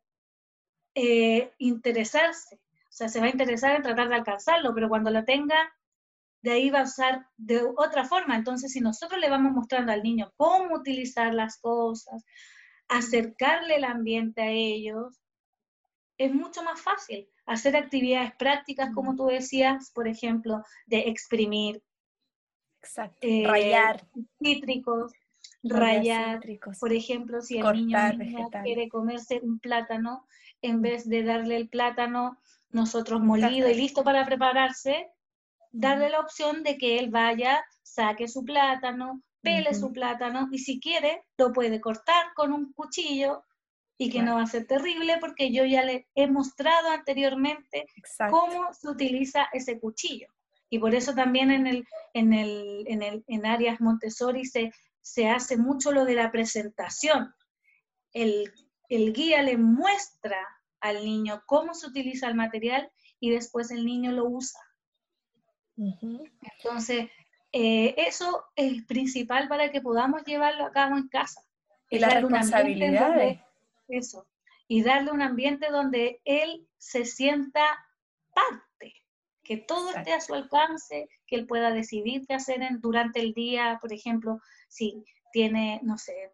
eh, 0.95 1.55
interesarse, 1.57 2.57
o 2.57 2.93
sea, 2.93 3.09
se 3.09 3.19
va 3.19 3.29
a 3.29 3.31
interesar 3.31 3.77
en 3.77 3.83
tratar 3.83 4.11
de 4.11 4.17
alcanzarlo, 4.17 4.75
pero 4.75 4.91
cuando 4.91 5.11
lo 5.11 5.25
tenga, 5.25 5.73
de 6.43 6.53
ahí 6.53 6.71
va 6.71 6.81
a 6.81 6.85
usar 6.85 7.27
de 7.37 7.63
otra 7.77 8.05
forma. 8.05 8.37
Entonces, 8.37 8.73
si 8.73 8.81
nosotros 8.81 9.21
le 9.21 9.31
vamos 9.31 9.53
mostrando 9.53 9.93
al 9.93 10.03
niño 10.03 10.33
cómo 10.37 10.75
utilizar 10.75 11.33
las 11.33 11.59
cosas, 11.59 12.25
acercarle 12.89 13.77
el 13.77 13.85
ambiente 13.85 14.43
a 14.43 14.51
ellos, 14.51 15.21
es 16.19 16.35
mucho 16.35 16.63
más 16.63 16.81
fácil 16.81 17.29
hacer 17.47 17.77
actividades 17.77 18.35
prácticas, 18.37 18.93
como 18.95 19.17
tú 19.17 19.27
decías, 19.27 19.91
por 19.93 20.09
ejemplo, 20.09 20.63
de 20.87 21.09
exprimir, 21.09 21.83
eh, 23.21 23.47
rayar. 23.47 24.07
cítricos, 24.39 25.13
rayar, 25.63 26.41
por 26.81 26.93
ejemplo, 26.93 27.41
si 27.41 27.59
el 27.59 27.73
niño 27.73 27.99
quiere 28.63 28.89
comerse 28.89 29.41
un 29.43 29.59
plátano, 29.59 30.27
en 30.61 30.81
vez 30.81 31.09
de 31.09 31.23
darle 31.23 31.57
el 31.57 31.69
plátano 31.69 32.39
nosotros 32.71 33.21
molido 33.21 33.69
y 33.69 33.75
listo 33.75 34.03
para 34.05 34.25
prepararse, 34.25 35.11
darle 35.73 36.11
la 36.11 36.21
opción 36.21 36.63
de 36.63 36.79
que 36.79 36.99
él 36.99 37.11
vaya, 37.11 37.65
saque 37.83 38.29
su 38.29 38.45
plátano, 38.45 39.23
pele 39.41 39.75
su 39.75 39.93
plátano 39.93 40.49
y 40.53 40.59
si 40.59 40.79
quiere 40.79 41.25
lo 41.37 41.53
puede 41.53 41.81
cortar 41.81 42.33
con 42.35 42.53
un 42.53 42.73
cuchillo 42.73 43.45
y 43.99 44.11
que 44.11 44.23
no 44.23 44.37
va 44.37 44.43
a 44.43 44.47
ser 44.47 44.67
terrible 44.67 45.19
porque 45.19 45.53
yo 45.53 45.65
ya 45.65 45.83
le 45.85 46.09
he 46.15 46.27
mostrado 46.27 46.91
anteriormente 46.91 47.87
cómo 48.31 48.73
se 48.73 48.89
utiliza 48.89 49.49
ese 49.53 49.79
cuchillo. 49.79 50.29
Y 50.71 50.79
por 50.79 50.95
eso 50.95 51.15
también 51.15 51.51
en, 51.51 51.67
el, 51.67 51.87
en, 52.15 52.33
el, 52.33 52.85
en, 52.87 53.03
el, 53.03 53.25
en 53.27 53.47
áreas 53.47 53.81
Montessori 53.81 54.45
se, 54.47 54.73
se 55.01 55.29
hace 55.29 55.57
mucho 55.57 55.93
lo 55.93 56.05
de 56.05 56.15
la 56.15 56.33
presentación. 56.33 57.35
El, 58.13 58.53
el 58.89 59.13
guía 59.13 59.43
le 59.43 59.59
muestra 59.59 60.39
al 60.81 61.05
niño 61.05 61.43
cómo 61.47 61.75
se 61.75 61.87
utiliza 61.87 62.27
el 62.27 62.35
material 62.35 62.91
y 63.21 63.31
después 63.31 63.71
el 63.71 63.85
niño 63.85 64.13
lo 64.13 64.25
usa. 64.25 64.61
Entonces, 65.77 67.09
eh, 67.53 67.95
eso 67.99 68.45
es 68.57 68.85
principal 68.85 69.49
para 69.49 69.71
que 69.71 69.81
podamos 69.81 70.25
llevarlo 70.25 70.65
a 70.65 70.73
cabo 70.73 70.97
en 70.97 71.09
casa. 71.09 71.43
Y 71.91 71.99
la 71.99 72.09
responsabilidad. 72.09 73.39
Eso. 73.89 74.27
Y 74.69 74.83
darle 74.83 75.13
un 75.13 75.21
ambiente 75.21 75.69
donde 75.71 76.21
él 76.25 76.67
se 76.79 77.05
sienta 77.05 77.63
parte, 78.35 78.95
que 79.43 79.59
todo 79.59 79.91
esté 79.91 80.15
a 80.15 80.21
su 80.21 80.35
alcance, 80.35 81.09
que 81.27 81.37
él 81.37 81.47
pueda 81.47 81.71
decidir 81.71 82.27
qué 82.27 82.35
hacer 82.35 82.63
en, 82.63 82.81
durante 82.81 83.21
el 83.21 83.35
día, 83.35 83.79
por 83.81 83.93
ejemplo, 83.93 84.41
si 84.69 85.05
tiene, 85.33 85.81
no 85.83 85.99
sé, 85.99 86.33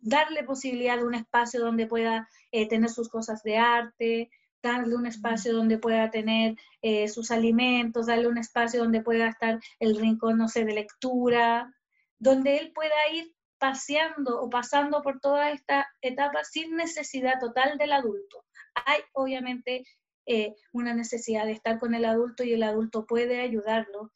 darle 0.00 0.44
posibilidad 0.44 0.96
de 0.96 1.04
un 1.04 1.14
espacio 1.14 1.60
donde 1.60 1.86
pueda 1.86 2.28
eh, 2.52 2.68
tener 2.68 2.90
sus 2.90 3.08
cosas 3.08 3.42
de 3.42 3.56
arte, 3.56 4.30
darle 4.62 4.94
un 4.94 5.06
espacio 5.06 5.52
donde 5.52 5.78
pueda 5.78 6.10
tener 6.10 6.56
eh, 6.82 7.08
sus 7.08 7.30
alimentos, 7.30 8.06
darle 8.06 8.28
un 8.28 8.38
espacio 8.38 8.82
donde 8.82 9.02
pueda 9.02 9.28
estar 9.28 9.60
el 9.80 9.96
rincón, 9.96 10.38
no 10.38 10.48
sé, 10.48 10.64
de 10.64 10.74
lectura, 10.74 11.74
donde 12.18 12.58
él 12.58 12.72
pueda 12.72 12.94
ir 13.12 13.34
paseando 13.58 14.40
o 14.40 14.50
pasando 14.50 15.02
por 15.02 15.20
toda 15.20 15.50
esta 15.50 15.88
etapa 16.00 16.44
sin 16.44 16.76
necesidad 16.76 17.38
total 17.40 17.78
del 17.78 17.92
adulto. 17.92 18.44
Hay 18.86 19.00
obviamente 19.12 19.84
eh, 20.26 20.54
una 20.72 20.94
necesidad 20.94 21.46
de 21.46 21.52
estar 21.52 21.78
con 21.78 21.94
el 21.94 22.04
adulto 22.04 22.44
y 22.44 22.52
el 22.52 22.62
adulto 22.62 23.06
puede 23.06 23.40
ayudarlo 23.40 24.12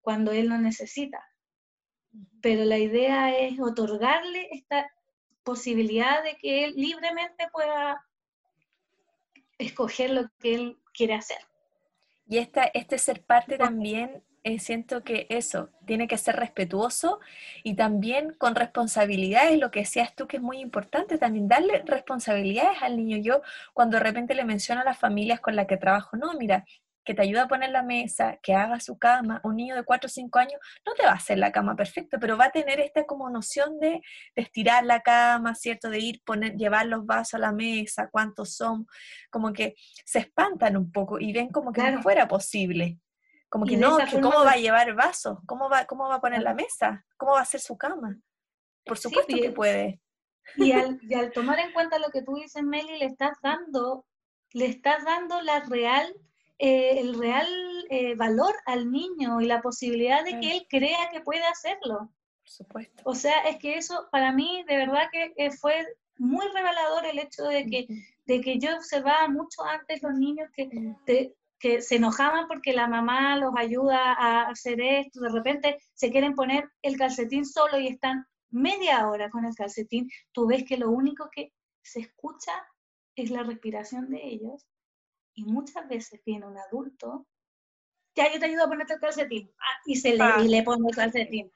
cuando 0.00 0.32
él 0.32 0.48
lo 0.48 0.58
necesita. 0.58 1.22
Pero 2.40 2.64
la 2.64 2.78
idea 2.78 3.36
es 3.36 3.58
otorgarle 3.60 4.48
esta 4.52 4.90
posibilidad 5.42 6.22
de 6.22 6.36
que 6.36 6.64
él 6.64 6.74
libremente 6.76 7.48
pueda 7.52 8.02
escoger 9.58 10.10
lo 10.10 10.30
que 10.38 10.54
él 10.54 10.78
quiere 10.92 11.14
hacer. 11.14 11.38
Y 12.28 12.38
esta, 12.38 12.64
este 12.64 12.98
ser 12.98 13.22
parte 13.22 13.56
también, 13.56 14.22
eh, 14.42 14.58
siento 14.58 15.04
que 15.04 15.26
eso, 15.28 15.70
tiene 15.86 16.08
que 16.08 16.18
ser 16.18 16.36
respetuoso 16.36 17.20
y 17.62 17.74
también 17.74 18.32
con 18.32 18.54
responsabilidades, 18.54 19.58
lo 19.58 19.70
que 19.70 19.80
decías 19.80 20.14
tú 20.14 20.26
que 20.26 20.38
es 20.38 20.42
muy 20.42 20.58
importante, 20.58 21.18
también 21.18 21.48
darle 21.48 21.82
responsabilidades 21.84 22.82
al 22.82 22.96
niño. 22.96 23.18
Yo 23.18 23.42
cuando 23.74 23.98
de 23.98 24.04
repente 24.04 24.34
le 24.34 24.44
menciono 24.44 24.80
a 24.80 24.84
las 24.84 24.98
familias 24.98 25.40
con 25.40 25.56
las 25.56 25.66
que 25.66 25.76
trabajo, 25.76 26.16
no, 26.16 26.34
mira, 26.34 26.64
que 27.06 27.14
te 27.14 27.22
ayuda 27.22 27.44
a 27.44 27.48
poner 27.48 27.70
la 27.70 27.84
mesa, 27.84 28.36
que 28.42 28.52
haga 28.52 28.80
su 28.80 28.98
cama, 28.98 29.40
un 29.44 29.54
niño 29.54 29.76
de 29.76 29.84
4 29.84 30.08
o 30.08 30.10
5 30.10 30.38
años 30.40 30.60
no 30.84 30.92
te 30.94 31.04
va 31.04 31.12
a 31.12 31.14
hacer 31.14 31.38
la 31.38 31.52
cama 31.52 31.76
perfecta, 31.76 32.18
pero 32.18 32.36
va 32.36 32.46
a 32.46 32.50
tener 32.50 32.80
esta 32.80 33.06
como 33.06 33.30
noción 33.30 33.78
de, 33.78 34.02
estirar 34.34 34.84
la 34.84 35.00
cama, 35.00 35.54
¿cierto? 35.54 35.88
De 35.88 36.00
ir, 36.00 36.20
poner, 36.24 36.56
llevar 36.56 36.86
los 36.86 37.06
vasos 37.06 37.34
a 37.34 37.38
la 37.38 37.52
mesa, 37.52 38.10
cuántos 38.10 38.54
son, 38.54 38.88
como 39.30 39.52
que 39.52 39.76
se 40.04 40.18
espantan 40.18 40.76
un 40.76 40.90
poco 40.90 41.20
y 41.20 41.32
ven 41.32 41.48
como 41.48 41.72
que 41.72 41.88
no 41.90 42.02
fuera 42.02 42.26
posible. 42.26 42.98
Como 43.48 43.64
que 43.64 43.76
no, 43.76 43.96
¿cómo 44.20 44.44
va 44.44 44.52
a 44.52 44.56
llevar 44.56 44.92
vasos? 44.94 45.38
¿Cómo 45.46 45.70
va, 45.70 45.86
¿Cómo 45.86 46.08
va 46.08 46.16
a 46.16 46.20
poner 46.20 46.42
la 46.42 46.54
mesa? 46.54 47.06
¿Cómo 47.16 47.32
va 47.32 47.38
a 47.38 47.42
hacer 47.42 47.60
su 47.60 47.78
cama? 47.78 48.18
Por 48.84 48.98
supuesto 48.98 49.34
que 49.36 49.52
puede. 49.52 50.00
Y 50.56 50.72
al, 50.72 50.98
y 51.02 51.14
al 51.14 51.30
tomar 51.30 51.60
en 51.60 51.72
cuenta 51.72 52.00
lo 52.00 52.10
que 52.10 52.22
tú 52.22 52.34
dices, 52.34 52.64
Meli, 52.64 52.98
le 52.98 53.06
estás 53.06 53.38
dando, 53.40 54.04
le 54.52 54.66
estás 54.66 55.04
dando 55.04 55.40
la 55.42 55.60
real 55.60 56.12
eh, 56.58 57.00
el 57.00 57.18
real 57.18 57.46
eh, 57.90 58.14
valor 58.14 58.54
al 58.66 58.90
niño 58.90 59.40
y 59.40 59.46
la 59.46 59.62
posibilidad 59.62 60.24
de 60.24 60.40
que 60.40 60.56
él 60.56 60.66
crea 60.68 61.10
que 61.12 61.20
puede 61.20 61.44
hacerlo. 61.44 62.10
Por 62.40 62.50
supuesto. 62.50 63.02
O 63.04 63.14
sea, 63.14 63.42
es 63.48 63.58
que 63.58 63.76
eso 63.76 64.08
para 64.10 64.32
mí 64.32 64.64
de 64.68 64.76
verdad 64.76 65.08
que 65.12 65.50
fue 65.50 65.84
muy 66.18 66.46
revelador 66.48 67.06
el 67.06 67.18
hecho 67.18 67.44
de 67.44 67.66
que, 67.66 67.86
de 68.26 68.40
que 68.40 68.58
yo 68.58 68.74
observaba 68.76 69.28
mucho 69.28 69.62
antes 69.64 70.02
los 70.02 70.14
niños 70.14 70.48
que, 70.54 70.68
que 71.58 71.82
se 71.82 71.96
enojaban 71.96 72.48
porque 72.48 72.72
la 72.72 72.88
mamá 72.88 73.36
los 73.36 73.52
ayuda 73.56 74.12
a 74.14 74.48
hacer 74.48 74.80
esto, 74.80 75.20
de 75.20 75.30
repente 75.30 75.78
se 75.94 76.10
quieren 76.10 76.34
poner 76.34 76.70
el 76.82 76.96
calcetín 76.96 77.44
solo 77.44 77.78
y 77.78 77.88
están 77.88 78.26
media 78.50 79.08
hora 79.08 79.30
con 79.30 79.44
el 79.44 79.54
calcetín, 79.54 80.08
tú 80.32 80.46
ves 80.46 80.64
que 80.64 80.76
lo 80.76 80.90
único 80.90 81.28
que 81.30 81.52
se 81.82 82.00
escucha 82.00 82.52
es 83.14 83.30
la 83.30 83.42
respiración 83.42 84.08
de 84.10 84.24
ellos 84.24 84.66
y 85.36 85.44
muchas 85.44 85.86
veces 85.86 86.20
viene 86.24 86.46
un 86.46 86.58
adulto, 86.58 87.26
ya 88.16 88.32
yo 88.32 88.40
te 88.40 88.46
ayudo 88.46 88.64
a 88.64 88.68
ponerte 88.68 88.94
el 88.94 89.00
calcetín, 89.00 89.52
ah, 89.60 89.80
y, 89.84 89.96
se 89.96 90.14
le, 90.14 90.22
ah. 90.22 90.40
y 90.42 90.48
le 90.48 90.62
pone 90.62 90.88
el 90.88 90.96
calcetín. 90.96 91.52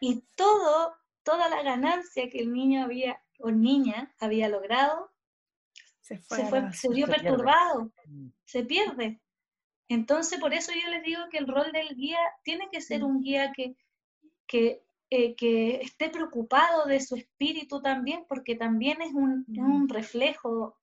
Y 0.00 0.22
todo, 0.36 0.94
toda 1.22 1.48
la 1.48 1.62
ganancia 1.62 2.28
que 2.30 2.38
el 2.38 2.52
niño 2.52 2.84
había, 2.84 3.20
o 3.40 3.50
niña 3.50 4.14
había 4.20 4.48
logrado, 4.50 5.10
se, 6.02 6.18
fue, 6.18 6.38
se, 6.72 6.88
vio 6.90 7.06
perturbado, 7.06 7.90
mm. 8.06 8.28
se 8.44 8.62
pierde. 8.64 9.20
Entonces, 9.88 10.38
por 10.38 10.52
eso 10.52 10.72
yo 10.72 10.88
les 10.90 11.02
digo 11.02 11.22
que 11.30 11.38
el 11.38 11.48
rol 11.48 11.72
del 11.72 11.96
guía 11.96 12.18
tiene 12.44 12.68
que 12.70 12.82
ser 12.82 13.00
mm. 13.00 13.06
un 13.06 13.22
guía 13.22 13.52
que, 13.56 13.76
que, 14.46 14.84
eh, 15.08 15.34
que 15.34 15.76
esté 15.80 16.10
preocupado 16.10 16.84
de 16.84 17.00
su 17.00 17.16
espíritu 17.16 17.80
también, 17.80 18.26
porque 18.28 18.54
también 18.54 19.00
es 19.00 19.14
un, 19.14 19.46
mm. 19.48 19.58
un 19.58 19.88
reflejo 19.88 20.76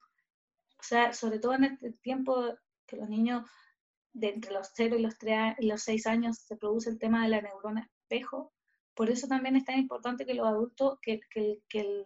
o 0.84 0.86
sea, 0.86 1.14
sobre 1.14 1.40
todo 1.40 1.54
en 1.54 1.64
este 1.64 1.94
tiempo 1.94 2.58
que 2.86 2.98
los 2.98 3.08
niños 3.08 3.50
de 4.12 4.30
entre 4.30 4.52
los 4.52 4.70
0 4.76 4.98
y 4.98 5.02
los, 5.02 5.18
3, 5.18 5.56
y 5.60 5.68
los 5.68 5.82
6 5.82 6.08
años 6.08 6.40
se 6.40 6.58
produce 6.58 6.90
el 6.90 7.00
tema 7.00 7.24
de 7.24 7.30
la 7.30 7.42
neurona 7.42 7.90
espejo, 8.02 8.52
por 8.94 9.10
eso 9.10 9.28
también 9.28 9.56
es 9.56 9.64
tan 9.64 9.80
importante 9.80 10.26
que 10.26 10.34
los 10.34 10.46
adultos, 10.46 11.00
que, 11.02 11.22
que, 11.32 11.60
que, 11.70 11.80
el, 11.80 12.06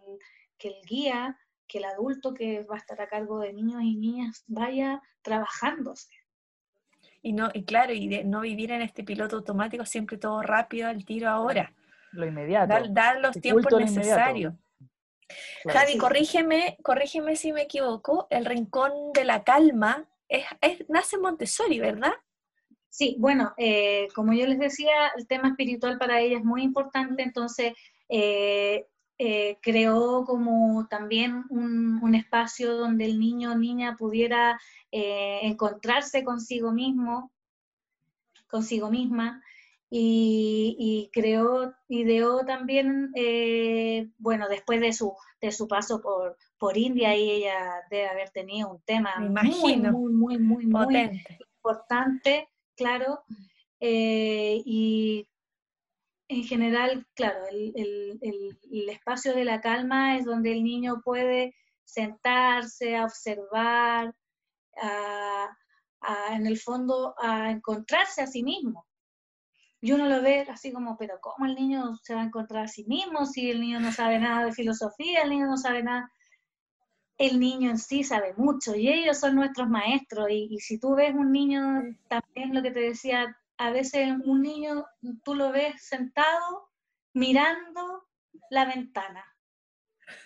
que 0.58 0.68
el 0.68 0.74
guía, 0.88 1.36
que 1.66 1.78
el 1.78 1.84
adulto 1.86 2.32
que 2.34 2.62
va 2.62 2.76
a 2.76 2.78
estar 2.78 3.00
a 3.00 3.08
cargo 3.08 3.40
de 3.40 3.52
niños 3.52 3.82
y 3.82 3.96
niñas 3.96 4.44
vaya 4.46 5.02
trabajándose. 5.22 6.14
Y, 7.20 7.32
no, 7.32 7.50
y 7.52 7.64
claro, 7.64 7.92
y 7.92 8.06
de 8.06 8.22
no 8.22 8.42
vivir 8.42 8.70
en 8.70 8.82
este 8.82 9.02
piloto 9.02 9.36
automático, 9.36 9.84
siempre 9.84 10.18
todo 10.18 10.40
rápido, 10.40 10.88
al 10.88 11.04
tiro 11.04 11.28
ahora. 11.28 11.74
Lo 12.12 12.26
inmediato. 12.26 12.74
Dar, 12.90 13.20
los 13.20 13.38
tiempos 13.40 13.72
necesarios. 13.80 14.54
Javi, 15.66 15.98
corrígeme, 15.98 16.78
corrígeme 16.82 17.36
si 17.36 17.52
me 17.52 17.62
equivoco, 17.62 18.26
el 18.30 18.44
rincón 18.44 19.12
de 19.12 19.24
la 19.24 19.44
calma 19.44 20.08
es, 20.28 20.44
nace 20.88 21.16
en 21.16 21.22
Montessori, 21.22 21.80
¿verdad? 21.80 22.12
Sí, 22.88 23.16
bueno, 23.18 23.52
eh, 23.56 24.08
como 24.14 24.32
yo 24.32 24.46
les 24.46 24.58
decía, 24.58 25.12
el 25.16 25.26
tema 25.26 25.48
espiritual 25.48 25.98
para 25.98 26.20
ella 26.20 26.38
es 26.38 26.44
muy 26.44 26.62
importante, 26.62 27.22
entonces 27.22 27.74
eh, 28.08 28.86
eh, 29.18 29.58
creó 29.60 30.24
como 30.24 30.86
también 30.88 31.44
un, 31.50 32.02
un, 32.02 32.14
espacio 32.14 32.76
donde 32.76 33.04
el 33.04 33.20
niño 33.20 33.52
o 33.52 33.54
niña 33.56 33.96
pudiera 33.96 34.58
encontrarse 34.90 36.24
consigo 36.24 36.72
mismo, 36.72 37.30
consigo 38.48 38.90
misma, 38.90 39.42
y, 39.90 41.10
creó, 41.12 41.74
ideó 41.88 42.44
también, 42.44 43.10
eh, 43.14 44.10
bueno, 44.18 44.48
después 44.48 44.80
de 44.80 44.92
su, 44.92 45.14
de 45.40 45.50
su 45.50 45.66
paso 45.66 46.02
por, 46.02 46.36
por 46.58 46.76
India, 46.76 47.16
y 47.16 47.30
ella 47.30 47.82
debe 47.90 48.08
haber 48.08 48.30
tenido 48.30 48.70
un 48.70 48.82
tema 48.82 49.18
muy, 49.18 49.76
muy, 49.76 50.12
muy, 50.12 50.38
muy, 50.38 50.64
importante, 50.64 52.48
claro, 52.76 53.22
eh, 53.80 54.60
y 54.64 55.26
en 56.28 56.44
general, 56.44 57.06
claro, 57.14 57.40
el, 57.50 58.88
espacio 58.90 59.34
de 59.34 59.44
la 59.44 59.60
calma 59.60 60.16
es 60.16 60.24
donde 60.24 60.52
el 60.52 60.64
niño 60.64 61.00
puede 61.02 61.54
sentarse, 61.84 62.96
a 62.96 63.04
observar, 63.04 64.14
en 66.36 66.46
el 66.46 66.58
fondo 66.58 67.14
a 67.18 67.50
encontrarse 67.50 68.22
a 68.22 68.26
sí 68.26 68.42
mismo. 68.42 68.87
Y 69.80 69.92
uno 69.92 70.06
lo 70.06 70.20
ve 70.22 70.46
así 70.50 70.72
como, 70.72 70.96
pero 70.96 71.20
¿cómo 71.20 71.46
el 71.46 71.54
niño 71.54 71.96
se 72.02 72.14
va 72.14 72.22
a 72.22 72.24
encontrar 72.24 72.64
a 72.64 72.68
sí 72.68 72.84
mismo 72.84 73.26
si 73.26 73.50
el 73.50 73.60
niño 73.60 73.80
no 73.80 73.92
sabe 73.92 74.18
nada 74.18 74.46
de 74.46 74.52
filosofía, 74.52 75.22
el 75.22 75.30
niño 75.30 75.46
no 75.46 75.56
sabe 75.56 75.82
nada? 75.82 76.10
El 77.16 77.38
niño 77.38 77.70
en 77.70 77.78
sí 77.78 78.04
sabe 78.04 78.34
mucho 78.36 78.74
y 78.74 78.88
ellos 78.88 79.18
son 79.18 79.34
nuestros 79.34 79.68
maestros. 79.68 80.30
Y, 80.30 80.48
y 80.50 80.58
si 80.58 80.78
tú 80.78 80.94
ves 80.94 81.14
un 81.14 81.32
niño, 81.32 81.82
también 82.08 82.54
lo 82.54 82.62
que 82.62 82.70
te 82.70 82.80
decía, 82.80 83.36
a 83.56 83.70
veces 83.70 84.08
un 84.24 84.42
niño 84.42 84.86
tú 85.24 85.34
lo 85.34 85.52
ves 85.52 85.82
sentado 85.82 86.70
mirando 87.12 88.04
la 88.50 88.64
ventana. 88.64 89.24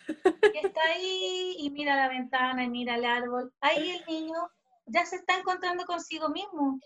Y 0.08 0.66
está 0.66 0.80
ahí 0.94 1.56
y 1.58 1.70
mira 1.70 1.96
la 1.96 2.08
ventana 2.08 2.64
y 2.64 2.68
mira 2.70 2.94
el 2.94 3.04
árbol. 3.04 3.52
Ahí 3.60 3.90
el 3.90 4.04
niño 4.06 4.36
ya 4.86 5.04
se 5.06 5.16
está 5.16 5.38
encontrando 5.38 5.84
consigo 5.86 6.28
mismo. 6.28 6.78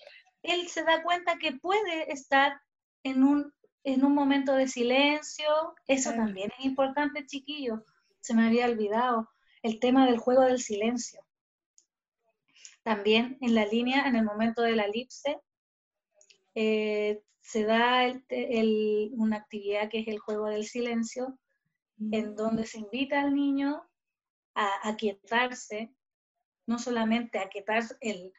Él 0.47 0.69
se 0.69 0.83
da 0.83 1.03
cuenta 1.03 1.39
que 1.39 1.53
puede 1.53 2.13
estar 2.13 2.61
en 3.03 3.25
un, 3.25 3.53
en 3.85 4.05
un 4.05 4.15
momento 4.15 4.55
de 4.55 4.69
silencio. 4.69 5.75
Eso 5.87 6.13
también 6.13 6.53
es 6.59 6.65
importante, 6.65 7.27
chiquillo. 7.27 7.85
Se 8.21 8.35
me 8.35 8.47
había 8.47 8.67
olvidado 8.67 9.29
el 9.63 9.81
tema 9.81 10.07
del 10.07 10.19
juego 10.19 10.43
del 10.43 10.61
silencio. 10.61 11.21
También 12.83 13.37
en 13.41 13.55
la 13.55 13.67
línea, 13.67 14.07
en 14.07 14.15
el 14.15 14.25
momento 14.25 14.63
de 14.63 14.77
la 14.77 14.85
elipse, 14.85 15.41
eh, 16.55 17.21
se 17.41 17.65
da 17.65 18.13
una 19.13 19.37
actividad 19.37 19.89
que 19.89 20.01
es 20.01 20.09
el 20.09 20.19
juego 20.19 20.47
del 20.47 20.67
silencio, 20.67 21.39
en 21.99 22.35
donde 22.35 22.67
se 22.67 22.79
invita 22.79 23.21
al 23.21 23.35
niño 23.35 23.83
a 24.55 24.89
aquietarse, 24.89 25.95
no 26.67 26.79
solamente 26.79 27.39
a 27.39 27.43
aquietar 27.43 27.85
el, 28.01 28.33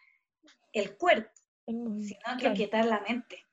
cuerpo, 0.98 1.32
sino 1.68 2.20
a 2.26 2.50
aquietar 2.50 2.86
la 2.86 3.02
mente. 3.02 3.46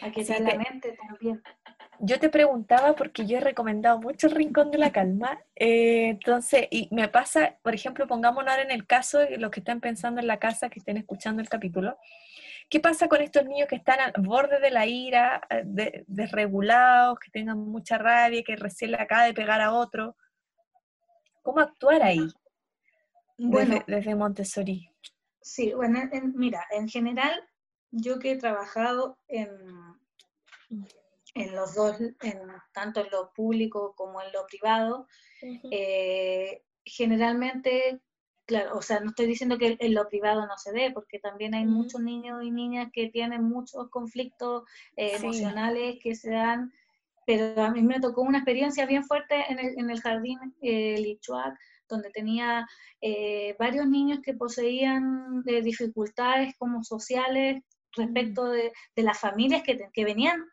Aquietar 0.00 0.40
la 0.40 0.56
mente 0.56 0.96
también. 0.96 1.42
Yo 2.00 2.18
te 2.18 2.28
preguntaba 2.28 2.94
porque 2.94 3.26
yo 3.26 3.38
he 3.38 3.40
recomendado 3.40 4.00
mucho 4.00 4.26
el 4.26 4.34
Rincón 4.34 4.70
de 4.72 4.78
la 4.78 4.90
Calma, 4.90 5.38
eh, 5.54 6.08
entonces, 6.08 6.66
y 6.70 6.88
me 6.90 7.08
pasa, 7.08 7.58
por 7.62 7.74
ejemplo, 7.74 8.08
pongámonos 8.08 8.50
ahora 8.50 8.62
en 8.62 8.72
el 8.72 8.86
caso 8.86 9.18
de 9.18 9.38
los 9.38 9.50
que 9.50 9.60
están 9.60 9.80
pensando 9.80 10.20
en 10.20 10.26
la 10.26 10.38
casa, 10.38 10.68
que 10.68 10.80
estén 10.80 10.96
escuchando 10.96 11.40
el 11.40 11.48
capítulo, 11.48 11.96
¿Qué 12.72 12.80
pasa 12.80 13.06
con 13.06 13.20
estos 13.20 13.44
niños 13.44 13.68
que 13.68 13.76
están 13.76 14.00
al 14.00 14.14
borde 14.16 14.58
de 14.58 14.70
la 14.70 14.86
ira, 14.86 15.42
eh, 15.50 16.04
desregulados, 16.06 17.18
que 17.18 17.30
tengan 17.30 17.58
mucha 17.58 17.98
rabia, 17.98 18.42
que 18.42 18.56
recién 18.56 18.92
le 18.92 18.96
acaba 18.96 19.24
de 19.24 19.34
pegar 19.34 19.60
a 19.60 19.74
otro? 19.74 20.16
¿Cómo 21.42 21.60
actuar 21.60 22.02
ahí? 22.02 22.26
desde, 23.36 24.14
Montessori. 24.14 24.88
Sí, 25.42 25.72
bueno, 25.72 26.00
mira, 26.34 26.66
en 26.70 26.88
general, 26.88 27.48
yo 27.90 28.18
que 28.18 28.32
he 28.32 28.36
trabajado 28.36 29.18
en, 29.28 29.50
en 31.34 31.54
los 31.54 31.74
dos, 31.74 32.00
en, 32.00 32.40
tanto 32.72 33.00
en 33.00 33.10
lo 33.10 33.32
público 33.32 33.94
como 33.96 34.22
en 34.22 34.32
lo 34.32 34.46
privado, 34.46 35.06
eh, 35.70 36.62
generalmente 36.84 38.00
Claro, 38.44 38.76
o 38.76 38.82
sea, 38.82 38.98
no 39.00 39.10
estoy 39.10 39.26
diciendo 39.26 39.56
que 39.56 39.76
en 39.78 39.94
lo 39.94 40.08
privado 40.08 40.46
no 40.46 40.58
se 40.58 40.72
dé, 40.72 40.90
porque 40.90 41.20
también 41.20 41.54
hay 41.54 41.64
muchos 41.64 42.00
niños 42.00 42.42
y 42.42 42.50
niñas 42.50 42.88
que 42.92 43.08
tienen 43.08 43.44
muchos 43.44 43.88
conflictos 43.88 44.64
eh, 44.96 45.16
emocionales 45.16 45.98
que 46.02 46.16
se 46.16 46.32
dan, 46.32 46.72
pero 47.24 47.62
a 47.62 47.70
mí 47.70 47.82
me 47.82 48.00
tocó 48.00 48.22
una 48.22 48.38
experiencia 48.38 48.84
bien 48.84 49.04
fuerte 49.04 49.44
en 49.48 49.60
el, 49.60 49.78
en 49.78 49.90
el 49.90 50.00
jardín 50.00 50.38
eh, 50.60 50.96
Lichuac, 50.98 51.56
donde 51.94 52.10
tenía 52.10 52.66
eh, 53.00 53.54
varios 53.58 53.86
niños 53.86 54.20
que 54.22 54.34
poseían 54.34 55.42
eh, 55.46 55.62
dificultades 55.62 56.54
como 56.58 56.82
sociales 56.82 57.62
respecto 57.94 58.50
de, 58.50 58.72
de 58.96 59.02
las 59.02 59.18
familias 59.18 59.62
que, 59.62 59.78
que 59.92 60.04
venían 60.04 60.44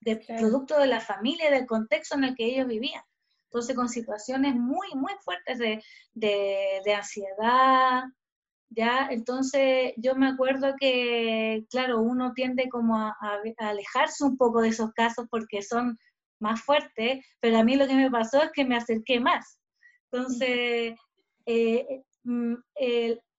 de 0.00 0.16
producto 0.16 0.78
de 0.78 0.86
la 0.86 1.00
familia 1.00 1.48
y 1.48 1.52
del 1.52 1.66
contexto 1.66 2.16
en 2.16 2.24
el 2.24 2.34
que 2.34 2.46
ellos 2.46 2.68
vivían. 2.68 3.02
Entonces, 3.46 3.76
con 3.76 3.88
situaciones 3.88 4.54
muy, 4.54 4.88
muy 4.94 5.12
fuertes 5.22 5.58
de, 5.58 5.82
de, 6.14 6.94
ansiedad, 6.94 8.04
¿ya? 8.70 9.08
Entonces, 9.10 9.92
yo 9.98 10.14
me 10.14 10.28
acuerdo 10.28 10.74
que, 10.80 11.66
claro, 11.68 12.00
uno 12.00 12.32
tiende 12.32 12.70
como 12.70 12.96
a, 12.96 13.14
alejarse 13.58 14.24
un 14.24 14.38
poco 14.38 14.62
de 14.62 14.68
esos 14.68 14.92
casos 14.92 15.26
porque 15.30 15.60
son 15.60 15.98
más 16.40 16.62
fuertes, 16.62 17.24
pero 17.40 17.58
a 17.58 17.64
mí 17.64 17.76
lo 17.76 17.86
que 17.86 17.94
me 17.94 18.10
pasó 18.10 18.42
es 18.42 18.50
que 18.52 18.64
me 18.64 18.76
acerqué 18.76 19.20
más. 19.20 19.60
Entonces, 20.12 20.94
eh, 21.46 22.02
mm, 22.24 22.54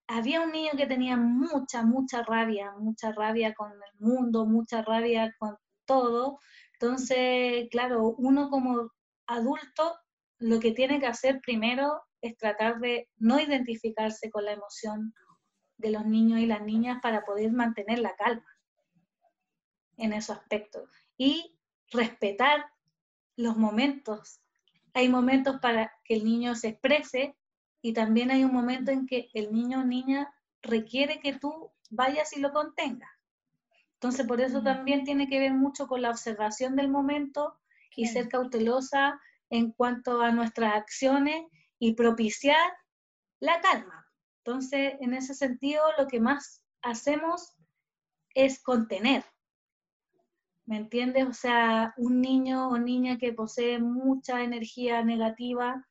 había 0.08 0.40
un 0.42 0.52
niño 0.52 0.72
que 0.76 0.86
tenía 0.86 1.16
mucha, 1.16 1.82
mucha 1.84 2.22
rabia, 2.22 2.72
mucha 2.78 3.12
rabia 3.12 3.54
con 3.54 3.72
el 3.72 4.00
mundo, 4.00 4.46
mucha 4.46 4.82
rabia 4.82 5.34
con 5.38 5.56
todo. 5.86 6.38
Entonces, 6.74 7.68
claro, 7.70 8.14
uno 8.18 8.50
como 8.50 8.90
adulto 9.26 9.96
lo 10.38 10.60
que 10.60 10.72
tiene 10.72 11.00
que 11.00 11.06
hacer 11.06 11.40
primero 11.40 12.02
es 12.20 12.36
tratar 12.36 12.80
de 12.80 13.08
no 13.16 13.40
identificarse 13.40 14.30
con 14.30 14.44
la 14.44 14.52
emoción 14.52 15.14
de 15.78 15.90
los 15.90 16.04
niños 16.06 16.40
y 16.40 16.46
las 16.46 16.62
niñas 16.62 16.98
para 17.02 17.24
poder 17.24 17.52
mantener 17.52 17.98
la 17.98 18.14
calma 18.16 18.46
en 19.96 20.12
esos 20.12 20.38
aspectos 20.38 20.88
y 21.16 21.56
respetar 21.90 22.66
los 23.36 23.56
momentos. 23.56 24.40
Hay 24.94 25.08
momentos 25.08 25.58
para 25.60 25.92
que 26.04 26.14
el 26.14 26.24
niño 26.24 26.54
se 26.54 26.68
exprese 26.68 27.36
y 27.82 27.92
también 27.92 28.30
hay 28.30 28.44
un 28.44 28.52
momento 28.52 28.90
en 28.90 29.06
que 29.06 29.28
el 29.34 29.52
niño 29.52 29.80
o 29.80 29.84
niña 29.84 30.32
requiere 30.62 31.20
que 31.20 31.34
tú 31.34 31.70
vayas 31.90 32.34
y 32.36 32.40
lo 32.40 32.52
contengas. 32.52 33.10
Entonces, 33.94 34.26
por 34.26 34.40
eso 34.40 34.62
también 34.62 35.04
tiene 35.04 35.28
que 35.28 35.38
ver 35.38 35.52
mucho 35.52 35.86
con 35.86 36.02
la 36.02 36.10
observación 36.10 36.76
del 36.76 36.88
momento 36.88 37.58
y 37.96 38.06
ser 38.06 38.28
cautelosa 38.28 39.20
en 39.50 39.72
cuanto 39.72 40.20
a 40.20 40.30
nuestras 40.30 40.74
acciones 40.74 41.44
y 41.78 41.94
propiciar 41.94 42.72
la 43.40 43.60
calma. 43.60 44.06
Entonces, 44.38 44.94
en 45.00 45.14
ese 45.14 45.34
sentido, 45.34 45.82
lo 45.98 46.06
que 46.06 46.20
más 46.20 46.62
hacemos 46.82 47.54
es 48.34 48.62
contener. 48.62 49.24
¿Me 50.66 50.76
entiendes? 50.78 51.26
O 51.26 51.32
sea, 51.32 51.94
un 51.96 52.20
niño 52.20 52.68
o 52.68 52.78
niña 52.78 53.18
que 53.18 53.32
posee 53.32 53.78
mucha 53.78 54.42
energía 54.42 55.02
negativa 55.02 55.86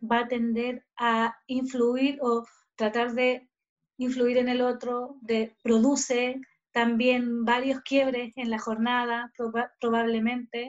va 0.00 0.20
a 0.20 0.28
tender 0.28 0.84
a 0.96 1.36
influir 1.46 2.18
o 2.20 2.44
tratar 2.76 3.12
de 3.12 3.48
influir 3.96 4.38
en 4.38 4.48
el 4.48 4.60
otro, 4.60 5.16
de 5.22 5.56
produce 5.62 6.40
también 6.72 7.44
varios 7.44 7.80
quiebres 7.80 8.32
en 8.36 8.50
la 8.50 8.58
jornada, 8.58 9.32
probablemente. 9.80 10.68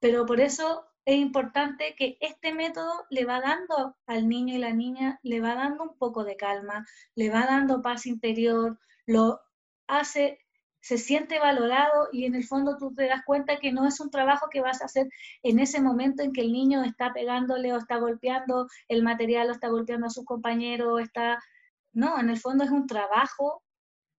Pero 0.00 0.24
por 0.24 0.40
eso 0.40 0.86
es 1.04 1.16
importante 1.16 1.94
que 1.98 2.16
este 2.20 2.54
método 2.54 3.04
le 3.10 3.24
va 3.26 3.40
dando 3.40 3.96
al 4.06 4.28
niño 4.28 4.54
y 4.54 4.58
la 4.58 4.72
niña, 4.72 5.18
le 5.22 5.40
va 5.40 5.54
dando 5.54 5.82
un 5.82 5.98
poco 5.98 6.24
de 6.24 6.36
calma, 6.36 6.86
le 7.14 7.28
va 7.30 7.44
dando 7.46 7.82
paz 7.82 8.06
interior, 8.06 8.78
lo 9.06 9.40
hace, 9.86 10.38
se 10.84 10.98
siente 10.98 11.38
valorado 11.38 12.08
y 12.12 12.26
en 12.26 12.34
el 12.34 12.44
fondo 12.44 12.76
tú 12.76 12.94
te 12.94 13.06
das 13.06 13.22
cuenta 13.24 13.56
que 13.56 13.72
no 13.72 13.86
es 13.86 14.00
un 14.00 14.10
trabajo 14.10 14.48
que 14.50 14.60
vas 14.60 14.82
a 14.82 14.84
hacer 14.84 15.08
en 15.42 15.58
ese 15.58 15.80
momento 15.80 16.22
en 16.22 16.34
que 16.34 16.42
el 16.42 16.52
niño 16.52 16.84
está 16.84 17.14
pegándole 17.14 17.72
o 17.72 17.78
está 17.78 17.96
golpeando 17.96 18.68
el 18.88 19.02
material 19.02 19.48
o 19.48 19.52
está 19.52 19.68
golpeando 19.68 20.08
a 20.08 20.10
sus 20.10 20.26
compañeros, 20.26 21.00
está... 21.00 21.42
No, 21.94 22.20
en 22.20 22.28
el 22.28 22.38
fondo 22.38 22.64
es 22.64 22.70
un 22.70 22.86
trabajo 22.86 23.62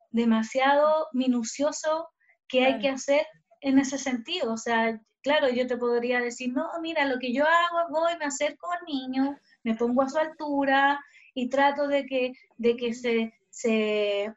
demasiado 0.09 1.07
minucioso 1.13 2.09
que 2.47 2.65
hay 2.65 2.79
que 2.79 2.89
hacer 2.89 3.27
en 3.61 3.77
ese 3.77 3.99
sentido. 3.99 4.51
O 4.51 4.57
sea, 4.57 4.99
claro, 5.21 5.49
yo 5.49 5.67
te 5.67 5.77
podría 5.77 6.19
decir, 6.19 6.51
no, 6.51 6.67
mira, 6.81 7.05
lo 7.05 7.19
que 7.19 7.31
yo 7.31 7.43
hago 7.43 7.81
es 7.81 7.89
voy, 7.91 8.17
me 8.17 8.25
acerco 8.25 8.71
al 8.71 8.85
niño, 8.87 9.37
me 9.61 9.75
pongo 9.75 10.01
a 10.01 10.09
su 10.09 10.17
altura 10.17 10.99
y 11.35 11.47
trato 11.47 11.87
de 11.87 12.07
que, 12.07 12.33
de 12.57 12.75
que 12.75 12.95
se, 12.95 13.35
se, 13.51 14.33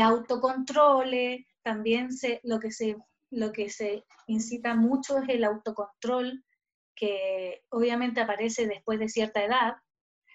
autocontrole. 0.00 1.46
También 1.62 2.12
se, 2.12 2.40
lo, 2.44 2.58
que 2.60 2.70
se, 2.70 2.96
lo 3.30 3.52
que 3.52 3.68
se 3.68 4.04
incita 4.26 4.74
mucho 4.74 5.18
es 5.18 5.28
el 5.28 5.44
autocontrol, 5.44 6.44
que 6.94 7.62
obviamente 7.70 8.20
aparece 8.20 8.66
después 8.66 8.98
de 8.98 9.08
cierta 9.08 9.44
edad, 9.44 9.76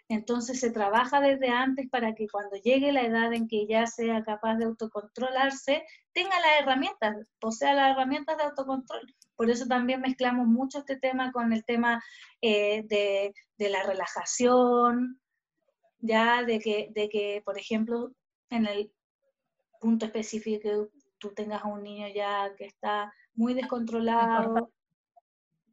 entonces 0.10 0.60
se 0.60 0.72
trabaja 0.72 1.22
desde 1.22 1.50
antes 1.50 1.90
para 1.90 2.14
que 2.14 2.28
cuando 2.28 2.56
llegue 2.58 2.92
la 2.92 3.04
edad 3.04 3.34
en 3.34 3.48
que 3.48 3.66
ya 3.68 3.88
sea 3.88 4.24
capaz 4.24 4.58
de 4.58 4.66
autocontrolarse, 4.66 5.84
tenga 6.14 6.40
las 6.40 6.62
herramientas, 6.62 7.16
posea 7.40 7.74
las 7.74 7.92
herramientas 7.92 8.38
de 8.38 8.44
autocontrol. 8.44 9.02
Por 9.36 9.50
eso 9.50 9.66
también 9.66 10.02
mezclamos 10.02 10.48
mucho 10.48 10.80
este 10.80 10.98
tema 10.98 11.32
con 11.32 11.54
el 11.54 11.64
tema 11.66 12.04
eh, 12.42 12.84
de, 12.88 13.34
la 13.70 13.84
relajación, 13.84 15.20
ya 16.00 16.44
de 16.44 16.60
que, 16.60 16.90
de 16.94 17.10
que, 17.10 17.42
por 17.46 17.58
ejemplo, 17.58 18.12
en 18.50 18.68
el 18.68 18.92
punto 19.84 20.06
específico 20.06 20.88
tú 21.18 21.34
tengas 21.34 21.62
a 21.64 21.68
un 21.68 21.84
niño 21.84 22.08
ya 22.08 22.56
que 22.58 22.66
está 22.66 23.14
muy 23.36 23.54
descontrolado, 23.54 24.72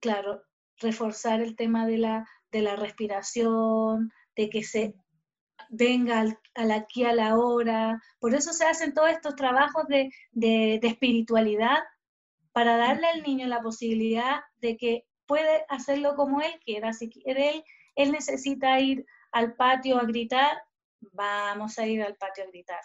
claro, 0.01 0.43
reforzar 0.79 1.41
el 1.41 1.55
tema 1.55 1.87
de 1.87 1.99
la, 1.99 2.29
de 2.51 2.63
la 2.63 2.75
respiración, 2.75 4.11
de 4.35 4.51
que 4.51 4.65
se 4.65 4.97
venga 5.69 6.21
al, 6.21 6.71
aquí 6.73 7.05
a 7.05 7.13
la 7.13 7.37
hora. 7.39 8.03
Por 8.19 8.35
eso 8.35 8.53
se 8.53 8.65
hacen 8.65 8.95
todos 8.95 9.11
estos 9.11 9.37
trabajos 9.37 9.87
de, 9.87 10.11
de, 10.33 10.81
espiritualidad, 10.83 11.79
para 12.53 12.77
darle 12.77 13.07
al 13.07 13.23
niño 13.23 13.47
la 13.47 13.63
posibilidad 13.63 14.41
de 14.61 14.77
que 14.77 15.05
puede 15.27 15.65
hacerlo 15.69 16.17
como 16.17 16.41
él 16.41 16.59
quiera. 16.65 16.93
Si 16.93 17.09
quiere 17.09 17.51
él, 17.51 17.65
él 17.95 18.11
necesita 18.11 18.81
ir 18.81 19.07
al 19.31 19.55
patio 19.55 19.99
a 19.99 20.05
gritar, 20.05 20.61
vamos 21.13 21.79
a 21.79 21.87
ir 21.87 22.03
al 22.03 22.17
patio 22.17 22.43
a 22.43 22.49
gritar. 22.49 22.81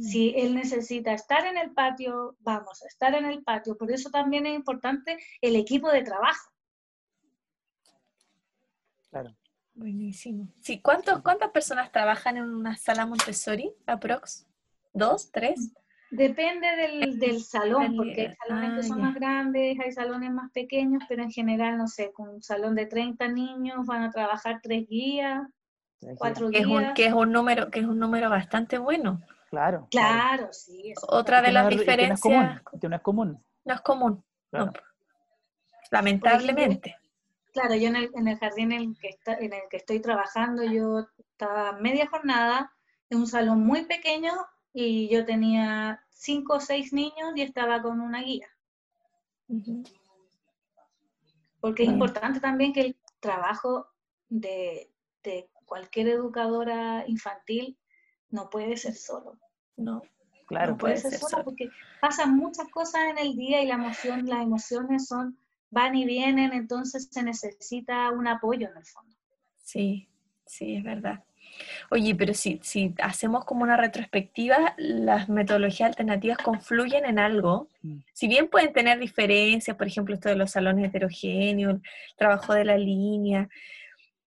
Si 0.00 0.34
él 0.36 0.54
necesita 0.54 1.12
estar 1.12 1.46
en 1.46 1.58
el 1.58 1.72
patio, 1.72 2.36
vamos 2.40 2.82
a 2.82 2.86
estar 2.86 3.14
en 3.14 3.26
el 3.26 3.42
patio. 3.42 3.76
Por 3.76 3.90
eso 3.90 4.10
también 4.10 4.46
es 4.46 4.54
importante 4.54 5.18
el 5.40 5.56
equipo 5.56 5.90
de 5.90 6.02
trabajo. 6.02 6.50
Claro. 9.10 9.36
Buenísimo. 9.74 10.48
Sí, 10.60 10.80
¿cuántos, 10.80 11.20
¿cuántas 11.22 11.50
personas 11.50 11.90
trabajan 11.92 12.36
en 12.36 12.44
una 12.44 12.76
sala 12.76 13.06
Montessori, 13.06 13.72
aprox? 13.86 14.46
¿Dos? 14.92 15.30
¿Tres? 15.30 15.72
Depende 16.10 16.66
del, 17.16 17.40
salón, 17.40 17.96
porque 17.96 18.28
hay 18.28 18.34
salones 18.34 18.72
que 18.72 18.80
ah, 18.80 18.82
son 18.82 19.00
más 19.00 19.14
grandes, 19.14 19.78
hay 19.78 19.92
salones 19.92 20.32
más 20.32 20.50
pequeños, 20.50 21.04
pero 21.08 21.22
en 21.22 21.30
general, 21.30 21.78
no 21.78 21.86
sé, 21.86 22.10
con 22.12 22.28
un 22.28 22.42
salón 22.42 22.74
de 22.74 22.86
30 22.86 23.28
niños 23.28 23.86
van 23.86 24.02
a 24.02 24.10
trabajar 24.10 24.58
tres 24.60 24.88
guías, 24.88 25.42
cuatro 26.18 26.50
guías. 26.50 26.94
que 26.96 27.06
es 27.06 27.12
un 27.12 27.30
número, 27.30 27.70
que 27.70 27.78
es 27.78 27.86
un 27.86 28.00
número 28.00 28.28
bastante 28.28 28.78
bueno. 28.78 29.20
Claro. 29.50 29.88
Claro, 29.90 30.52
sí. 30.52 30.94
Otra 31.08 31.42
de 31.42 31.50
las 31.50 31.68
diferencias. 31.68 32.62
Que 32.80 32.88
no 32.88 32.96
es 32.96 33.02
común. 33.02 33.44
No 33.64 33.74
es 33.74 33.80
común. 33.80 34.24
Lamentablemente. 35.90 36.96
claro, 37.52 37.74
yo 37.74 37.88
en 37.88 37.96
el, 37.96 38.10
en 38.14 38.28
el 38.28 38.38
jardín 38.38 38.70
en 38.70 38.80
el, 38.80 38.98
que 38.98 39.08
está, 39.08 39.34
en 39.34 39.52
el 39.52 39.62
que 39.68 39.78
estoy 39.78 40.00
trabajando, 40.00 40.62
yo 40.62 41.08
estaba 41.18 41.72
media 41.72 42.06
jornada 42.06 42.72
en 43.10 43.18
un 43.18 43.26
salón 43.26 43.66
muy 43.66 43.86
pequeño 43.86 44.32
y 44.72 45.08
yo 45.08 45.24
tenía 45.24 46.00
cinco 46.10 46.54
o 46.54 46.60
seis 46.60 46.92
niños 46.92 47.32
y 47.34 47.42
estaba 47.42 47.82
con 47.82 48.00
una 48.00 48.22
guía. 48.22 48.46
Porque 51.60 51.82
es 51.82 51.88
importante 51.88 52.38
también 52.38 52.72
que 52.72 52.82
el 52.82 52.96
trabajo 53.18 53.88
de, 54.28 54.92
de 55.24 55.50
cualquier 55.66 56.06
educadora 56.06 57.04
infantil 57.08 57.76
no 58.30 58.50
puede 58.50 58.76
ser 58.76 58.94
solo. 58.94 59.38
No. 59.76 60.02
Claro, 60.46 60.72
no 60.72 60.78
puede, 60.78 60.96
ser, 60.96 61.14
solo, 61.14 61.44
porque 61.44 61.70
pasan 62.00 62.36
muchas 62.36 62.68
cosas 62.68 63.02
en 63.10 63.18
el 63.18 63.36
día 63.36 63.62
y 63.62 63.66
la 63.66 63.74
emoción, 63.74 64.26
las 64.26 64.42
emociones 64.42 65.06
son 65.06 65.38
van 65.70 65.94
y 65.94 66.04
vienen, 66.04 66.52
entonces 66.52 67.08
se 67.10 67.22
necesita 67.22 68.10
un 68.10 68.26
apoyo 68.26 68.68
en 68.68 68.76
el 68.76 68.84
fondo. 68.84 69.16
Sí, 69.62 70.08
sí, 70.44 70.76
es 70.76 70.82
verdad. 70.82 71.22
Oye, 71.90 72.14
pero 72.14 72.34
si, 72.34 72.60
si 72.62 72.94
hacemos 73.02 73.44
como 73.44 73.62
una 73.62 73.76
retrospectiva, 73.76 74.74
las 74.78 75.28
metodologías 75.28 75.88
alternativas 75.90 76.38
confluyen 76.38 77.04
en 77.04 77.18
algo. 77.18 77.68
Mm. 77.82 77.98
Si 78.12 78.28
bien 78.28 78.48
pueden 78.48 78.72
tener 78.72 78.98
diferencias, 78.98 79.76
por 79.76 79.86
ejemplo, 79.86 80.14
esto 80.14 80.28
de 80.28 80.36
los 80.36 80.52
salones 80.52 80.86
heterogéneos, 80.86 81.74
el 81.74 81.82
trabajo 82.16 82.54
de 82.54 82.64
la 82.64 82.78
línea, 82.78 83.48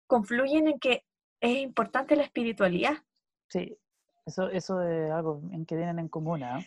confluyen 0.06 0.68
en 0.68 0.78
que 0.78 1.04
es 1.40 1.58
importante 1.58 2.16
la 2.16 2.24
espiritualidad. 2.24 3.02
Sí, 3.48 3.76
eso, 4.28 4.48
eso 4.50 4.82
es 4.82 5.10
algo 5.10 5.42
en 5.52 5.66
que 5.66 5.76
tienen 5.76 5.98
en 5.98 6.08
común, 6.08 6.42
¿ah? 6.42 6.60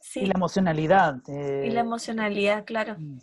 Sí. 0.00 0.20
Y 0.20 0.26
la 0.26 0.34
emocionalidad. 0.34 1.16
Y 1.28 1.70
la 1.70 1.80
emocionalidad, 1.80 2.64
claro. 2.64 2.96
Mm, 2.98 3.18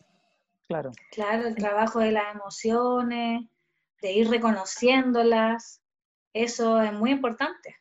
claro. 0.67 0.91
Claro, 1.11 1.47
el 1.47 1.55
trabajo 1.55 1.99
de 1.99 2.11
las 2.11 2.36
emociones, 2.36 3.47
de 4.01 4.11
ir 4.11 4.30
reconociéndolas, 4.30 5.82
eso 6.34 6.82
es 6.82 6.91
muy 6.93 7.11
importante. 7.11 7.78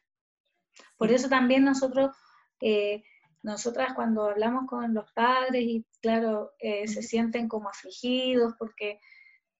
Por 0.96 1.10
eso 1.10 1.28
también 1.28 1.64
nosotros, 1.64 2.14
eh, 2.60 3.02
nosotras 3.42 3.92
cuando 3.94 4.28
hablamos 4.28 4.66
con 4.68 4.94
los 4.94 5.10
padres 5.12 5.62
y 5.62 5.84
claro, 6.00 6.52
eh, 6.60 6.86
se 6.86 7.02
sienten 7.02 7.48
como 7.48 7.68
afligidos 7.68 8.54
porque 8.58 9.00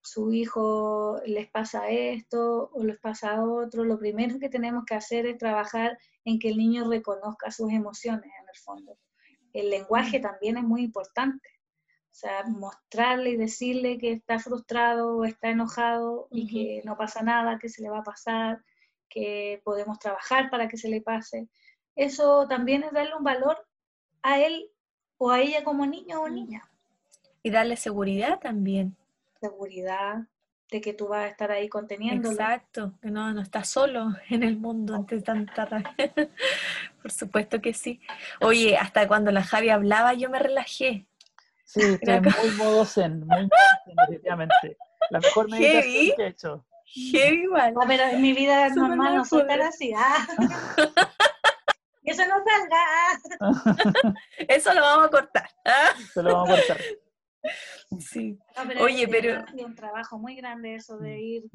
su 0.03 0.33
hijo 0.33 1.20
les 1.26 1.49
pasa 1.51 1.89
esto 1.89 2.70
o 2.72 2.85
les 2.85 2.99
pasa 2.99 3.45
otro, 3.45 3.85
lo 3.85 3.99
primero 3.99 4.39
que 4.39 4.49
tenemos 4.49 4.85
que 4.85 4.95
hacer 4.95 5.26
es 5.26 5.39
trabajar 5.39 5.99
en 6.25 6.39
que 6.39 6.49
el 6.49 6.57
niño 6.57 6.89
reconozca 6.89 7.51
sus 7.51 7.73
emociones 7.73 8.25
en 8.25 8.49
el 8.49 8.57
fondo. 8.57 8.99
El 9.53 9.70
lenguaje 9.70 10.20
también 10.20 10.57
es 10.57 10.64
muy 10.64 10.83
importante. 10.83 11.49
O 12.11 12.14
sea, 12.14 12.45
mostrarle 12.45 13.31
y 13.31 13.37
decirle 13.37 13.99
que 13.99 14.12
está 14.12 14.39
frustrado 14.39 15.16
o 15.16 15.25
está 15.25 15.49
enojado 15.49 16.29
y 16.31 16.47
que 16.47 16.83
no 16.87 16.97
pasa 16.97 17.23
nada, 17.23 17.59
que 17.59 17.68
se 17.68 17.83
le 17.83 17.89
va 17.89 18.01
a 18.01 18.05
pasar, 18.05 18.62
que 19.09 19.61
podemos 19.64 19.99
trabajar 19.99 20.51
para 20.51 20.68
que 20.68 20.77
se 20.77 20.89
le 20.89 21.01
pase. 21.01 21.49
Eso 21.97 22.47
también 22.49 22.83
es 22.83 22.93
darle 22.93 23.14
un 23.16 23.25
valor 23.25 23.66
a 24.23 24.41
él 24.41 24.70
o 25.18 25.31
a 25.31 25.41
ella 25.41 25.64
como 25.64 25.87
niño 25.87 26.23
o 26.23 26.29
niña. 26.29 26.62
Y 27.43 27.51
darle 27.51 27.77
seguridad 27.77 28.39
también 28.41 28.97
seguridad 29.43 30.29
de 30.73 30.81
que 30.81 30.95
tú 30.95 31.09
vas 31.09 31.25
a 31.25 31.29
estar 31.29 31.53
ahí 31.53 31.68
conteniendo. 31.68 32.31
Exacto, 32.31 32.95
que 33.03 33.11
no, 33.11 33.31
no 33.35 33.43
estás 33.43 33.68
solo 33.68 34.14
en 34.31 34.43
el 34.43 34.57
mundo 34.57 34.95
ante 34.95 35.20
tanta 35.20 35.66
rabia. 35.66 35.95
Por 37.03 37.11
supuesto 37.11 37.61
que 37.61 37.75
sí. 37.75 38.01
Oye, 38.41 38.79
hasta 38.79 39.07
cuando 39.07 39.31
la 39.31 39.45
Javi 39.45 39.68
hablaba 39.68 40.14
yo 40.14 40.31
me 40.31 40.39
relajé. 40.39 41.07
Sí, 41.64 41.83
estoy 41.83 42.20
muy 42.20 42.51
modo 42.57 42.87
zen, 42.87 43.27
muy 43.27 43.51
definitivamente. 43.87 44.79
La 45.11 45.20
mejor 45.20 45.51
meditación 45.51 46.16
que 46.16 46.23
he 46.23 46.27
hecho. 46.29 46.64
Heavy 46.87 47.43
igual. 47.43 47.75
Ah, 47.79 47.85
pero 47.87 48.05
en 48.05 48.23
mi 48.23 48.33
vida 48.33 48.68
normal 48.70 49.16
no 49.16 49.25
soy 49.27 49.47
tan 49.47 49.61
así. 49.61 49.93
Ah. 49.95 50.27
Eso 52.05 52.23
no 52.27 52.35
salga. 53.41 54.14
Eso 54.49 54.75
lo 54.75 54.81
vamos 54.81 55.07
a 55.07 55.11
cortar. 55.11 55.51
Eso 55.99 56.23
lo 56.23 56.33
vamos 56.35 56.51
a 56.51 56.57
cortar. 56.57 56.79
Sí. 57.99 58.38
Oye, 58.80 59.09
pero... 59.09 59.45
un 59.64 59.74
trabajo 59.74 60.18
muy 60.18 60.36
grande 60.36 60.76
eso 60.76 60.99
de 60.99 61.20
ir 61.20 61.51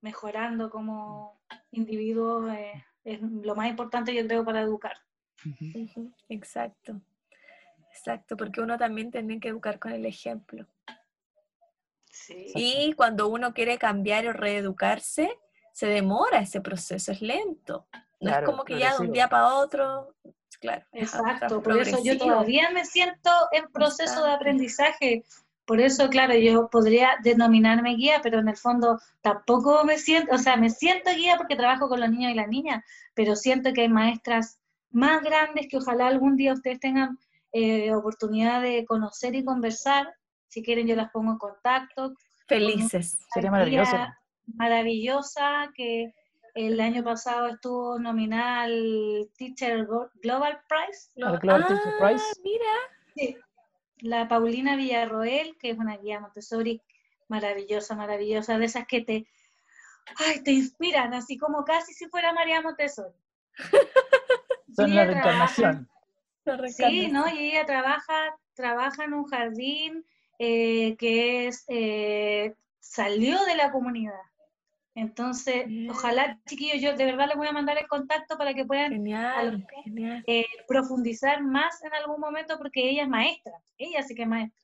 mejorando 0.00 0.70
como 0.70 1.40
individuo. 1.70 2.48
Eh, 2.50 2.84
es 3.04 3.20
lo 3.20 3.54
más 3.54 3.68
importante 3.68 4.14
yo 4.14 4.26
creo 4.26 4.44
para 4.44 4.60
educar. 4.60 4.96
Exacto. 6.28 7.00
Exacto, 7.90 8.36
porque 8.36 8.60
uno 8.60 8.78
también 8.78 9.10
tiene 9.10 9.40
que 9.40 9.48
educar 9.48 9.78
con 9.78 9.92
el 9.92 10.06
ejemplo. 10.06 10.66
Sí. 12.10 12.52
Y 12.54 12.92
cuando 12.92 13.28
uno 13.28 13.52
quiere 13.52 13.76
cambiar 13.76 14.26
o 14.28 14.32
reeducarse, 14.32 15.36
se 15.72 15.86
demora 15.86 16.38
ese 16.38 16.60
proceso, 16.60 17.12
es 17.12 17.20
lento. 17.20 17.88
No 18.20 18.30
es 18.30 18.44
como 18.44 18.64
que 18.64 18.78
ya 18.78 18.96
de 18.96 19.06
un 19.06 19.12
día 19.12 19.28
para 19.28 19.54
otro 19.54 20.14
claro. 20.60 20.84
Exacto, 20.92 21.62
por 21.62 21.78
eso 21.78 21.98
yo 22.02 22.18
todavía 22.18 22.70
me 22.70 22.84
siento 22.84 23.30
en 23.52 23.70
proceso 23.72 24.24
de 24.24 24.32
aprendizaje. 24.32 25.24
Por 25.64 25.80
eso, 25.80 26.08
claro, 26.08 26.34
yo 26.34 26.70
podría 26.70 27.18
denominarme 27.22 27.94
guía, 27.94 28.20
pero 28.22 28.38
en 28.38 28.48
el 28.48 28.56
fondo 28.56 28.98
tampoco 29.20 29.84
me 29.84 29.98
siento, 29.98 30.34
o 30.34 30.38
sea, 30.38 30.56
me 30.56 30.70
siento 30.70 31.10
guía 31.14 31.36
porque 31.36 31.56
trabajo 31.56 31.88
con 31.88 32.00
los 32.00 32.10
niños 32.10 32.32
y 32.32 32.34
las 32.34 32.48
niñas, 32.48 32.82
pero 33.14 33.36
siento 33.36 33.72
que 33.74 33.82
hay 33.82 33.88
maestras 33.88 34.58
más 34.90 35.22
grandes 35.22 35.68
que 35.68 35.76
ojalá 35.76 36.06
algún 36.06 36.36
día 36.36 36.54
ustedes 36.54 36.80
tengan 36.80 37.18
eh, 37.52 37.94
oportunidad 37.94 38.62
de 38.62 38.84
conocer 38.86 39.34
y 39.34 39.44
conversar. 39.44 40.08
Si 40.48 40.62
quieren, 40.62 40.86
yo 40.86 40.96
las 40.96 41.10
pongo 41.10 41.32
en 41.32 41.38
contacto. 41.38 42.14
Felices. 42.46 43.18
Sería 43.32 43.50
maravilloso. 43.50 43.96
Maravillosa, 44.46 45.70
que 45.74 46.14
el 46.66 46.80
año 46.80 47.04
pasado 47.04 47.46
estuvo 47.46 48.00
nominada 48.00 48.62
al 48.62 49.30
Teacher 49.36 49.86
Global 50.20 50.60
Prize. 50.68 51.10
Global, 51.14 51.66
Teacher 51.66 51.94
ah, 52.00 52.08
Prize. 52.08 52.24
Mira. 52.42 52.72
Sí. 53.14 53.36
La 54.00 54.26
Paulina 54.26 54.74
Villarroel, 54.74 55.56
que 55.58 55.70
es 55.70 55.78
una 55.78 55.96
guía 55.98 56.18
Montessori 56.18 56.82
maravillosa, 57.28 57.94
maravillosa, 57.94 58.58
de 58.58 58.64
esas 58.64 58.86
que 58.88 59.02
te, 59.02 59.26
ay, 60.16 60.42
te 60.42 60.50
inspiran, 60.50 61.14
así 61.14 61.38
como 61.38 61.64
casi 61.64 61.94
si 61.94 62.08
fuera 62.08 62.32
María 62.32 62.60
Montessori. 62.60 63.14
Son 64.74 64.94
la 64.94 65.04
reencarnación. 65.04 65.88
Sí, 66.68 67.08
¿no? 67.08 67.28
Y 67.28 67.50
ella 67.50 67.66
trabaja, 67.66 68.36
trabaja 68.54 69.04
en 69.04 69.14
un 69.14 69.26
jardín 69.26 70.04
eh, 70.40 70.96
que 70.96 71.46
es, 71.46 71.64
eh, 71.68 72.56
salió 72.80 73.44
de 73.44 73.54
la 73.54 73.70
comunidad. 73.70 74.20
Entonces, 74.98 75.64
ojalá, 75.88 76.40
chiquillos, 76.48 76.82
yo 76.82 76.96
de 76.96 77.04
verdad 77.04 77.28
les 77.28 77.36
voy 77.36 77.46
a 77.46 77.52
mandar 77.52 77.78
el 77.78 77.86
contacto 77.86 78.36
para 78.36 78.52
que 78.52 78.64
puedan 78.64 79.04
eh, 80.26 80.46
profundizar 80.66 81.40
más 81.40 81.84
en 81.84 81.94
algún 81.94 82.20
momento 82.20 82.58
porque 82.58 82.90
ella 82.90 83.04
es 83.04 83.08
maestra, 83.08 83.52
ella 83.76 84.02
sí 84.02 84.16
que 84.16 84.22
es 84.22 84.28
maestra. 84.28 84.60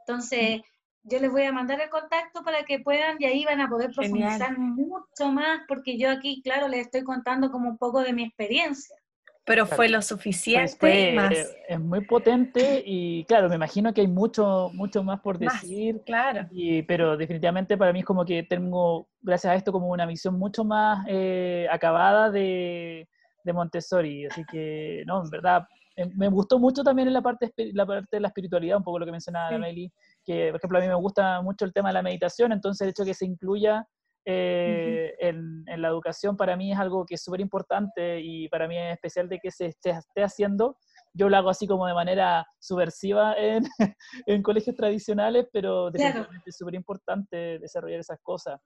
Entonces, 0.00 0.62
yo 1.04 1.20
les 1.20 1.30
voy 1.30 1.44
a 1.44 1.52
mandar 1.52 1.80
el 1.80 1.90
contacto 1.90 2.42
para 2.42 2.64
que 2.64 2.80
puedan 2.80 3.16
y 3.20 3.24
ahí 3.24 3.44
van 3.44 3.60
a 3.60 3.68
poder 3.68 3.92
profundizar 3.92 4.58
mucho 4.58 5.30
más 5.30 5.60
porque 5.68 5.96
yo 5.96 6.10
aquí, 6.10 6.42
claro, 6.42 6.66
les 6.66 6.86
estoy 6.86 7.04
contando 7.04 7.52
como 7.52 7.68
un 7.68 7.78
poco 7.78 8.00
de 8.00 8.12
mi 8.12 8.24
experiencia. 8.24 8.96
Pero 9.44 9.66
fue 9.66 9.88
lo 9.88 10.00
suficiente 10.02 11.10
y 11.10 11.16
más. 11.16 11.32
Es 11.68 11.80
muy 11.80 12.02
potente 12.02 12.82
y 12.86 13.24
claro, 13.24 13.48
me 13.48 13.56
imagino 13.56 13.92
que 13.92 14.02
hay 14.02 14.06
mucho, 14.06 14.70
mucho 14.72 15.02
más 15.02 15.20
por 15.20 15.38
decir. 15.38 16.00
claro. 16.06 16.46
Y, 16.52 16.82
pero 16.82 17.16
definitivamente 17.16 17.76
para 17.76 17.92
mí 17.92 18.00
es 18.00 18.04
como 18.04 18.24
que 18.24 18.44
tengo, 18.44 19.08
gracias 19.20 19.52
a 19.52 19.56
esto, 19.56 19.72
como 19.72 19.88
una 19.88 20.06
visión 20.06 20.38
mucho 20.38 20.64
más 20.64 21.04
eh, 21.08 21.66
acabada 21.70 22.30
de, 22.30 23.08
de, 23.42 23.52
Montessori. 23.52 24.26
Así 24.26 24.44
que, 24.50 25.02
no, 25.06 25.24
en 25.24 25.30
verdad, 25.30 25.66
eh, 25.96 26.06
me 26.14 26.28
gustó 26.28 26.60
mucho 26.60 26.84
también 26.84 27.08
en 27.08 27.14
la 27.14 27.22
parte, 27.22 27.52
la 27.72 27.84
parte 27.84 28.16
de 28.16 28.20
la 28.20 28.28
espiritualidad, 28.28 28.76
un 28.78 28.84
poco 28.84 29.00
lo 29.00 29.06
que 29.06 29.12
mencionaba 29.12 29.50
sí. 29.50 29.58
Meli, 29.58 29.92
que 30.24 30.50
por 30.50 30.58
ejemplo 30.58 30.78
a 30.78 30.80
mí 30.82 30.86
me 30.86 30.94
gusta 30.94 31.42
mucho 31.42 31.64
el 31.64 31.72
tema 31.72 31.88
de 31.88 31.94
la 31.94 32.02
meditación, 32.02 32.52
entonces 32.52 32.82
el 32.82 32.90
hecho 32.90 33.02
de 33.02 33.10
que 33.10 33.14
se 33.14 33.26
incluya 33.26 33.84
eh, 34.24 35.14
en, 35.18 35.64
la 35.66 35.88
educación 35.88 36.36
para 36.36 36.56
mí 36.56 36.72
es 36.72 36.78
algo 36.78 37.04
que 37.04 37.16
es 37.16 37.22
súper 37.22 37.40
importante 37.40 38.20
y 38.20 38.48
para 38.48 38.68
mí 38.68 38.78
es 38.78 38.94
especial 38.94 39.28
de 39.28 39.38
que 39.38 39.50
se 39.50 39.66
esté, 39.66 40.22
haciendo. 40.22 40.76
Yo 41.12 41.28
lo 41.28 41.36
hago 41.36 41.50
así 41.50 41.66
como 41.66 41.86
de 41.86 41.94
manera 41.94 42.46
subversiva 42.58 43.34
en, 43.36 43.64
en 44.26 44.42
colegios 44.42 44.76
tradicionales, 44.76 45.46
pero 45.52 45.90
definitivamente 45.90 46.50
es 46.50 46.56
súper 46.56 46.74
importante 46.74 47.58
desarrollar 47.58 48.00
esas 48.00 48.18
cosas. 48.22 48.60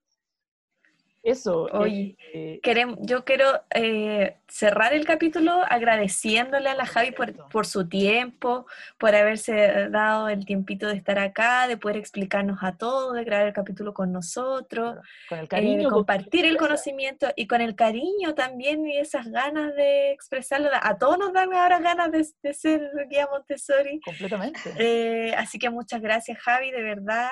Eso. 1.27 1.69
Oye, 1.73 2.17
eh, 2.33 2.61
queremos, 2.63 2.99
yo 3.01 3.25
quiero 3.25 3.47
eh, 3.75 4.37
cerrar 4.47 4.95
el 4.95 5.05
capítulo 5.05 5.61
agradeciéndole 5.69 6.69
a 6.69 6.77
la 6.77 6.87
Javi 6.87 7.11
por, 7.11 7.67
su 7.67 7.89
tiempo, 7.89 8.65
por 8.97 9.13
haberse 9.13 9.89
dado 9.91 10.29
el 10.29 10.47
tiempito 10.47 10.87
de 10.87 10.95
estar 10.95 11.19
acá, 11.19 11.67
de 11.67 11.79
poder 11.79 11.97
explicarnos 11.97 12.61
a 12.63 12.77
todos, 12.77 13.15
de 13.15 13.25
grabar 13.25 13.49
el 13.49 13.53
capítulo 13.53 13.93
con 13.93 14.13
nosotros, 14.13 14.99
con 15.29 15.41
el 15.41 15.49
cariño, 15.49 15.89
de 15.89 15.95
compartir 15.95 16.45
el 16.45 16.57
conocimiento 16.59 17.27
y 17.35 17.49
con 17.49 17.61
el 17.61 17.75
cariño 17.75 18.37
también 18.37 18.87
y 18.87 18.97
esas 18.97 19.27
ganas 19.27 19.75
de 19.75 20.13
expresarlo. 20.13 20.69
A 20.81 20.97
todos 20.97 21.19
nos 21.19 21.33
dan 21.33 21.53
ahora 21.53 21.81
ganas 21.81 22.13
de, 22.13 22.55
ser 22.55 22.89
guía 23.11 23.27
Montessori. 23.29 23.99
Completamente. 23.99 24.61
Eh, 24.79 25.35
así 25.37 25.59
que 25.59 25.71
muchas 25.71 26.01
gracias, 26.01 26.39
Javi, 26.39 26.71
de 26.71 26.83
verdad. 26.83 27.31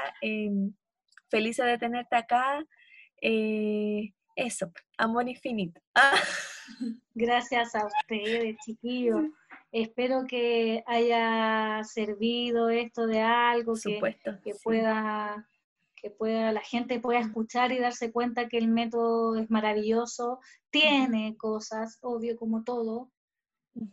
feliz 1.30 1.58
de 1.58 1.78
tenerte 1.78 2.16
acá. 2.16 2.66
Eh, 3.26 4.12
eso, 4.36 4.70
amor 4.98 5.28
infinito. 5.28 5.80
Ah. 5.94 6.12
Gracias 7.14 7.74
a 7.74 7.86
ustedes, 7.86 8.56
chiquillos. 8.64 9.22
Espero 9.72 10.24
que 10.28 10.84
haya 10.86 11.82
servido 11.84 12.68
esto 12.68 13.06
de 13.06 13.22
algo, 13.22 13.74
que, 13.82 13.98
que 14.42 14.54
pueda 14.62 15.48
que 16.04 16.10
pueda, 16.10 16.52
la 16.52 16.60
gente 16.60 17.00
pueda 17.00 17.20
escuchar 17.20 17.72
y 17.72 17.78
darse 17.78 18.12
cuenta 18.12 18.46
que 18.46 18.58
el 18.58 18.68
método 18.68 19.36
es 19.36 19.50
maravilloso, 19.50 20.38
tiene 20.68 21.34
cosas, 21.38 21.98
obvio 22.02 22.36
como 22.36 22.62
todo, 22.62 23.10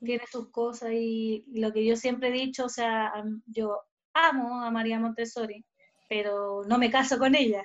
tiene 0.03 0.25
sus 0.29 0.49
cosas 0.49 0.91
y, 0.91 1.45
lo 1.53 1.71
que 1.71 1.85
yo 1.85 1.95
siempre 1.95 2.27
he 2.27 2.33
dicho, 2.33 2.65
o 2.65 2.69
sea, 2.69 3.13
yo 3.45 3.79
amo 4.13 4.61
a 4.61 4.71
María 4.71 4.99
Montessori, 4.99 5.63
pero 6.09 6.63
no 6.67 6.77
me 6.77 6.91
caso 6.91 7.17
con 7.17 7.33
ella. 7.33 7.63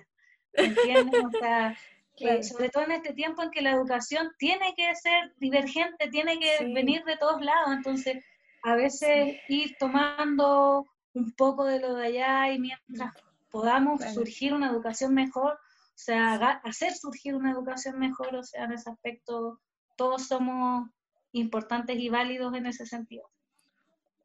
Sobre 2.42 2.68
todo 2.70 2.84
en 2.84 2.92
este 2.92 3.12
tiempo 3.12 3.42
en 3.42 3.50
que 3.50 3.62
la 3.62 3.72
educación 3.72 4.32
tiene 4.38 4.74
que 4.74 4.94
ser 4.94 5.34
divergente, 5.38 6.09
tiene 6.09 6.38
que 6.38 6.72
venir 6.72 7.04
de 7.04 7.16
todos 7.16 7.40
lados, 7.42 7.68
entonces 7.72 8.24
a 8.62 8.74
veces 8.74 9.36
ir 9.48 9.76
tomando 9.78 10.86
un 11.14 11.32
poco 11.32 11.64
de 11.64 11.80
lo 11.80 11.94
de 11.94 12.07
allá 12.07 12.52
y 12.52 12.59
mientras 12.59 13.14
podamos 13.50 14.02
surgir 14.12 14.54
una 14.54 14.70
educación 14.70 15.14
mejor, 15.14 15.52
o 15.52 15.98
sea, 15.98 16.34
hacer 16.64 16.92
surgir 16.94 17.34
una 17.34 17.52
educación 17.52 17.98
mejor, 17.98 18.34
o 18.34 18.42
sea, 18.42 18.64
en 18.64 18.72
ese 18.72 18.90
aspecto 18.90 19.61
todos 19.96 20.26
somos 20.26 20.88
importantes 21.32 21.96
y 21.96 22.09
válidos 22.09 22.54
en 22.54 22.66
ese 22.66 22.86
sentido. 22.86 23.30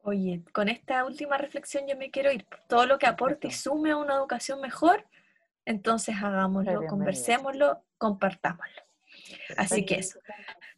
Oye, 0.02 0.42
con 0.52 0.68
esta 0.68 1.04
última 1.04 1.38
reflexión 1.38 1.86
yo 1.86 1.96
me 1.96 2.10
quiero 2.10 2.32
ir. 2.32 2.44
Todo 2.68 2.86
lo 2.86 2.98
que 2.98 3.06
aporte 3.06 3.48
y 3.48 3.52
sume 3.52 3.92
a 3.92 3.96
una 3.96 4.14
educación 4.14 4.60
mejor, 4.60 5.06
entonces 5.64 6.16
hagámoslo, 6.16 6.86
conversémoslo, 6.86 7.84
compartámoslo. 7.98 8.82
Así 9.56 9.84
que 9.84 9.96
eso. 9.96 10.18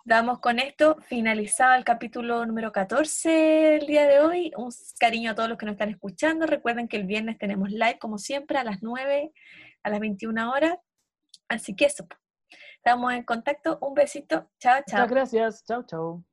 Damos 0.05 0.39
con 0.41 0.59
esto 0.59 0.99
finalizado 1.09 1.75
el 1.75 1.85
capítulo 1.85 2.45
número 2.45 2.73
14 2.73 3.77
el 3.77 3.87
día 3.87 4.07
de 4.07 4.21
hoy. 4.21 4.53
Un 4.57 4.71
cariño 4.99 5.31
a 5.31 5.35
todos 5.35 5.49
los 5.49 5.57
que 5.57 5.67
nos 5.67 5.75
están 5.75 5.89
escuchando. 5.89 6.47
Recuerden 6.47 6.89
que 6.89 6.99
el 6.99 7.07
viernes 7.07 7.39
tenemos 7.39 7.71
live, 7.71 7.99
como 7.99 8.19
siempre, 8.19 8.59
a 8.59 8.65
las 8.65 8.83
9, 8.83 9.33
a 9.83 9.91
las 9.91 10.01
21 10.01 10.51
horas. 10.51 10.77
Así 11.49 11.75
que 11.75 11.87
eso. 11.87 12.07
Estamos 12.77 13.15
en 13.15 13.23
contacto. 13.23 13.79
Un 13.81 13.95
besito. 13.95 14.51
Chao, 14.59 14.83
chao. 14.87 15.01
Muchas 15.01 15.11
gracias. 15.11 15.65
Chao, 15.65 15.85
chao. 15.85 16.25